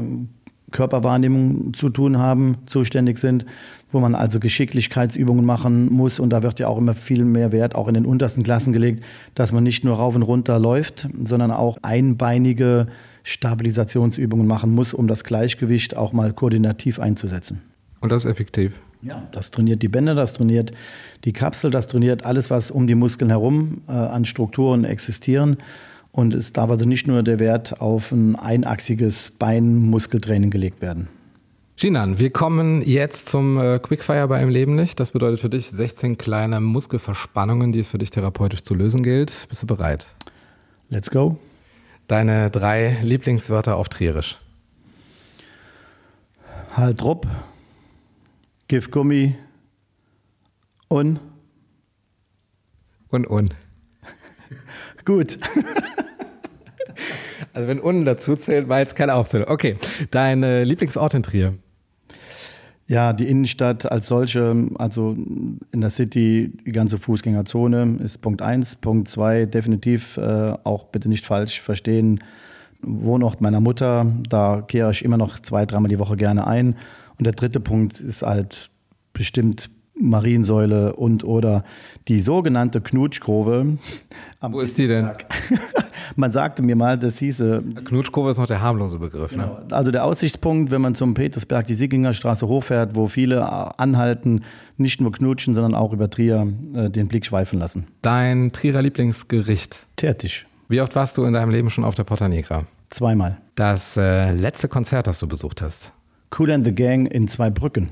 Körperwahrnehmung 0.71 1.73
zu 1.73 1.89
tun 1.89 2.17
haben, 2.17 2.57
zuständig 2.65 3.19
sind, 3.19 3.45
wo 3.91 3.99
man 3.99 4.15
also 4.15 4.39
Geschicklichkeitsübungen 4.39 5.45
machen 5.45 5.91
muss. 5.91 6.19
Und 6.19 6.31
da 6.31 6.41
wird 6.41 6.59
ja 6.59 6.67
auch 6.67 6.77
immer 6.77 6.95
viel 6.95 7.25
mehr 7.25 7.51
Wert 7.51 7.75
auch 7.75 7.87
in 7.87 7.93
den 7.93 8.05
untersten 8.05 8.43
Klassen 8.43 8.73
gelegt, 8.73 9.03
dass 9.35 9.51
man 9.51 9.63
nicht 9.63 9.83
nur 9.83 9.97
rauf 9.97 10.15
und 10.15 10.23
runter 10.23 10.59
läuft, 10.59 11.07
sondern 11.23 11.51
auch 11.51 11.77
einbeinige 11.83 12.87
Stabilisationsübungen 13.23 14.47
machen 14.47 14.73
muss, 14.73 14.93
um 14.93 15.07
das 15.07 15.23
Gleichgewicht 15.23 15.95
auch 15.95 16.11
mal 16.11 16.33
koordinativ 16.33 16.99
einzusetzen. 16.99 17.61
Und 18.01 18.11
das 18.11 18.25
ist 18.25 18.31
effektiv. 18.31 18.73
Ja, 19.03 19.27
das 19.33 19.51
trainiert 19.51 19.81
die 19.81 19.89
Bänder, 19.89 20.15
das 20.15 20.33
trainiert 20.33 20.71
die 21.25 21.33
Kapsel, 21.33 21.71
das 21.71 21.87
trainiert 21.87 22.25
alles, 22.25 22.49
was 22.49 22.71
um 22.71 22.87
die 22.87 22.95
Muskeln 22.95 23.29
herum 23.29 23.81
äh, 23.87 23.91
an 23.91 24.23
Strukturen 24.23 24.85
existieren. 24.85 25.57
Und 26.13 26.33
es 26.33 26.53
darf 26.53 26.69
also 26.69 26.85
nicht 26.85 27.07
nur 27.07 27.23
der 27.23 27.39
Wert 27.39 27.81
auf 27.81 28.11
ein 28.11 28.35
einachsiges 28.35 29.31
Beinmuskeltraining 29.31 30.51
gelegt 30.51 30.81
werden. 30.81 31.09
Ginan, 31.75 32.19
wir 32.19 32.29
kommen 32.29 32.83
jetzt 32.83 33.29
zum 33.29 33.57
äh, 33.57 33.79
Quickfire 33.79 34.27
bei 34.27 34.41
im 34.41 34.49
Leben 34.49 34.75
nicht. 34.75 34.99
Das 34.99 35.11
bedeutet 35.11 35.39
für 35.39 35.49
dich 35.49 35.71
16 35.71 36.17
kleine 36.17 36.61
Muskelverspannungen, 36.61 37.71
die 37.71 37.79
es 37.79 37.89
für 37.89 37.97
dich 37.97 38.11
therapeutisch 38.11 38.61
zu 38.61 38.75
lösen 38.75 39.01
gilt. 39.01 39.47
Bist 39.49 39.63
du 39.63 39.67
bereit? 39.67 40.05
Let's 40.89 41.09
go. 41.09 41.39
Deine 42.07 42.51
drei 42.51 42.97
Lieblingswörter 43.01 43.75
auf 43.75 43.89
Trierisch. 43.89 44.39
Haltrupp, 46.73 47.27
Giftgummi 48.67 49.35
und 50.87 51.19
und 53.09 53.27
und. 53.27 53.55
Gut. 55.05 55.37
Also 57.55 57.67
wenn 57.67 57.79
unten 57.79 58.03
dazu 58.03 58.35
zählt, 58.35 58.67
war 58.67 58.79
jetzt 58.79 58.95
keine 58.95 59.13
Aufzählung. 59.13 59.47
Okay, 59.47 59.77
dein 60.09 60.41
äh, 60.41 60.63
Lieblingsort 60.63 61.13
in 61.13 61.21
Trier? 61.21 61.53
Ja, 62.87 63.13
die 63.13 63.29
Innenstadt 63.29 63.91
als 63.91 64.07
solche, 64.07 64.69
also 64.75 65.15
in 65.71 65.81
der 65.81 65.91
City, 65.91 66.51
die 66.65 66.71
ganze 66.71 66.97
Fußgängerzone 66.97 67.99
ist 68.03 68.19
Punkt 68.19 68.41
eins. 68.41 68.75
Punkt 68.75 69.07
zwei, 69.07 69.45
definitiv 69.45 70.17
äh, 70.17 70.53
auch 70.63 70.85
bitte 70.85 71.09
nicht 71.09 71.25
falsch 71.25 71.61
verstehen, 71.61 72.19
Wohnort 72.85 73.39
meiner 73.39 73.61
Mutter, 73.61 74.05
da 74.27 74.61
kehre 74.61 74.91
ich 74.91 75.05
immer 75.05 75.17
noch 75.17 75.39
zwei, 75.39 75.65
dreimal 75.65 75.87
die 75.87 75.99
Woche 75.99 76.17
gerne 76.17 76.45
ein. 76.45 76.75
Und 77.23 77.27
der 77.27 77.35
dritte 77.35 77.61
Punkt 77.61 78.01
ist 78.01 78.21
halt 78.21 78.69
bestimmt 79.13 79.69
Mariensäule 79.97 80.93
und 80.93 81.23
oder 81.23 81.63
die 82.09 82.19
sogenannte 82.19 82.81
Knutschgrove. 82.81 83.77
Wo 84.41 84.59
ist 84.59 84.77
die 84.77 84.87
denn? 84.87 85.11
man 86.17 86.33
sagte 86.33 86.63
mir 86.63 86.75
mal, 86.75 86.99
das 86.99 87.19
hieße. 87.19 87.63
Knutschgrove 87.85 88.31
ist 88.31 88.39
noch 88.39 88.47
der 88.47 88.59
harmlose 88.59 88.99
Begriff, 88.99 89.33
ne? 89.33 89.43
Genau. 89.43 89.73
Also 89.73 89.91
der 89.91 90.03
Aussichtspunkt, 90.03 90.69
wenn 90.69 90.81
man 90.81 90.95
zum 90.95 91.13
Petersberg 91.13 91.65
die 91.65 91.75
Sieginger 91.75 92.13
Straße 92.13 92.45
hochfährt, 92.45 92.93
wo 92.93 93.07
viele 93.07 93.79
anhalten, 93.79 94.43
nicht 94.75 94.99
nur 94.99 95.13
knutschen, 95.13 95.53
sondern 95.53 95.75
auch 95.75 95.93
über 95.93 96.09
Trier 96.09 96.45
äh, 96.75 96.89
den 96.89 97.07
Blick 97.07 97.25
schweifen 97.25 97.57
lassen. 97.57 97.87
Dein 98.01 98.51
Trierer 98.51 98.81
Lieblingsgericht? 98.81 99.87
Teertisch. 99.95 100.45
Wie 100.67 100.81
oft 100.81 100.93
warst 100.97 101.15
du 101.15 101.23
in 101.23 101.31
deinem 101.31 101.51
Leben 101.51 101.69
schon 101.69 101.85
auf 101.85 101.95
der 101.95 102.03
Porta 102.03 102.27
Negra? 102.27 102.65
Zweimal. 102.89 103.37
Das 103.55 103.95
äh, 103.95 104.33
letzte 104.33 104.67
Konzert, 104.67 105.07
das 105.07 105.19
du 105.19 105.27
besucht 105.29 105.61
hast? 105.61 105.93
Cool 106.37 106.51
and 106.51 106.65
the 106.65 106.71
Gang 106.71 107.05
in 107.05 107.27
Zweibrücken. 107.27 107.89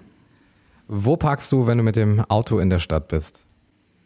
Wo 0.87 1.15
parkst 1.15 1.51
du, 1.51 1.67
wenn 1.67 1.77
du 1.77 1.83
mit 1.83 1.95
dem 1.95 2.21
Auto 2.21 2.57
in 2.59 2.69
der 2.69 2.79
Stadt 2.79 3.07
bist? 3.07 3.39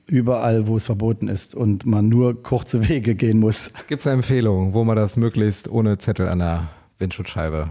Überall, 0.08 0.68
wo 0.68 0.76
es 0.76 0.86
verboten 0.86 1.30
ist 1.30 1.56
und 1.56 1.86
man 1.86 2.10
nur 2.10 2.44
kurze 2.44 2.90
Wege 2.90 3.16
gehen 3.16 3.40
muss. 3.40 3.72
Gibt 3.88 4.02
es 4.02 4.08
eine 4.08 4.16
Empfehlung, 4.16 4.74
wo 4.74 4.84
man 4.84 4.98
das 4.98 5.16
möglichst 5.16 5.70
ohne 5.70 5.98
Zettel 5.98 6.28
an 6.28 6.40
der 6.40 6.70
Windschutzscheibe 7.00 7.70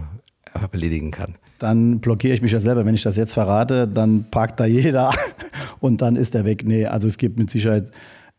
erledigen 0.71 1.11
kann? 1.11 1.35
Dann 1.59 1.99
blockiere 1.99 2.33
ich 2.33 2.41
mich 2.41 2.51
ja 2.51 2.59
selber. 2.59 2.85
Wenn 2.85 2.95
ich 2.95 3.03
das 3.03 3.15
jetzt 3.15 3.33
verrate, 3.33 3.87
dann 3.87 4.25
parkt 4.31 4.59
da 4.59 4.65
jeder 4.65 5.13
und 5.79 6.01
dann 6.01 6.15
ist 6.15 6.33
er 6.33 6.45
weg. 6.45 6.63
Nee, 6.65 6.87
also 6.87 7.07
es 7.07 7.17
gibt 7.17 7.37
mit 7.37 7.51
Sicherheit 7.51 7.91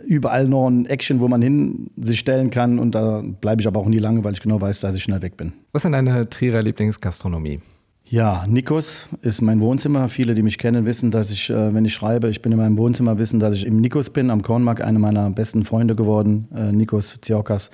überall 0.05 0.49
noch 0.49 0.69
ein 0.69 0.87
Action, 0.87 1.21
wo 1.21 1.29
man 1.29 1.41
hin 1.41 1.91
sich 1.97 2.19
stellen 2.19 2.51
kann 2.51 2.79
und 2.79 2.95
da 2.95 3.23
bleibe 3.41 3.63
ich 3.63 3.69
aber 3.69 3.81
auch 3.81 3.89
nie 3.89 3.99
lange, 3.99 4.25
weil 4.25 4.35
ich 4.35 4.43
genau 4.43 4.61
weiß, 4.61 4.81
dass 4.81 4.97
ich 4.97 5.03
schnell 5.03 5.23
weg 5.23 5.37
bin. 5.37 5.53
Was 5.73 5.81
ist 5.81 5.85
denn 5.85 5.93
deine 5.93 6.29
Trierer 6.29 6.61
Lieblingsgastronomie? 6.61 7.61
Ja, 8.09 8.45
Nikos 8.47 9.09
ist 9.23 9.43
mein 9.43 9.61
Wohnzimmer. 9.61 10.09
Viele, 10.09 10.35
die 10.35 10.43
mich 10.43 10.59
kennen, 10.59 10.87
wissen, 10.87 11.11
dass 11.11 11.33
ich, 11.33 11.51
äh, 11.51 11.75
wenn 11.75 11.85
ich 11.85 11.93
schreibe, 11.93 12.29
ich 12.29 12.41
bin 12.41 12.53
in 12.53 12.59
meinem 12.59 12.79
Wohnzimmer, 12.79 13.19
wissen, 13.19 13.41
dass 13.41 13.57
ich 13.57 13.67
im 13.67 13.81
Nikos 13.81 14.11
bin, 14.11 14.31
am 14.31 14.43
Kornmark, 14.43 14.81
einer 14.81 15.01
meiner 15.01 15.29
besten 15.31 15.65
Freunde 15.65 15.97
geworden, 15.97 16.47
äh, 16.55 16.71
Nikos 16.71 17.19
Ziokas. 17.21 17.73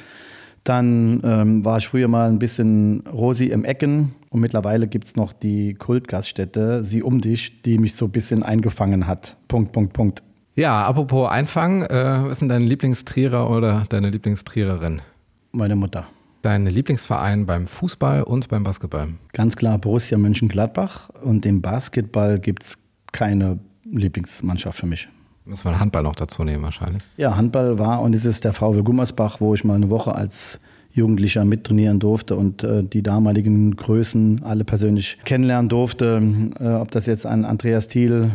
Dann 0.64 1.20
ähm, 1.22 1.64
war 1.66 1.78
ich 1.78 1.88
früher 1.88 2.08
mal 2.08 2.30
ein 2.30 2.38
bisschen 2.38 3.02
Rosi 3.12 3.46
im 3.46 3.66
Ecken 3.66 4.14
und 4.30 4.40
mittlerweile 4.40 4.86
gibt 4.86 5.04
es 5.04 5.16
noch 5.16 5.34
die 5.34 5.74
Kultgaststätte, 5.74 6.82
Sie 6.82 7.02
um 7.02 7.20
dich, 7.20 7.60
die 7.62 7.78
mich 7.78 7.94
so 7.94 8.06
ein 8.06 8.12
bisschen 8.12 8.42
eingefangen 8.42 9.06
hat. 9.06 9.36
Punkt, 9.48 9.72
Punkt, 9.72 9.92
Punkt. 9.92 10.22
Ja, 10.54 10.86
apropos 10.86 11.30
Einfangen, 11.30 11.82
äh, 11.82 12.22
was 12.22 12.32
ist 12.32 12.40
denn 12.40 12.48
dein 12.48 12.62
Lieblingstrierer 12.62 13.50
oder 13.50 13.82
deine 13.90 14.08
Lieblingstriererin? 14.08 15.02
Meine 15.50 15.76
Mutter. 15.76 16.06
Dein 16.42 16.66
Lieblingsverein 16.66 17.46
beim 17.46 17.68
Fußball 17.68 18.24
und 18.24 18.48
beim 18.48 18.64
Basketball? 18.64 19.10
Ganz 19.32 19.54
klar 19.54 19.78
Borussia 19.78 20.18
Mönchengladbach. 20.18 21.08
Und 21.22 21.46
im 21.46 21.62
Basketball 21.62 22.40
gibt 22.40 22.64
es 22.64 22.78
keine 23.12 23.60
Lieblingsmannschaft 23.84 24.78
für 24.78 24.86
mich. 24.86 25.08
Müssen 25.44 25.70
wir 25.70 25.78
Handball 25.78 26.02
noch 26.02 26.16
dazu 26.16 26.42
nehmen 26.42 26.64
wahrscheinlich. 26.64 27.04
Ja, 27.16 27.36
Handball 27.36 27.78
war 27.78 28.02
und 28.02 28.12
ist 28.14 28.24
es 28.24 28.40
der 28.40 28.52
VW 28.52 28.82
Gummersbach, 28.82 29.40
wo 29.40 29.54
ich 29.54 29.62
mal 29.62 29.74
eine 29.74 29.88
Woche 29.88 30.16
als 30.16 30.58
Jugendlicher 30.92 31.44
mittrainieren 31.44 32.00
durfte 32.00 32.34
und 32.36 32.64
äh, 32.64 32.82
die 32.82 33.04
damaligen 33.04 33.76
Größen 33.76 34.42
alle 34.42 34.64
persönlich 34.64 35.18
kennenlernen 35.24 35.68
durfte. 35.68 36.20
Äh, 36.58 36.68
ob 36.72 36.90
das 36.90 37.06
jetzt 37.06 37.24
ein 37.24 37.44
Andreas 37.44 37.86
Thiel 37.86 38.32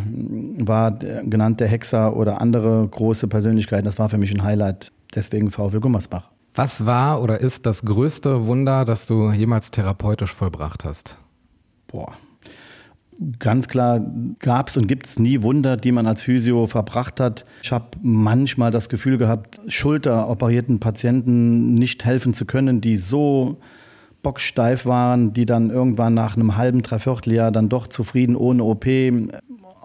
war, 0.58 0.92
der, 0.92 1.24
genannt 1.24 1.60
der 1.60 1.68
Hexer 1.68 2.16
oder 2.16 2.42
andere 2.42 2.88
große 2.88 3.28
Persönlichkeiten, 3.28 3.84
das 3.84 4.00
war 4.00 4.08
für 4.08 4.18
mich 4.18 4.34
ein 4.34 4.44
Highlight. 4.44 4.94
Deswegen 5.14 5.52
VW 5.52 5.80
Gummersbach. 5.80 6.30
Was 6.58 6.88
war 6.88 7.22
oder 7.22 7.40
ist 7.40 7.68
das 7.68 7.84
größte 7.84 8.48
Wunder, 8.48 8.84
das 8.84 9.06
du 9.06 9.32
jemals 9.32 9.70
therapeutisch 9.70 10.34
vollbracht 10.34 10.86
hast? 10.86 11.20
Boah. 11.86 12.14
Ganz 13.38 13.68
klar 13.68 14.02
gab 14.40 14.70
es 14.70 14.76
und 14.76 14.88
gibt 14.88 15.06
es 15.06 15.20
nie 15.20 15.44
Wunder, 15.44 15.78
die 15.78 15.92
man 15.92 16.08
als 16.08 16.24
Physio 16.24 16.66
verbracht 16.66 17.20
hat. 17.20 17.46
Ich 17.62 17.72
habe 17.72 17.86
manchmal 18.02 18.72
das 18.72 18.90
Gefühl 18.90 19.20
gehabt, 19.20 19.60
schulteroperierten 19.68 20.80
Patienten 20.80 21.76
nicht 21.76 22.06
helfen 22.06 22.34
zu 22.34 22.46
können, 22.46 22.82
die 22.82 22.98
so 22.98 23.60
bocksteif 24.24 24.88
waren, 24.88 25.34
die 25.34 25.46
dann 25.46 25.70
irgendwann 25.70 26.16
nach 26.16 26.36
einem 26.36 26.58
halben, 26.58 26.82
dreiviertel 26.82 27.34
Jahr 27.34 27.52
dann 27.52 27.70
doch 27.70 27.86
zufrieden 27.86 28.36
ohne 28.36 28.64
OP 28.64 28.86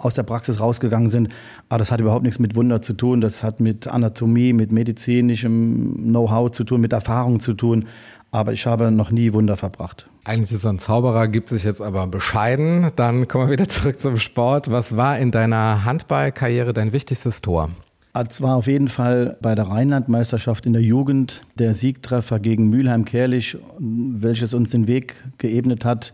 aus 0.03 0.15
der 0.15 0.23
Praxis 0.23 0.61
rausgegangen 0.61 1.09
sind. 1.09 1.29
Aber 1.69 1.79
das 1.79 1.91
hat 1.91 2.01
überhaupt 2.01 2.25
nichts 2.25 2.39
mit 2.39 2.57
Wunder 2.57 2.83
zu 2.83 2.93
tun. 2.93 3.21
Das 3.21 3.43
hat 3.43 3.61
mit 3.61 3.87
Anatomie, 3.87 4.53
mit 4.53 4.73
medizinischem 4.73 5.95
Know-how 6.03 6.51
zu 6.51 6.65
tun, 6.65 6.81
mit 6.81 6.93
Erfahrung 6.93 7.41
zu 7.41 7.55
tun. 7.55 7.87
Aber 8.31 8.53
ich 8.53 8.67
habe 8.67 8.91
noch 8.91 9.11
nie 9.11 9.33
Wunder 9.33 9.57
verbracht. 9.57 10.09
Eigentlich 10.25 10.53
ist 10.53 10.65
er 10.65 10.73
ein 10.73 10.79
Zauberer, 10.79 11.29
gibt 11.29 11.49
sich 11.49 11.65
jetzt 11.65 11.83
aber 11.83 12.07
bescheiden. 12.07 12.91
Dann 12.97 13.29
kommen 13.29 13.49
wir 13.49 13.53
wieder 13.53 13.69
zurück 13.69 14.01
zum 14.01 14.17
Sport. 14.17 14.71
Was 14.71 14.97
war 14.97 15.19
in 15.19 15.31
deiner 15.31 15.85
Handballkarriere 15.85 16.73
dein 16.73 16.93
wichtigstes 16.93 17.41
Tor? 17.41 17.71
Es 18.15 18.43
war 18.43 18.57
auf 18.57 18.67
jeden 18.67 18.89
Fall 18.89 19.39
bei 19.41 19.55
der 19.55 19.69
Rheinlandmeisterschaft 19.69 20.67
in 20.67 20.75
der 20.75 20.83
Jugend 20.83 21.43
der 21.59 21.73
Siegtreffer 21.73 22.41
gegen 22.41 22.69
Mülheim-Kerlich, 22.69 23.57
welches 23.79 24.53
uns 24.53 24.71
den 24.71 24.87
Weg 24.87 25.15
geebnet 25.39 25.87
hat, 25.87 26.13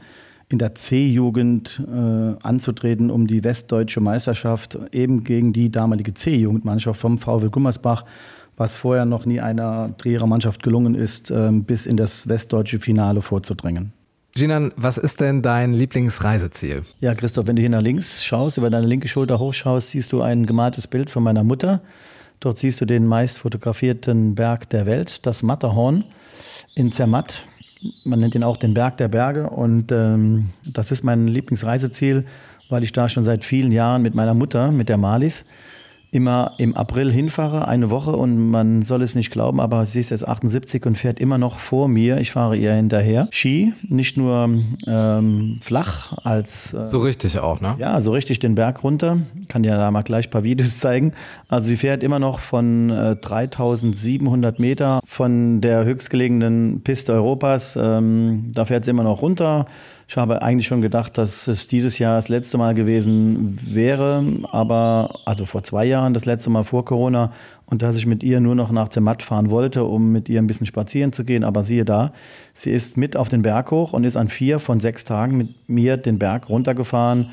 in 0.49 0.59
der 0.59 0.75
C-Jugend 0.75 1.83
äh, 1.87 2.35
anzutreten, 2.43 3.11
um 3.11 3.27
die 3.27 3.45
westdeutsche 3.45 4.01
Meisterschaft 4.01 4.79
eben 4.93 5.25
gegen 5.25 5.53
die 5.53 5.71
damalige 5.71 6.15
C-Jugendmannschaft 6.15 7.01
vom 7.01 7.19
VW 7.19 7.49
Gummersbach, 7.49 8.05
was 8.57 8.77
vorher 8.77 9.05
noch 9.05 9.27
nie 9.27 9.41
einer 9.41 9.97
Trierer 9.99 10.27
Mannschaft 10.27 10.63
gelungen 10.63 10.95
ist, 10.95 11.31
äh, 11.31 11.51
bis 11.53 11.87
in 11.87 11.97
das 11.97 12.29
westdeutsche 12.29 12.79
Finale 12.79 13.21
vorzudringen. 13.23 13.93
Ginan, 14.35 14.73
was 14.77 14.99
ist 14.99 15.21
denn 15.21 15.43
dein 15.43 15.73
Lieblingsreiseziel? 15.73 16.85
Ja, 17.01 17.15
Christoph, 17.15 17.47
wenn 17.47 17.57
du 17.57 17.61
hier 17.61 17.71
nach 17.71 17.83
links 17.83 18.25
schaust, 18.25 18.57
über 18.57 18.71
deine 18.71 18.87
linke 18.87 19.09
Schulter 19.09 19.39
hochschaust, 19.39 19.91
siehst 19.91 20.13
du 20.13 20.23
ein 20.23 20.47
gemaltes 20.47 20.87
Bild 20.87 21.11
von 21.11 21.23
meiner 21.23 21.45
Mutter. 21.45 21.81
Dort 22.41 22.57
siehst 22.57 22.81
du 22.81 22.85
den 22.85 23.07
meist 23.07 23.39
fotografierten 23.39 24.35
Berg 24.35 24.71
der 24.71 24.87
Welt, 24.87 25.27
das 25.27 25.43
Matterhorn 25.43 26.05
in 26.75 26.93
Zermatt. 26.93 27.43
Man 28.05 28.21
nennt 28.21 28.35
ihn 28.35 28.43
auch 28.43 28.57
den 28.57 28.75
Berg 28.75 28.97
der 28.97 29.09
Berge. 29.09 29.51
Und 29.51 29.93
ähm, 29.93 30.51
das 30.65 30.91
ist 30.91 31.05
mein 31.05 31.29
Lieblingsreiseziel, 31.29 32.25
weil 32.69 32.83
ich 32.83 32.93
da 32.93 33.09
schon 33.09 33.25
seit 33.25 33.45
vielen 33.45 33.73
Jahren 33.73 34.03
mit 34.03 34.15
meiner 34.15 34.35
Mutter, 34.35 34.73
mit 34.73 34.89
der 34.89 34.99
Malis, 34.99 35.47
immer 36.11 36.53
im 36.59 36.75
April 36.75 37.13
hinfahre, 37.13 37.69
eine 37.69 37.91
Woche 37.91 38.13
und 38.13 38.51
man 38.51 38.83
soll 38.83 39.03
es 39.03 39.15
nicht 39.15 39.31
glauben, 39.31 39.61
aber 39.61 39.85
sie 39.85 40.01
ist 40.01 40.11
jetzt 40.11 40.27
78 40.27 40.87
und 40.87 40.97
fährt 40.97 41.21
immer 41.21 41.37
noch 41.37 41.59
vor 41.59 41.89
mir. 41.89 42.19
Ich 42.19 42.33
fahre 42.33 42.57
ihr 42.57 42.73
hinterher. 42.73 43.29
Ski, 43.31 43.75
nicht 43.83 44.17
nur 44.17 44.51
ähm, 44.87 45.59
flach 45.61 46.17
als... 46.25 46.73
Äh, 46.73 46.87
so 46.87 47.01
richtig 47.01 47.39
auch, 47.39 47.61
ne? 47.61 47.77
Ja, 47.79 48.01
so 48.01 48.13
richtig 48.13 48.39
den 48.39 48.55
Berg 48.55 48.83
runter. 48.85 49.19
Kann 49.49 49.65
ja 49.65 49.77
da 49.77 49.91
mal 49.91 50.03
gleich 50.03 50.29
ein 50.29 50.31
paar 50.31 50.45
Videos 50.45 50.79
zeigen. 50.81 51.13
Also 51.49 51.69
sie 51.69 51.77
fährt 51.77 52.03
immer 52.03 52.19
noch 52.19 52.39
von 52.39 52.89
äh, 52.91 53.17
3700 53.17 54.59
Meter 54.59 55.01
von 55.05 55.61
der 55.61 55.85
höchstgelegenen 55.85 56.81
Piste 56.83 57.13
Europas. 57.13 57.79
Ähm, 57.81 58.51
da 58.55 58.65
fährt 58.65 58.85
sie 58.85 58.93
immer 58.93 59.05
noch 59.05 59.21
runter 59.21 59.67
ich 60.09 60.17
habe 60.17 60.41
eigentlich 60.41 60.67
schon 60.67 60.81
gedacht, 60.81 61.19
dass 61.19 61.47
es 61.49 61.69
dieses 61.69 61.99
Jahr 61.99 62.17
das 62.17 62.31
letzte 62.31 62.57
Mal 62.57 62.75
gewesen 62.75 63.59
wäre, 63.63 64.25
aber 64.51 65.21
also 65.27 65.45
vor 65.45 65.63
zwei 65.63 65.85
Jahren, 65.85 66.15
das 66.15 66.25
letzte 66.25 66.49
Mal 66.49 66.65
vor 66.65 66.87
Corona, 66.87 67.31
und 67.67 67.83
dass 67.83 67.95
ich 67.95 68.07
mit 68.07 68.23
ihr 68.23 68.41
nur 68.41 68.55
noch 68.55 68.73
nach 68.73 68.89
Zermatt 68.89 69.23
fahren 69.23 69.51
wollte, 69.51 69.85
um 69.85 70.11
mit 70.11 70.31
ihr 70.31 70.41
ein 70.41 70.47
bisschen 70.47 70.65
spazieren 70.65 71.13
zu 71.13 71.25
gehen. 71.25 71.45
Aber 71.45 71.63
siehe 71.63 71.85
da, 71.85 72.15
sie 72.55 72.71
ist 72.71 72.97
mit 72.97 73.19
auf 73.19 73.29
den 73.29 73.43
Berg 73.43 73.71
hoch 73.71 73.93
und 73.93 74.05
ist 74.05 74.17
an 74.17 74.31
vier 74.31 74.61
von 74.61 74.81
sechs 74.81 75.05
Tagen 75.05 75.37
mit 75.37 75.69
mir 75.69 75.99
den 75.99 76.19
Berg 76.19 76.49
runtergefahren. 76.49 77.29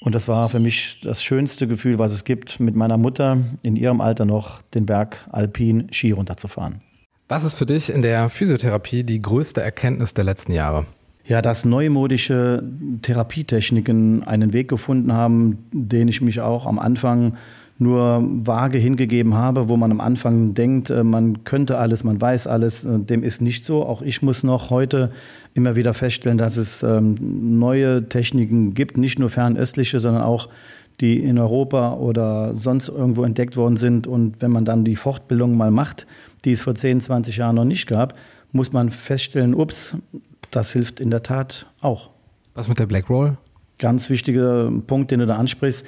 Und 0.00 0.14
das 0.14 0.28
war 0.28 0.48
für 0.48 0.60
mich 0.60 1.00
das 1.02 1.24
schönste 1.24 1.66
Gefühl, 1.66 1.98
was 1.98 2.12
es 2.12 2.22
gibt, 2.22 2.60
mit 2.60 2.76
meiner 2.76 2.98
Mutter 2.98 3.38
in 3.64 3.74
ihrem 3.74 4.00
Alter 4.00 4.26
noch 4.26 4.62
den 4.74 4.86
Berg 4.86 5.26
Alpin 5.32 5.88
Ski 5.90 6.12
runterzufahren. 6.12 6.82
Was 7.26 7.42
ist 7.42 7.54
für 7.54 7.66
dich 7.66 7.90
in 7.90 8.02
der 8.02 8.28
Physiotherapie 8.28 9.02
die 9.02 9.20
größte 9.20 9.60
Erkenntnis 9.60 10.14
der 10.14 10.22
letzten 10.22 10.52
Jahre? 10.52 10.86
Ja, 11.26 11.42
dass 11.42 11.64
neumodische 11.64 12.62
Therapietechniken 13.02 14.22
einen 14.24 14.52
Weg 14.52 14.68
gefunden 14.68 15.12
haben, 15.12 15.58
den 15.72 16.08
ich 16.08 16.20
mich 16.20 16.40
auch 16.40 16.66
am 16.66 16.78
Anfang 16.78 17.34
nur 17.78 18.24
vage 18.24 18.78
hingegeben 18.78 19.34
habe, 19.34 19.68
wo 19.68 19.76
man 19.76 19.90
am 19.90 20.00
Anfang 20.00 20.54
denkt, 20.54 20.88
äh, 20.88 21.04
man 21.04 21.44
könnte 21.44 21.78
alles, 21.78 22.04
man 22.04 22.18
weiß 22.18 22.46
alles. 22.46 22.84
Äh, 22.84 23.00
dem 23.00 23.22
ist 23.22 23.42
nicht 23.42 23.66
so. 23.66 23.84
Auch 23.84 24.00
ich 24.00 24.22
muss 24.22 24.42
noch 24.42 24.70
heute 24.70 25.10
immer 25.52 25.76
wieder 25.76 25.92
feststellen, 25.92 26.38
dass 26.38 26.56
es 26.56 26.82
ähm, 26.82 27.16
neue 27.58 28.08
Techniken 28.08 28.72
gibt, 28.72 28.96
nicht 28.96 29.18
nur 29.18 29.28
fernöstliche, 29.28 30.00
sondern 30.00 30.22
auch 30.22 30.48
die 31.00 31.18
in 31.18 31.38
Europa 31.38 31.94
oder 31.94 32.54
sonst 32.54 32.88
irgendwo 32.88 33.24
entdeckt 33.24 33.58
worden 33.58 33.76
sind. 33.76 34.06
Und 34.06 34.40
wenn 34.40 34.50
man 34.50 34.64
dann 34.64 34.84
die 34.84 34.96
Fortbildung 34.96 35.54
mal 35.54 35.70
macht, 35.70 36.06
die 36.46 36.52
es 36.52 36.62
vor 36.62 36.74
10, 36.74 37.00
20 37.00 37.36
Jahren 37.36 37.56
noch 37.56 37.64
nicht 37.64 37.86
gab, 37.86 38.14
muss 38.52 38.72
man 38.72 38.88
feststellen, 38.88 39.54
ups, 39.54 39.94
das 40.56 40.72
hilft 40.72 41.00
in 41.00 41.10
der 41.10 41.22
Tat 41.22 41.66
auch. 41.80 42.10
Was 42.54 42.68
mit 42.68 42.78
der 42.78 42.86
Black 42.86 43.10
Roll? 43.10 43.36
Ganz 43.78 44.08
wichtiger 44.08 44.72
Punkt, 44.86 45.10
den 45.10 45.20
du 45.20 45.26
da 45.26 45.36
ansprichst. 45.36 45.84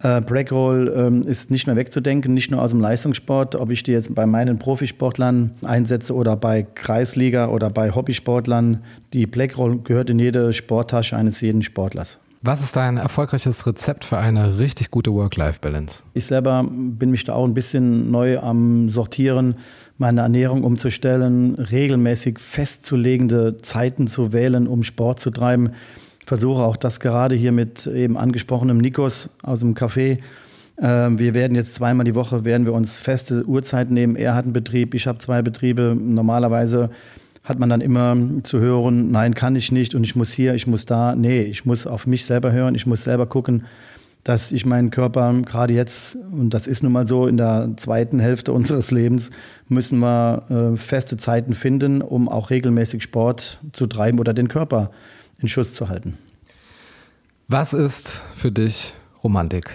Äh, 0.00 0.20
Breakroll 0.20 0.92
ähm, 0.96 1.22
ist 1.22 1.50
nicht 1.50 1.66
mehr 1.66 1.76
wegzudenken, 1.76 2.34
nicht 2.34 2.50
nur 2.50 2.62
aus 2.62 2.70
dem 2.70 2.80
Leistungssport. 2.80 3.56
Ob 3.56 3.70
ich 3.70 3.82
die 3.82 3.92
jetzt 3.92 4.14
bei 4.14 4.26
meinen 4.26 4.58
Profisportlern 4.58 5.52
einsetze 5.62 6.14
oder 6.14 6.36
bei 6.36 6.62
Kreisliga 6.62 7.48
oder 7.48 7.70
bei 7.70 7.92
Hobbysportlern, 7.92 8.84
die 9.12 9.26
Blackroll 9.26 9.78
gehört 9.78 10.10
in 10.10 10.18
jede 10.18 10.52
Sporttasche 10.52 11.16
eines 11.16 11.40
jeden 11.40 11.62
Sportlers. 11.62 12.20
Was 12.46 12.62
ist 12.62 12.76
dein 12.76 12.98
erfolgreiches 12.98 13.66
Rezept 13.66 14.04
für 14.04 14.18
eine 14.18 14.58
richtig 14.58 14.90
gute 14.90 15.14
Work-Life-Balance? 15.14 16.02
Ich 16.12 16.26
selber 16.26 16.68
bin 16.70 17.10
mich 17.10 17.24
da 17.24 17.32
auch 17.32 17.46
ein 17.46 17.54
bisschen 17.54 18.10
neu 18.10 18.38
am 18.38 18.90
Sortieren 18.90 19.54
meine 19.96 20.20
Ernährung 20.20 20.62
umzustellen, 20.62 21.54
regelmäßig 21.54 22.38
festzulegende 22.38 23.56
Zeiten 23.62 24.08
zu 24.08 24.34
wählen, 24.34 24.66
um 24.66 24.82
Sport 24.82 25.20
zu 25.20 25.30
treiben. 25.30 25.70
Ich 26.20 26.26
versuche 26.26 26.62
auch 26.62 26.76
das 26.76 27.00
gerade 27.00 27.34
hier 27.34 27.50
mit 27.50 27.86
eben 27.86 28.18
angesprochenem 28.18 28.76
Nikos 28.76 29.30
aus 29.42 29.60
dem 29.60 29.74
Café. 29.74 30.18
Ähm, 30.78 31.18
wir 31.18 31.32
werden 31.32 31.54
jetzt 31.54 31.74
zweimal 31.74 32.04
die 32.04 32.14
Woche 32.14 32.44
werden 32.44 32.66
wir 32.66 32.74
uns 32.74 32.98
feste 32.98 33.46
Uhrzeiten 33.46 33.94
nehmen. 33.94 34.16
Er 34.16 34.34
hat 34.34 34.44
einen 34.44 34.52
Betrieb, 34.52 34.92
ich 34.92 35.06
habe 35.06 35.16
zwei 35.16 35.40
Betriebe. 35.40 35.96
Normalerweise 35.98 36.90
hat 37.44 37.58
man 37.58 37.68
dann 37.68 37.82
immer 37.82 38.16
zu 38.42 38.58
hören, 38.58 39.10
nein, 39.10 39.34
kann 39.34 39.54
ich 39.54 39.70
nicht 39.70 39.94
und 39.94 40.02
ich 40.02 40.16
muss 40.16 40.32
hier, 40.32 40.54
ich 40.54 40.66
muss 40.66 40.86
da. 40.86 41.14
Nee, 41.14 41.42
ich 41.42 41.66
muss 41.66 41.86
auf 41.86 42.06
mich 42.06 42.24
selber 42.24 42.50
hören, 42.52 42.74
ich 42.74 42.86
muss 42.86 43.04
selber 43.04 43.26
gucken, 43.26 43.64
dass 44.24 44.50
ich 44.50 44.64
meinen 44.64 44.90
Körper 44.90 45.32
gerade 45.42 45.74
jetzt, 45.74 46.16
und 46.32 46.50
das 46.50 46.66
ist 46.66 46.82
nun 46.82 46.92
mal 46.92 47.06
so, 47.06 47.26
in 47.26 47.36
der 47.36 47.72
zweiten 47.76 48.18
Hälfte 48.18 48.52
unseres 48.54 48.90
Lebens, 48.90 49.30
müssen 49.68 49.98
wir 49.98 50.72
äh, 50.74 50.76
feste 50.78 51.18
Zeiten 51.18 51.52
finden, 51.52 52.00
um 52.00 52.30
auch 52.30 52.48
regelmäßig 52.48 53.02
Sport 53.02 53.60
zu 53.74 53.86
treiben 53.86 54.18
oder 54.18 54.32
den 54.32 54.48
Körper 54.48 54.90
in 55.38 55.48
Schuss 55.48 55.74
zu 55.74 55.90
halten. 55.90 56.16
Was 57.46 57.74
ist 57.74 58.22
für 58.34 58.50
dich 58.50 58.94
Romantik? 59.22 59.70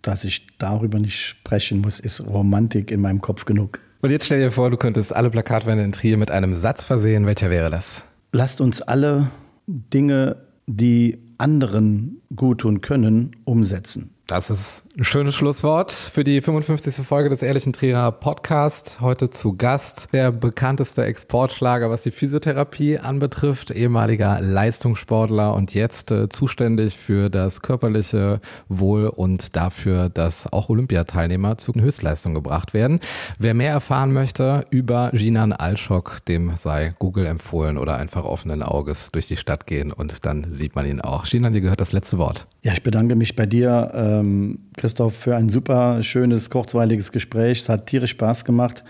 Dass 0.00 0.24
ich 0.24 0.46
darüber 0.56 0.98
nicht 0.98 1.20
sprechen 1.20 1.82
muss, 1.82 2.00
ist 2.00 2.20
Romantik 2.26 2.90
in 2.90 3.02
meinem 3.02 3.20
Kopf 3.20 3.44
genug. 3.44 3.78
Und 4.02 4.10
jetzt 4.10 4.26
stell 4.26 4.40
dir 4.40 4.50
vor, 4.50 4.68
du 4.68 4.76
könntest 4.76 5.14
alle 5.14 5.30
Plakatwände 5.30 5.84
in 5.84 5.92
Trier 5.92 6.16
mit 6.16 6.32
einem 6.32 6.56
Satz 6.56 6.84
versehen. 6.84 7.24
Welcher 7.24 7.50
wäre 7.50 7.70
das? 7.70 8.04
Lasst 8.32 8.60
uns 8.60 8.82
alle 8.82 9.30
Dinge, 9.68 10.38
die 10.66 11.18
anderen 11.38 12.20
gut 12.34 12.62
tun 12.62 12.80
können, 12.80 13.36
umsetzen. 13.44 14.11
Das 14.32 14.48
ist 14.48 14.82
ein 14.96 15.04
schönes 15.04 15.34
Schlusswort 15.34 15.92
für 15.92 16.24
die 16.24 16.40
55. 16.40 17.06
Folge 17.06 17.28
des 17.28 17.42
Ehrlichen 17.42 17.74
Trierer 17.74 18.10
Podcast. 18.12 19.02
Heute 19.02 19.28
zu 19.28 19.58
Gast 19.58 20.08
der 20.14 20.32
bekannteste 20.32 21.04
Exportschlager, 21.04 21.90
was 21.90 22.02
die 22.02 22.12
Physiotherapie 22.12 22.98
anbetrifft, 22.98 23.70
ehemaliger 23.70 24.40
Leistungssportler 24.40 25.52
und 25.54 25.74
jetzt 25.74 26.10
äh, 26.12 26.30
zuständig 26.30 26.96
für 26.96 27.28
das 27.28 27.60
körperliche 27.60 28.40
Wohl 28.70 29.08
und 29.08 29.54
dafür, 29.54 30.08
dass 30.08 30.50
auch 30.50 30.70
Olympiateilnehmer 30.70 31.58
zu 31.58 31.74
Höchstleistung 31.74 32.32
gebracht 32.32 32.72
werden. 32.72 33.00
Wer 33.38 33.52
mehr 33.52 33.72
erfahren 33.72 34.14
möchte 34.14 34.64
über 34.70 35.10
Jinan 35.12 35.52
Alschok, 35.52 36.24
dem 36.24 36.56
sei 36.56 36.94
Google 36.98 37.26
empfohlen 37.26 37.76
oder 37.76 37.98
einfach 37.98 38.24
offenen 38.24 38.62
Auges 38.62 39.10
durch 39.10 39.28
die 39.28 39.36
Stadt 39.36 39.66
gehen 39.66 39.92
und 39.92 40.24
dann 40.24 40.46
sieht 40.54 40.74
man 40.74 40.86
ihn 40.86 41.02
auch. 41.02 41.26
Jinan, 41.26 41.52
dir 41.52 41.60
gehört 41.60 41.82
das 41.82 41.92
letzte 41.92 42.16
Wort. 42.16 42.46
Ja, 42.62 42.72
ich 42.72 42.82
bedanke 42.82 43.14
mich 43.14 43.36
bei 43.36 43.44
dir. 43.44 43.90
Äh 43.92 44.21
ähm, 44.22 44.58
Christoph, 44.76 45.14
für 45.14 45.36
ein 45.36 45.48
super 45.48 46.02
schönes, 46.02 46.50
kurzweiliges 46.50 47.12
Gespräch. 47.12 47.62
Es 47.62 47.68
hat 47.68 47.86
tierisch 47.86 48.10
Spaß 48.12 48.44
gemacht. 48.44 48.84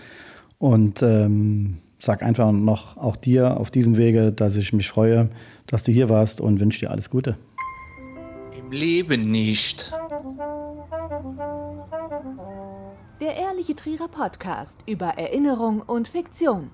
Und 0.57 1.01
ähm, 1.01 1.79
sag 1.99 2.23
einfach 2.23 2.51
noch 2.51 2.97
auch 2.97 3.15
dir 3.15 3.57
auf 3.57 3.71
diesem 3.71 3.97
Wege, 3.97 4.31
dass 4.31 4.55
ich 4.55 4.73
mich 4.73 4.89
freue, 4.89 5.29
dass 5.67 5.83
du 5.83 5.91
hier 5.91 6.09
warst 6.09 6.41
und 6.41 6.59
wünsche 6.59 6.79
dir 6.79 6.91
alles 6.91 7.09
Gute. 7.09 7.37
Im 8.57 8.71
Leben 8.71 9.29
nicht. 9.29 9.93
Der 13.21 13.35
Ehrliche 13.35 13.53
ehrliche 13.63 13.75
Trierer 13.75 14.07
Podcast 14.09 14.79
über 14.87 15.07
Erinnerung 15.17 15.81
und 15.81 16.07
Fiktion. 16.07 16.71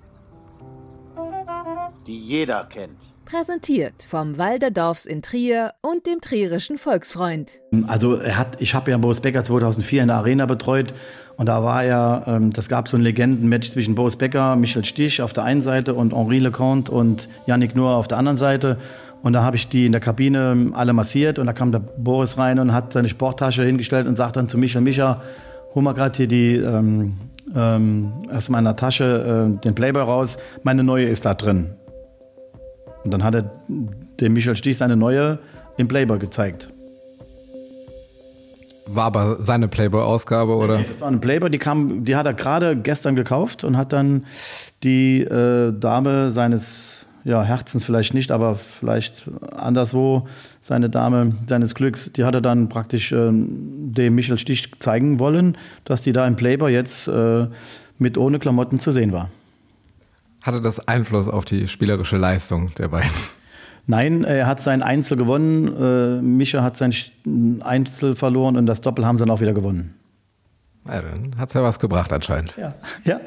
Die 2.09 2.17
jeder 2.17 2.65
kennt. 2.67 3.13
Präsentiert 3.25 3.93
vom 4.07 4.39
Walderdorfs 4.39 5.05
in 5.05 5.21
Trier 5.21 5.75
und 5.81 6.07
dem 6.07 6.21
Trierischen 6.21 6.79
Volksfreund. 6.79 7.51
Also 7.85 8.15
er 8.15 8.35
hat, 8.35 8.59
ich 8.59 8.73
habe 8.73 8.89
ja 8.89 8.97
Boris 8.97 9.19
Becker 9.19 9.43
2004 9.43 10.01
in 10.01 10.07
der 10.07 10.17
Arena 10.17 10.47
betreut 10.47 10.91
und 11.37 11.45
da 11.45 11.63
war 11.63 11.83
er, 11.83 12.23
ähm, 12.25 12.51
das 12.51 12.67
gab 12.67 12.87
so 12.87 12.97
ein 12.97 13.03
Legendenmatch 13.03 13.69
zwischen 13.69 13.93
Boris 13.93 14.15
Becker, 14.15 14.55
Michel 14.55 14.85
Stich 14.85 15.21
auf 15.21 15.33
der 15.33 15.43
einen 15.43 15.61
Seite 15.61 15.93
und 15.93 16.15
Henri 16.15 16.39
Leconte 16.39 16.91
und 16.91 17.29
Yannick 17.45 17.75
Noah 17.75 17.97
auf 17.97 18.07
der 18.07 18.17
anderen 18.17 18.37
Seite. 18.37 18.79
Und 19.21 19.33
da 19.33 19.43
habe 19.43 19.57
ich 19.57 19.69
die 19.69 19.85
in 19.85 19.91
der 19.91 20.01
Kabine 20.01 20.71
alle 20.73 20.93
massiert 20.93 21.37
und 21.37 21.45
da 21.45 21.53
kam 21.53 21.71
der 21.71 21.77
Boris 21.77 22.39
rein 22.39 22.57
und 22.57 22.73
hat 22.73 22.91
seine 22.91 23.07
Sporttasche 23.07 23.63
hingestellt 23.63 24.07
und 24.07 24.15
sagt 24.15 24.35
dann 24.35 24.49
zu 24.49 24.57
Michel, 24.57 24.81
Micha, 24.81 25.21
hol 25.75 25.83
mal 25.83 25.93
gerade 25.93 26.17
hier 26.17 26.27
die 26.27 26.55
ähm, 26.55 27.19
ähm, 27.55 28.11
aus 28.31 28.49
meiner 28.49 28.75
Tasche 28.75 29.51
äh, 29.55 29.59
den 29.61 29.75
Playboy 29.75 30.01
raus, 30.03 30.37
meine 30.63 30.83
neue 30.83 31.05
ist 31.05 31.25
da 31.25 31.33
drin. 31.33 31.75
Und 33.03 33.11
dann 33.11 33.23
hat 33.23 33.35
er 33.35 33.51
dem 34.19 34.33
Michel 34.33 34.55
Stich 34.55 34.77
seine 34.77 34.95
neue 34.95 35.39
im 35.77 35.87
Playboy 35.87 36.19
gezeigt. 36.19 36.69
War 38.91 39.05
aber 39.05 39.37
seine 39.41 39.67
Playboy-Ausgabe, 39.67 40.55
oder? 40.55 40.79
Nee, 40.79 40.85
das 40.89 41.01
war 41.01 41.09
eine 41.09 41.19
Playboy, 41.19 41.51
die 41.51 41.59
kam, 41.59 42.05
die 42.05 42.15
hat 42.15 42.25
er 42.25 42.33
gerade 42.33 42.75
gestern 42.75 43.15
gekauft 43.15 43.63
und 43.63 43.77
hat 43.77 43.93
dann 43.93 44.25
die 44.83 45.21
äh, 45.21 45.71
Dame 45.71 46.31
seines 46.31 47.05
ja, 47.23 47.43
Herzens 47.43 47.83
vielleicht 47.83 48.15
nicht, 48.15 48.31
aber 48.31 48.55
vielleicht 48.55 49.29
anderswo 49.55 50.27
seine 50.61 50.89
Dame 50.89 51.33
seines 51.47 51.75
Glücks, 51.75 52.11
die 52.13 52.23
hat 52.23 52.33
er 52.33 52.41
dann 52.41 52.69
praktisch 52.69 53.11
äh, 53.11 53.29
dem 53.31 54.15
Michel 54.15 54.39
Stich 54.39 54.71
zeigen 54.79 55.19
wollen, 55.19 55.57
dass 55.83 56.01
die 56.01 56.13
da 56.13 56.25
im 56.25 56.35
Playboy 56.35 56.71
jetzt 56.73 57.07
äh, 57.07 57.45
mit 57.99 58.17
ohne 58.17 58.39
Klamotten 58.39 58.79
zu 58.79 58.91
sehen 58.91 59.11
war. 59.11 59.29
Hatte 60.41 60.61
das 60.61 60.79
Einfluss 60.87 61.27
auf 61.27 61.45
die 61.45 61.67
spielerische 61.67 62.17
Leistung 62.17 62.71
der 62.77 62.87
beiden? 62.89 63.11
Nein, 63.87 64.23
er 64.23 64.45
hat 64.45 64.61
sein 64.61 64.83
Einzel 64.83 65.17
gewonnen. 65.17 65.67
Äh, 65.67 66.21
Mischa 66.21 66.61
hat 66.61 66.77
sein 66.77 66.93
Einzel 67.61 68.15
verloren 68.15 68.55
und 68.55 68.65
das 68.67 68.81
Doppel 68.81 69.05
haben 69.05 69.17
sie 69.17 69.25
dann 69.25 69.31
auch 69.31 69.41
wieder 69.41 69.53
gewonnen. 69.53 69.95
Ja, 70.87 71.01
dann 71.01 71.37
hat 71.37 71.49
es 71.49 71.55
ja 71.55 71.63
was 71.63 71.79
gebracht 71.79 72.13
anscheinend. 72.13 72.55
Ja, 72.57 72.75
ja. 73.03 73.19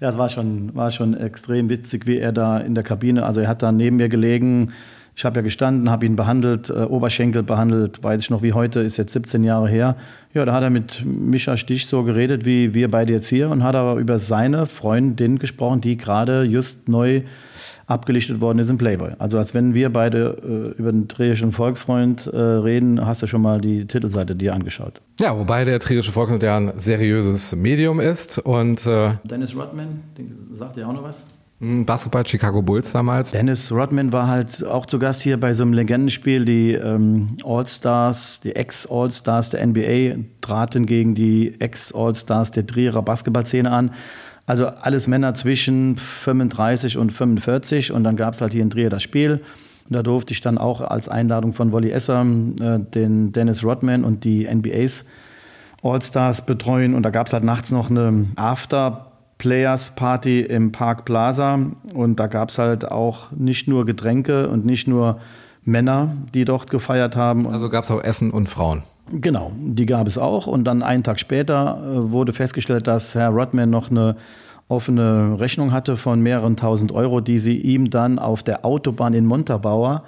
Ja, 0.00 0.08
es 0.08 0.16
war 0.16 0.30
schon, 0.30 0.74
war 0.74 0.90
schon 0.90 1.14
extrem 1.14 1.68
witzig, 1.68 2.06
wie 2.06 2.16
er 2.16 2.32
da 2.32 2.58
in 2.58 2.74
der 2.74 2.82
Kabine, 2.82 3.26
also 3.26 3.40
er 3.40 3.48
hat 3.48 3.62
da 3.62 3.70
neben 3.70 3.96
mir 3.96 4.08
gelegen. 4.08 4.72
Ich 5.20 5.24
habe 5.26 5.36
ja 5.36 5.42
gestanden, 5.42 5.90
habe 5.90 6.06
ihn 6.06 6.16
behandelt, 6.16 6.70
äh, 6.70 6.84
Oberschenkel 6.84 7.42
behandelt, 7.42 8.02
weiß 8.02 8.22
ich 8.22 8.30
noch 8.30 8.40
wie 8.40 8.54
heute, 8.54 8.80
ist 8.80 8.96
jetzt 8.96 9.12
17 9.12 9.44
Jahre 9.44 9.68
her. 9.68 9.96
Ja, 10.32 10.46
da 10.46 10.54
hat 10.54 10.62
er 10.62 10.70
mit 10.70 11.04
Mischa 11.04 11.58
Stich 11.58 11.88
so 11.88 12.04
geredet, 12.04 12.46
wie 12.46 12.72
wir 12.72 12.90
beide 12.90 13.12
jetzt 13.12 13.28
hier 13.28 13.50
und 13.50 13.62
hat 13.62 13.74
aber 13.74 13.96
über 13.96 14.18
seine 14.18 14.64
Freundin 14.64 15.38
gesprochen, 15.38 15.82
die 15.82 15.98
gerade 15.98 16.44
just 16.44 16.88
neu 16.88 17.20
abgelichtet 17.86 18.40
worden 18.40 18.60
ist 18.60 18.70
im 18.70 18.78
Playboy. 18.78 19.10
Also 19.18 19.36
als 19.36 19.52
wenn 19.52 19.74
wir 19.74 19.92
beide 19.92 20.72
äh, 20.74 20.78
über 20.78 20.90
den 20.90 21.06
trierischen 21.06 21.52
Volksfreund 21.52 22.26
äh, 22.26 22.38
reden, 22.38 23.04
hast 23.04 23.20
du 23.20 23.26
schon 23.26 23.42
mal 23.42 23.60
die 23.60 23.86
Titelseite 23.86 24.34
dir 24.34 24.54
angeschaut. 24.54 25.02
Ja, 25.20 25.38
wobei 25.38 25.66
der 25.66 25.80
trierische 25.80 26.12
Volksfreund 26.12 26.42
ja 26.42 26.56
ein 26.56 26.72
seriöses 26.76 27.54
Medium 27.54 28.00
ist 28.00 28.38
und 28.38 28.86
äh, 28.86 29.10
Dennis 29.24 29.54
Rodman, 29.54 30.00
den, 30.16 30.48
sagt 30.54 30.76
dir 30.76 30.88
auch 30.88 30.94
noch 30.94 31.02
was? 31.02 31.26
Basketball 31.60 32.26
Chicago 32.26 32.62
Bulls 32.62 32.92
damals. 32.92 33.32
Dennis 33.32 33.70
Rodman 33.70 34.14
war 34.14 34.26
halt 34.26 34.64
auch 34.64 34.86
zu 34.86 34.98
Gast 34.98 35.20
hier 35.20 35.38
bei 35.38 35.52
so 35.52 35.62
einem 35.62 35.74
Legendenspiel. 35.74 36.46
Die 36.46 36.72
ähm, 36.72 37.36
All-Stars, 37.44 38.40
die 38.40 38.56
Ex-All-Stars 38.56 39.50
der 39.50 39.66
NBA 39.66 40.24
traten 40.40 40.86
gegen 40.86 41.14
die 41.14 41.60
Ex-All-Stars 41.60 42.52
der 42.52 42.66
Trierer 42.66 43.02
Basketballszene 43.02 43.70
an. 43.70 43.92
Also 44.46 44.68
alles 44.68 45.06
Männer 45.06 45.34
zwischen 45.34 45.98
35 45.98 46.96
und 46.96 47.12
45 47.12 47.92
und 47.92 48.04
dann 48.04 48.16
gab 48.16 48.32
es 48.32 48.40
halt 48.40 48.52
hier 48.52 48.62
in 48.62 48.70
Trier 48.70 48.88
das 48.88 49.02
Spiel. 49.02 49.42
Und 49.84 49.96
da 49.96 50.02
durfte 50.02 50.32
ich 50.32 50.40
dann 50.40 50.56
auch 50.56 50.80
als 50.80 51.10
Einladung 51.10 51.52
von 51.52 51.72
Wolli 51.72 51.90
Esser 51.90 52.22
äh, 52.22 52.78
den 52.78 53.32
Dennis 53.32 53.62
Rodman 53.62 54.04
und 54.04 54.24
die 54.24 54.48
NBAs 54.50 55.04
All-Stars 55.82 56.46
betreuen. 56.46 56.94
Und 56.94 57.02
da 57.02 57.10
gab 57.10 57.26
es 57.26 57.34
halt 57.34 57.44
nachts 57.44 57.70
noch 57.70 57.90
eine 57.90 58.28
After-Players-Party 59.40 60.40
im 60.42 60.72
Park 60.72 61.04
Plaza. 61.04 61.58
Und 61.94 62.20
da 62.20 62.26
gab 62.26 62.50
es 62.50 62.58
halt 62.58 62.90
auch 62.90 63.32
nicht 63.32 63.68
nur 63.68 63.86
Getränke 63.86 64.48
und 64.48 64.64
nicht 64.64 64.86
nur 64.86 65.18
Männer, 65.64 66.14
die 66.34 66.44
dort 66.44 66.70
gefeiert 66.70 67.16
haben. 67.16 67.46
Also 67.46 67.68
gab 67.68 67.84
es 67.84 67.90
auch 67.90 68.02
Essen 68.02 68.30
und 68.30 68.48
Frauen. 68.48 68.82
Genau, 69.12 69.52
die 69.58 69.86
gab 69.86 70.06
es 70.06 70.18
auch. 70.18 70.46
Und 70.46 70.64
dann 70.64 70.82
einen 70.82 71.02
Tag 71.02 71.18
später 71.18 71.80
äh, 71.82 72.12
wurde 72.12 72.32
festgestellt, 72.32 72.86
dass 72.86 73.14
Herr 73.14 73.30
Rodman 73.30 73.70
noch 73.70 73.90
eine 73.90 74.16
offene 74.68 75.40
Rechnung 75.40 75.72
hatte 75.72 75.96
von 75.96 76.20
mehreren 76.20 76.56
tausend 76.56 76.92
Euro, 76.92 77.20
die 77.20 77.40
sie 77.40 77.56
ihm 77.56 77.90
dann 77.90 78.18
auf 78.18 78.42
der 78.42 78.64
Autobahn 78.64 79.14
in 79.14 79.26
Montabaur 79.26 80.04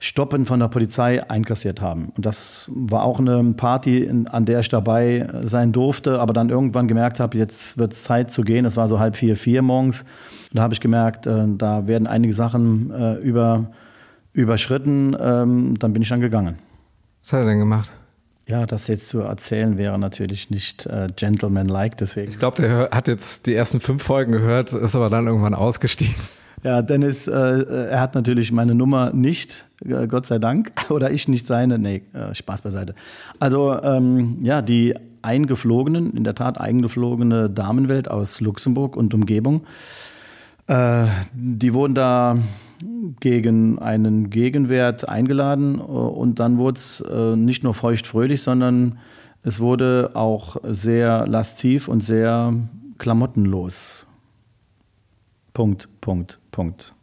stoppen 0.00 0.46
von 0.46 0.60
der 0.60 0.68
Polizei 0.68 1.28
einkassiert 1.28 1.80
haben. 1.80 2.12
Und 2.16 2.24
das 2.24 2.70
war 2.72 3.02
auch 3.02 3.18
eine 3.18 3.42
Party, 3.54 4.08
an 4.30 4.44
der 4.44 4.60
ich 4.60 4.68
dabei 4.68 5.28
sein 5.42 5.72
durfte, 5.72 6.20
aber 6.20 6.32
dann 6.32 6.50
irgendwann 6.50 6.86
gemerkt 6.86 7.18
habe, 7.18 7.36
jetzt 7.36 7.78
wird 7.78 7.92
es 7.92 8.04
Zeit 8.04 8.30
zu 8.30 8.42
gehen. 8.42 8.64
Es 8.64 8.76
war 8.76 8.86
so 8.86 9.00
halb 9.00 9.16
vier, 9.16 9.36
vier 9.36 9.62
morgens. 9.62 10.04
Da 10.52 10.62
habe 10.62 10.74
ich 10.74 10.80
gemerkt, 10.80 11.26
äh, 11.26 11.44
da 11.48 11.86
werden 11.86 12.06
einige 12.06 12.32
Sachen 12.32 12.90
äh, 12.92 13.14
über, 13.14 13.72
überschritten. 14.32 15.16
Ähm, 15.18 15.74
dann 15.78 15.92
bin 15.92 16.02
ich 16.02 16.08
dann 16.08 16.20
gegangen. 16.20 16.58
Was 17.22 17.32
hat 17.32 17.40
er 17.40 17.46
denn 17.46 17.58
gemacht? 17.58 17.92
Ja, 18.46 18.64
das 18.64 18.86
jetzt 18.86 19.08
zu 19.08 19.20
erzählen 19.20 19.76
wäre 19.76 19.98
natürlich 19.98 20.48
nicht 20.48 20.86
äh, 20.86 21.08
gentlemanlike, 21.14 21.96
deswegen. 21.96 22.30
Ich 22.30 22.38
glaube, 22.38 22.62
der 22.62 22.88
hat 22.92 23.06
jetzt 23.06 23.44
die 23.44 23.54
ersten 23.54 23.78
fünf 23.80 24.02
Folgen 24.02 24.32
gehört, 24.32 24.72
ist 24.72 24.94
aber 24.94 25.10
dann 25.10 25.26
irgendwann 25.26 25.54
ausgestiegen. 25.54 26.14
Ja, 26.62 26.82
Dennis, 26.82 27.28
äh, 27.28 27.32
er 27.32 28.00
hat 28.00 28.14
natürlich 28.14 28.50
meine 28.50 28.74
Nummer 28.74 29.12
nicht, 29.12 29.64
äh, 29.66 29.67
Gott 30.08 30.26
sei 30.26 30.38
Dank, 30.38 30.72
oder 30.90 31.10
ich 31.10 31.28
nicht 31.28 31.46
seine. 31.46 31.78
Nee, 31.78 32.02
äh, 32.12 32.34
Spaß 32.34 32.62
beiseite. 32.62 32.94
Also, 33.38 33.80
ähm, 33.82 34.38
ja, 34.42 34.62
die 34.62 34.94
eingeflogenen, 35.22 36.14
in 36.14 36.24
der 36.24 36.34
Tat 36.34 36.60
eingeflogene 36.60 37.50
Damenwelt 37.50 38.10
aus 38.10 38.40
Luxemburg 38.40 38.96
und 38.96 39.14
Umgebung, 39.14 39.66
äh, 40.66 41.06
die 41.32 41.74
wurden 41.74 41.94
da 41.94 42.36
gegen 43.20 43.78
einen 43.78 44.30
Gegenwert 44.30 45.08
eingeladen 45.08 45.78
äh, 45.78 45.82
und 45.82 46.38
dann 46.38 46.58
wurde 46.58 46.78
es 46.78 47.00
äh, 47.00 47.36
nicht 47.36 47.64
nur 47.64 47.74
feuchtfröhlich, 47.74 48.42
sondern 48.42 48.98
es 49.42 49.60
wurde 49.60 50.10
auch 50.14 50.56
sehr 50.64 51.26
lasziv 51.26 51.88
und 51.88 52.02
sehr 52.02 52.54
klamottenlos. 52.98 54.06
Punkt, 55.52 55.88
Punkt, 56.00 56.38
Punkt. 56.50 56.94